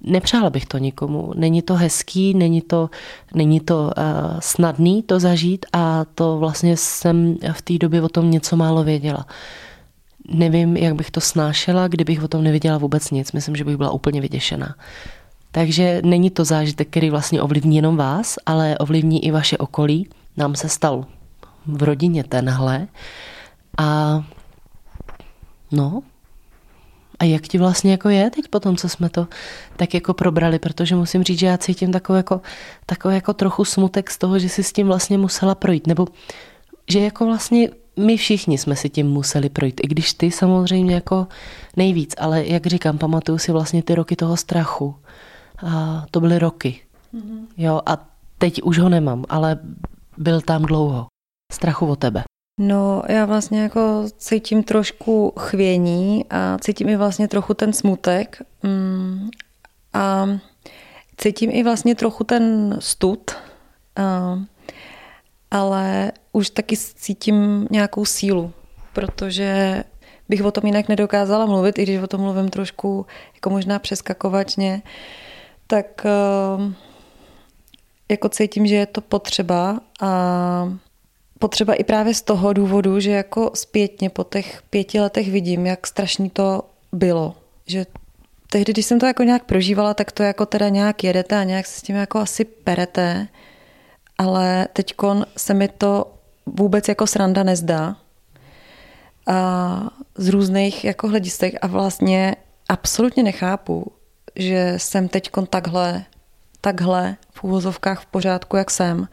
Nepřála 0.00 0.50
bych 0.50 0.66
to 0.66 0.78
nikomu. 0.78 1.32
Není 1.36 1.62
to 1.62 1.74
hezký, 1.74 2.34
není 2.34 2.60
to, 2.60 2.90
není 3.34 3.60
to 3.60 3.82
uh, 3.82 3.92
snadný 4.38 5.02
to 5.02 5.20
zažít 5.20 5.66
a 5.72 6.04
to 6.14 6.38
vlastně 6.38 6.76
jsem 6.76 7.36
v 7.52 7.62
té 7.62 7.78
době 7.78 8.02
o 8.02 8.08
tom 8.08 8.30
něco 8.30 8.56
málo 8.56 8.84
věděla. 8.84 9.26
Nevím, 10.28 10.76
jak 10.76 10.94
bych 10.94 11.10
to 11.10 11.20
snášela, 11.20 11.88
kdybych 11.88 12.22
o 12.22 12.28
tom 12.28 12.44
nevěděla 12.44 12.78
vůbec 12.78 13.10
nic. 13.10 13.32
Myslím, 13.32 13.56
že 13.56 13.64
bych 13.64 13.76
byla 13.76 13.90
úplně 13.90 14.20
vyděšená. 14.20 14.74
Takže 15.52 16.00
není 16.04 16.30
to 16.30 16.44
zážitek, 16.44 16.88
který 16.88 17.10
vlastně 17.10 17.42
ovlivní 17.42 17.76
jenom 17.76 17.96
vás, 17.96 18.38
ale 18.46 18.78
ovlivní 18.78 19.24
i 19.24 19.30
vaše 19.30 19.58
okolí. 19.58 20.08
Nám 20.36 20.54
se 20.54 20.68
stal 20.68 21.06
v 21.66 21.82
rodině 21.82 22.24
tenhle. 22.24 22.88
A 23.78 24.22
no, 25.72 26.02
a 27.18 27.24
jak 27.24 27.42
ti 27.42 27.58
vlastně 27.58 27.90
jako 27.90 28.08
je 28.08 28.30
teď 28.30 28.48
po 28.48 28.60
tom, 28.60 28.76
co 28.76 28.88
jsme 28.88 29.08
to 29.08 29.28
tak 29.76 29.94
jako 29.94 30.14
probrali, 30.14 30.58
protože 30.58 30.96
musím 30.96 31.22
říct, 31.22 31.38
že 31.38 31.46
já 31.46 31.58
cítím 31.58 31.92
takový 31.92 32.16
jako, 32.16 32.40
takový 32.86 33.14
jako 33.14 33.32
trochu 33.32 33.64
smutek 33.64 34.10
z 34.10 34.18
toho, 34.18 34.38
že 34.38 34.48
si 34.48 34.62
s 34.62 34.72
tím 34.72 34.86
vlastně 34.86 35.18
musela 35.18 35.54
projít, 35.54 35.86
nebo 35.86 36.06
že 36.90 37.00
jako 37.00 37.26
vlastně 37.26 37.68
my 37.96 38.16
všichni 38.16 38.58
jsme 38.58 38.76
si 38.76 38.90
tím 38.90 39.06
museli 39.06 39.48
projít, 39.48 39.80
i 39.84 39.88
když 39.88 40.14
ty 40.14 40.30
samozřejmě 40.30 40.94
jako 40.94 41.26
nejvíc, 41.76 42.14
ale 42.18 42.46
jak 42.46 42.66
říkám, 42.66 42.98
pamatuju 42.98 43.38
si 43.38 43.52
vlastně 43.52 43.82
ty 43.82 43.94
roky 43.94 44.16
toho 44.16 44.36
strachu, 44.36 44.94
a 45.66 46.04
to 46.10 46.20
byly 46.20 46.38
roky. 46.38 46.80
Mm-hmm. 47.14 47.46
Jo, 47.56 47.80
a 47.86 48.08
teď 48.38 48.62
už 48.62 48.78
ho 48.78 48.88
nemám, 48.88 49.24
ale 49.28 49.58
byl 50.16 50.40
tam 50.40 50.62
dlouho. 50.62 51.06
Strachu 51.52 51.86
o 51.86 51.96
tebe. 51.96 52.22
No, 52.60 53.02
já 53.08 53.26
vlastně 53.26 53.62
jako 53.62 54.04
cítím 54.16 54.62
trošku 54.62 55.32
chvění 55.38 56.24
a 56.30 56.58
cítím 56.60 56.88
i 56.88 56.96
vlastně 56.96 57.28
trochu 57.28 57.54
ten 57.54 57.72
smutek. 57.72 58.42
Mm, 58.62 59.30
a 59.92 60.26
cítím 61.16 61.50
i 61.52 61.62
vlastně 61.62 61.94
trochu 61.94 62.24
ten 62.24 62.76
stud, 62.78 63.30
a, 63.96 64.38
ale 65.50 66.12
už 66.32 66.50
taky 66.50 66.76
cítím 66.76 67.68
nějakou 67.70 68.04
sílu, 68.04 68.52
protože 68.92 69.84
bych 70.28 70.44
o 70.44 70.50
tom 70.50 70.66
jinak 70.66 70.88
nedokázala 70.88 71.46
mluvit, 71.46 71.78
i 71.78 71.82
když 71.82 72.02
o 72.02 72.06
tom 72.06 72.20
mluvím 72.20 72.48
trošku 72.48 73.06
jako 73.34 73.50
možná 73.50 73.78
přeskakovačně. 73.78 74.82
Uh, 74.84 74.90
tak 75.72 76.06
eh, 76.06 76.74
jako 78.08 78.28
cítím, 78.28 78.66
že 78.66 78.74
je 78.74 78.86
to 78.86 79.00
potřeba 79.00 79.80
a 80.00 80.12
potřeba 81.38 81.74
i 81.74 81.84
právě 81.84 82.14
z 82.14 82.22
toho 82.22 82.52
důvodu, 82.52 83.00
že 83.00 83.10
jako 83.10 83.50
zpětně 83.54 84.10
po 84.10 84.24
těch 84.24 84.62
pěti 84.70 85.00
letech 85.00 85.30
vidím, 85.30 85.66
jak 85.66 85.86
strašný 85.86 86.30
to 86.30 86.62
bylo. 86.92 87.36
Že 87.66 87.86
tehdy, 88.50 88.72
když 88.72 88.86
jsem 88.86 89.00
to 89.00 89.06
jako 89.06 89.22
nějak 89.22 89.44
prožívala, 89.44 89.94
tak 89.94 90.12
to 90.12 90.22
jako 90.22 90.46
teda 90.46 90.68
nějak 90.68 91.04
jedete 91.04 91.36
a 91.36 91.44
nějak 91.44 91.66
se 91.66 91.80
s 91.80 91.82
tím 91.82 91.96
jako 91.96 92.18
asi 92.18 92.44
perete, 92.44 93.28
ale 94.18 94.68
teď 94.72 94.94
se 95.36 95.54
mi 95.54 95.68
to 95.68 96.14
vůbec 96.46 96.88
jako 96.88 97.06
sranda 97.06 97.42
nezdá. 97.42 97.96
A 99.26 99.90
z 100.14 100.28
různých 100.28 100.84
jako 100.84 101.08
hledistek 101.08 101.54
a 101.62 101.66
vlastně 101.66 102.36
absolutně 102.68 103.22
nechápu, 103.22 103.92
že 104.36 104.74
jsem 104.76 105.08
teď 105.08 105.30
takhle, 105.50 106.04
takhle 106.60 107.16
v 107.32 107.44
úvozovkách 107.44 108.02
v 108.02 108.06
pořádku, 108.06 108.56
jak 108.56 108.70
jsem. 108.70 109.08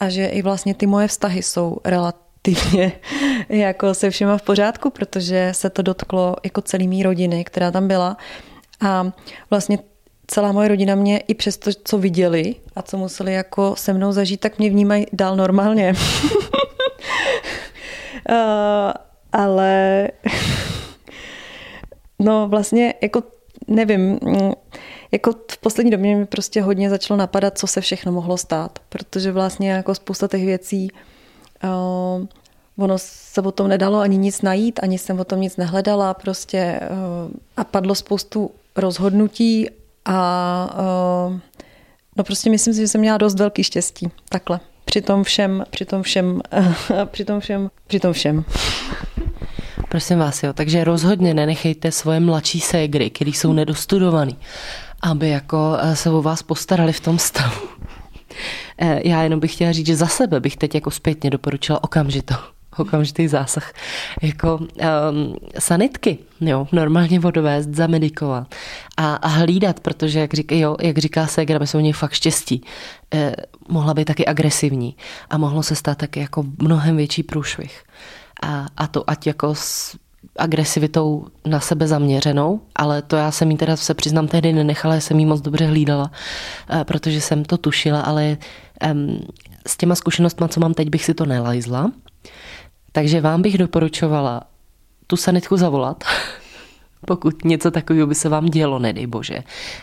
A 0.00 0.08
že 0.08 0.26
i 0.26 0.42
vlastně 0.42 0.74
ty 0.74 0.86
moje 0.86 1.08
vztahy 1.08 1.42
jsou 1.42 1.76
relativně 1.84 2.92
jako 3.48 3.94
se 3.94 4.10
všema 4.10 4.38
v 4.38 4.42
pořádku, 4.42 4.90
protože 4.90 5.50
se 5.52 5.70
to 5.70 5.82
dotklo 5.82 6.36
jako 6.44 6.62
celý 6.62 6.88
mý 6.88 7.02
rodiny, 7.02 7.44
která 7.44 7.70
tam 7.70 7.88
byla. 7.88 8.16
A 8.80 9.12
vlastně 9.50 9.78
celá 10.26 10.52
moje 10.52 10.68
rodina 10.68 10.94
mě 10.94 11.18
i 11.18 11.34
přes 11.34 11.56
to, 11.56 11.70
co 11.84 11.98
viděli 11.98 12.54
a 12.76 12.82
co 12.82 12.98
museli 12.98 13.32
jako 13.34 13.76
se 13.76 13.92
mnou 13.92 14.12
zažít, 14.12 14.40
tak 14.40 14.58
mě 14.58 14.70
vnímají 14.70 15.06
dál 15.12 15.36
normálně. 15.36 15.94
uh, 18.30 18.32
ale 19.32 20.08
no 22.18 22.48
vlastně 22.48 22.94
jako 23.02 23.22
nevím, 23.68 24.18
mm, 24.22 24.52
jako 25.12 25.32
v 25.50 25.58
poslední 25.58 25.90
době 25.90 26.16
mi 26.16 26.26
prostě 26.26 26.62
hodně 26.62 26.90
začalo 26.90 27.18
napadat, 27.18 27.58
co 27.58 27.66
se 27.66 27.80
všechno 27.80 28.12
mohlo 28.12 28.36
stát, 28.36 28.78
protože 28.88 29.32
vlastně 29.32 29.70
jako 29.70 29.94
spousta 29.94 30.28
těch 30.28 30.44
věcí 30.44 30.90
uh, 31.64 32.26
ono 32.78 32.94
se 32.98 33.40
o 33.40 33.52
tom 33.52 33.68
nedalo 33.68 33.98
ani 33.98 34.18
nic 34.18 34.42
najít, 34.42 34.80
ani 34.82 34.98
jsem 34.98 35.20
o 35.20 35.24
tom 35.24 35.40
nic 35.40 35.56
nehledala 35.56 36.14
prostě 36.14 36.80
uh, 36.82 37.32
a 37.56 37.64
padlo 37.64 37.94
spoustu 37.94 38.50
rozhodnutí 38.76 39.68
a 40.04 40.70
uh, 41.28 41.38
no 42.16 42.24
prostě 42.24 42.50
myslím 42.50 42.74
si, 42.74 42.80
že 42.80 42.88
jsem 42.88 43.00
měla 43.00 43.18
dost 43.18 43.38
velký 43.38 43.64
štěstí, 43.64 44.10
takhle. 44.28 44.60
Při 44.84 45.00
tom 45.00 45.24
všem, 45.24 45.64
při 45.70 45.84
tom 45.84 46.02
všem, 46.02 46.40
při 47.04 47.24
tom 47.24 47.40
všem, 47.40 47.70
při 47.86 48.00
tom 48.00 48.12
všem. 48.12 48.44
Prosím 49.88 50.18
vás, 50.18 50.42
jo. 50.42 50.52
Takže 50.52 50.84
rozhodně 50.84 51.34
nenechejte 51.34 51.92
svoje 51.92 52.20
mladší 52.20 52.60
ségry, 52.60 53.10
který 53.10 53.32
jsou 53.32 53.52
nedostudovaný, 53.52 54.36
aby 55.02 55.28
jako 55.28 55.76
eh, 55.80 55.96
se 55.96 56.10
o 56.10 56.22
vás 56.22 56.42
postarali 56.42 56.92
v 56.92 57.00
tom 57.00 57.18
stavu. 57.18 57.60
Eh, 58.80 59.08
já 59.08 59.22
jenom 59.22 59.40
bych 59.40 59.52
chtěla 59.52 59.72
říct, 59.72 59.86
že 59.86 59.96
za 59.96 60.06
sebe 60.06 60.40
bych 60.40 60.56
teď 60.56 60.74
jako 60.74 60.90
zpětně 60.90 61.30
doporučila 61.30 61.84
okamžito 61.84 62.34
okamžitý 62.76 63.28
zásah. 63.28 63.72
Jako 64.22 64.56
um, 64.56 64.68
sanitky, 65.58 66.18
jo, 66.40 66.68
normálně 66.72 67.20
odvést, 67.20 67.68
zamedikovat 67.68 68.54
a, 68.96 69.14
a 69.14 69.28
hlídat, 69.28 69.80
protože 69.80 70.20
jak, 70.20 70.34
řík, 70.34 70.52
jo, 70.52 70.76
jak 70.80 70.98
říká 70.98 71.26
se, 71.26 71.44
my 71.60 71.66
jsou 71.66 71.78
u 71.78 71.80
nich 71.80 71.96
fakt 71.96 72.12
štěstí, 72.12 72.64
eh, 73.14 73.34
mohla 73.68 73.94
být 73.94 74.04
taky 74.04 74.26
agresivní 74.26 74.96
a 75.30 75.38
mohlo 75.38 75.62
se 75.62 75.74
stát 75.74 75.98
taky 75.98 76.20
jako 76.20 76.44
mnohem 76.58 76.96
větší 76.96 77.22
průšvih 77.22 77.82
a, 78.42 78.66
a 78.76 78.86
to 78.86 79.10
ať 79.10 79.26
jako 79.26 79.54
s 79.54 79.96
agresivitou 80.36 81.26
na 81.46 81.60
sebe 81.60 81.86
zaměřenou, 81.86 82.60
ale 82.76 83.02
to 83.02 83.16
já 83.16 83.30
jsem 83.30 83.50
jí 83.50 83.56
teda 83.56 83.76
se 83.76 83.94
přiznám 83.94 84.28
tehdy 84.28 84.52
nenechala, 84.52 84.94
jsem 84.94 85.18
jí 85.18 85.26
moc 85.26 85.40
dobře 85.40 85.66
hlídala, 85.66 86.10
eh, 86.70 86.84
protože 86.84 87.20
jsem 87.20 87.44
to 87.44 87.58
tušila, 87.58 88.00
ale 88.00 88.36
s 89.66 89.76
těma 89.76 89.94
zkušenostmi, 89.94 90.48
co 90.48 90.60
mám 90.60 90.74
teď, 90.74 90.88
bych 90.88 91.04
si 91.04 91.14
to 91.14 91.26
nelajzla. 91.26 91.92
Takže 92.92 93.20
vám 93.20 93.42
bych 93.42 93.58
doporučovala 93.58 94.42
tu 95.06 95.16
sanitku 95.16 95.56
zavolat, 95.56 96.04
pokud 97.06 97.44
něco 97.44 97.70
takového 97.70 98.06
by 98.06 98.14
se 98.14 98.28
vám 98.28 98.46
dělo, 98.46 98.78
nedej 98.78 99.06
bože. 99.06 99.42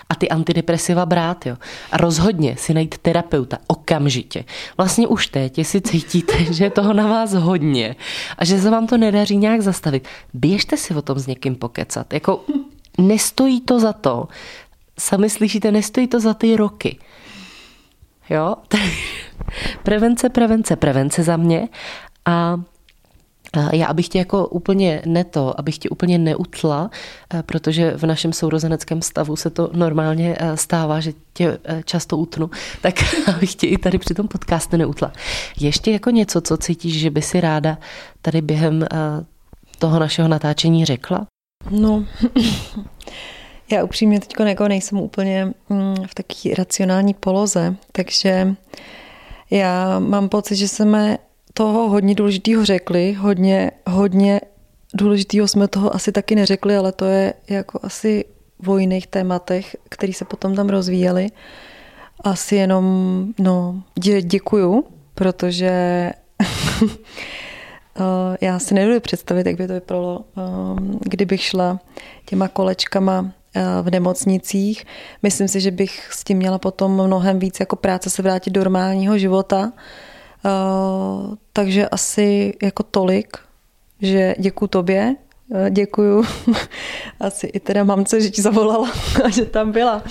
A 0.10 0.16
ty 0.16 0.30
antidepresiva 0.30 1.06
brát, 1.06 1.46
jo. 1.46 1.58
A 1.92 1.98
rozhodně 1.98 2.56
si 2.58 2.74
najít 2.74 2.98
terapeuta 2.98 3.58
okamžitě. 3.68 4.46
Vlastně 4.78 5.08
už 5.08 5.28
teď, 5.28 5.58
jestli 5.58 5.82
cítíte, 5.82 6.44
že 6.54 6.64
je 6.64 6.70
toho 6.70 6.94
na 6.94 7.08
vás 7.08 7.34
hodně 7.34 7.96
a 8.38 8.46
že 8.46 8.62
se 8.62 8.70
vám 8.70 8.88
to 8.88 8.98
nedaří 8.98 9.38
nějak 9.38 9.62
zastavit, 9.62 10.08
běžte 10.34 10.78
si 10.78 10.96
o 10.96 11.02
tom 11.02 11.20
s 11.20 11.28
někým 11.28 11.56
pokecat. 11.56 12.14
Jako 12.14 12.44
nestojí 12.98 13.62
to 13.62 13.80
za 13.80 13.94
to. 13.94 14.28
Sami 15.00 15.30
slyšíte, 15.30 15.72
nestojí 15.72 16.08
to 16.08 16.20
za 16.20 16.34
ty 16.34 16.56
roky. 16.56 16.98
Jo? 18.30 18.56
prevence, 19.84 20.30
prevence, 20.30 20.76
prevence 20.76 21.24
za 21.24 21.38
mě. 21.38 21.70
A 22.26 22.62
Já, 23.72 23.88
abych 23.88 24.10
tě 24.10 24.18
jako 24.18 24.48
úplně 24.48 25.02
neto, 25.06 25.60
abych 25.60 25.78
tě 25.78 25.90
úplně 25.90 26.18
neutla, 26.18 26.90
protože 27.46 27.92
v 27.98 28.04
našem 28.04 28.34
sourozeneckém 28.34 29.02
stavu 29.02 29.36
se 29.36 29.50
to 29.50 29.70
normálně 29.74 30.38
stává, 30.56 31.00
že 31.00 31.14
tě 31.34 31.58
často 31.86 32.18
utnu, 32.18 32.50
tak 32.82 32.96
abych 33.36 33.56
tě 33.56 33.68
i 33.68 33.78
tady 33.78 33.98
při 33.98 34.14
tom 34.14 34.28
podcastu 34.28 34.78
neutla. 34.78 35.12
Ještě 35.60 35.92
jako 35.92 36.10
něco, 36.10 36.42
co 36.42 36.58
cítíš, 36.58 37.00
že 37.00 37.10
by 37.10 37.22
si 37.22 37.42
ráda 37.42 37.78
tady 38.22 38.42
během 38.42 38.88
toho 39.80 40.00
našeho 40.00 40.28
natáčení 40.28 40.86
řekla? 40.86 41.28
No, 41.70 42.06
já 43.72 43.84
upřímně 43.84 44.20
teď 44.20 44.34
jako 44.40 44.68
nejsem 44.68 45.00
úplně 45.00 45.54
mm, 45.70 45.96
v 46.08 46.16
takové 46.16 46.56
racionální 46.58 47.14
poloze, 47.14 47.76
takže 47.92 48.56
já 49.52 50.00
mám 50.00 50.30
pocit, 50.30 50.56
že 50.56 50.68
jsme 50.68 51.18
toho 51.58 51.90
hodně 51.90 52.16
důležitého 52.16 52.66
řekli, 52.66 53.14
hodně, 53.14 53.72
hodně 53.88 54.42
důležitého 54.94 55.48
jsme 55.48 55.68
toho 55.68 55.96
asi 55.96 56.12
taky 56.12 56.36
neřekli, 56.36 56.78
ale 56.78 56.92
to 56.92 57.06
je 57.06 57.34
jako 57.50 57.80
asi 57.84 58.26
o 58.68 58.78
jiných 58.78 59.08
tématech, 59.08 59.76
které 59.90 60.14
se 60.14 60.26
potom 60.26 60.56
tam 60.56 60.70
rozvíjely. 60.70 61.32
Asi 62.24 62.56
jenom, 62.56 62.86
no, 63.40 63.84
dě, 64.00 64.22
děkuju, 64.22 64.84
protože 65.16 65.70
eh, 66.90 68.38
já 68.42 68.60
si 68.60 68.74
nedovedu 68.74 69.02
představit, 69.02 69.46
jak 69.46 69.56
by 69.56 69.68
to 69.68 69.74
vypadalo, 69.74 70.26
eh, 70.38 70.42
kdybych 71.02 71.42
šla 71.42 71.80
těma 72.26 72.48
kolečkama 72.48 73.32
eh, 73.56 73.64
v 73.82 73.92
nemocnicích. 73.92 74.86
Myslím 75.24 75.48
si, 75.48 75.62
že 75.62 75.72
bych 75.72 76.14
s 76.14 76.24
tím 76.24 76.38
měla 76.38 76.58
potom 76.60 77.06
mnohem 77.06 77.40
víc 77.40 77.60
jako 77.60 77.76
práce 77.76 78.10
se 78.10 78.22
vrátit 78.22 78.52
do 78.52 78.62
normálního 78.62 79.18
života. 79.18 79.72
Uh, 80.46 81.36
takže 81.54 81.90
asi 81.90 82.54
jako 82.64 82.84
tolik, 82.84 83.38
že 84.02 84.36
děkuji 84.40 84.68
tobě, 84.68 85.16
uh, 85.48 85.70
děkuju 85.70 86.24
asi 87.20 87.48
i 87.48 87.60
teda 87.60 87.84
mamce, 87.84 88.22
že 88.22 88.30
ti 88.30 88.42
zavolala 88.42 88.92
a 89.24 89.30
že 89.30 89.46
tam 89.46 89.72
byla. 89.72 90.04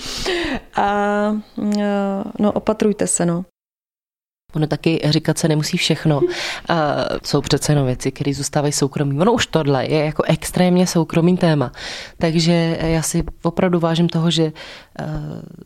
A 0.75 1.29
uh, 1.55 1.73
no 2.39 2.51
opatrujte 2.51 3.07
se, 3.07 3.25
no. 3.25 3.45
Ono 4.55 4.67
taky 4.67 5.01
říkat 5.05 5.37
se 5.37 5.47
nemusí 5.47 5.77
všechno. 5.77 6.21
Uh, 6.69 6.75
jsou 7.23 7.41
přece 7.41 7.71
jenom 7.71 7.85
věci, 7.85 8.11
které 8.11 8.33
zůstávají 8.33 8.71
soukromí. 8.73 9.19
Ono 9.19 9.33
už 9.33 9.47
tohle 9.47 9.85
je 9.85 10.05
jako 10.05 10.23
extrémně 10.23 10.87
soukromý 10.87 11.37
téma. 11.37 11.71
Takže 12.17 12.77
já 12.81 13.01
si 13.01 13.23
opravdu 13.43 13.79
vážím 13.79 14.09
toho, 14.09 14.31
že 14.31 14.51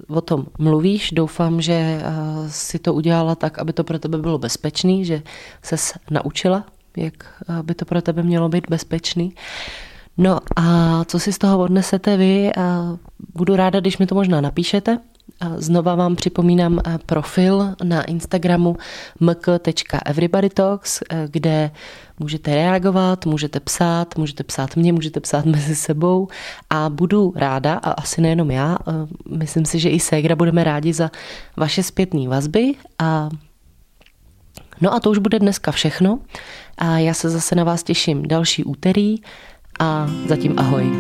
uh, 0.08 0.18
o 0.18 0.22
tom 0.22 0.46
mluvíš. 0.58 1.12
Doufám, 1.12 1.62
že 1.62 2.02
uh, 2.02 2.48
si 2.48 2.80
to 2.80 2.94
udělala 2.94 3.36
tak, 3.36 3.60
aby 3.60 3.74
to 3.74 3.84
pro 3.84 4.00
tebe 4.00 4.18
bylo 4.18 4.38
bezpečný, 4.38 5.06
že 5.06 5.22
ses 5.64 5.94
naučila, 6.12 6.66
jak 6.98 7.14
by 7.62 7.76
to 7.76 7.86
pro 7.86 8.02
tebe 8.02 8.24
mělo 8.24 8.50
být 8.50 8.70
bezpečný. 8.70 9.34
No 10.18 10.40
a 10.56 10.64
co 11.06 11.20
si 11.20 11.34
z 11.34 11.38
toho 11.38 11.60
odnesete 11.60 12.18
vy? 12.18 12.52
Budu 13.36 13.56
ráda, 13.56 13.80
když 13.80 13.98
mi 13.98 14.06
to 14.06 14.16
možná 14.16 14.42
napíšete. 14.42 14.98
Znova 15.58 15.96
vám 15.96 16.16
připomínám 16.16 16.80
eh, 16.80 16.98
profil 17.06 17.76
na 17.84 18.04
Instagramu 18.04 18.78
mk.everybodytalks, 19.20 21.02
eh, 21.10 21.28
kde 21.32 21.72
můžete 22.20 22.56
reagovat, 22.56 23.26
můžete 23.26 23.60
psát, 23.60 24.18
můžete 24.18 24.44
psát 24.44 24.76
mě, 24.76 24.94
můžete 24.94 25.20
psát 25.20 25.46
mezi 25.56 25.76
sebou. 25.76 26.28
A 26.70 26.90
budu 26.90 27.34
ráda, 27.36 27.74
a 27.74 27.92
asi 27.92 28.22
nejenom 28.22 28.52
já, 28.52 28.78
eh, 28.88 28.92
myslím 29.38 29.66
si, 29.66 29.80
že 29.80 29.90
i 29.90 30.00
Segra 30.00 30.36
budeme 30.36 30.64
rádi 30.64 30.94
za 30.94 31.12
vaše 31.58 31.84
zpětné 31.84 32.28
vazby. 32.28 32.74
A 33.00 33.30
No 34.82 34.94
a 34.94 35.00
to 35.00 35.10
už 35.10 35.18
bude 35.18 35.40
dneska 35.40 35.72
všechno. 35.72 36.20
A 36.78 36.98
já 36.98 37.14
se 37.14 37.30
zase 37.30 37.56
na 37.56 37.64
vás 37.64 37.84
těším 37.84 38.28
další 38.28 38.64
úterý. 38.64 39.16
A 39.80 40.08
zatím 40.28 40.60
ahoj. 40.60 40.92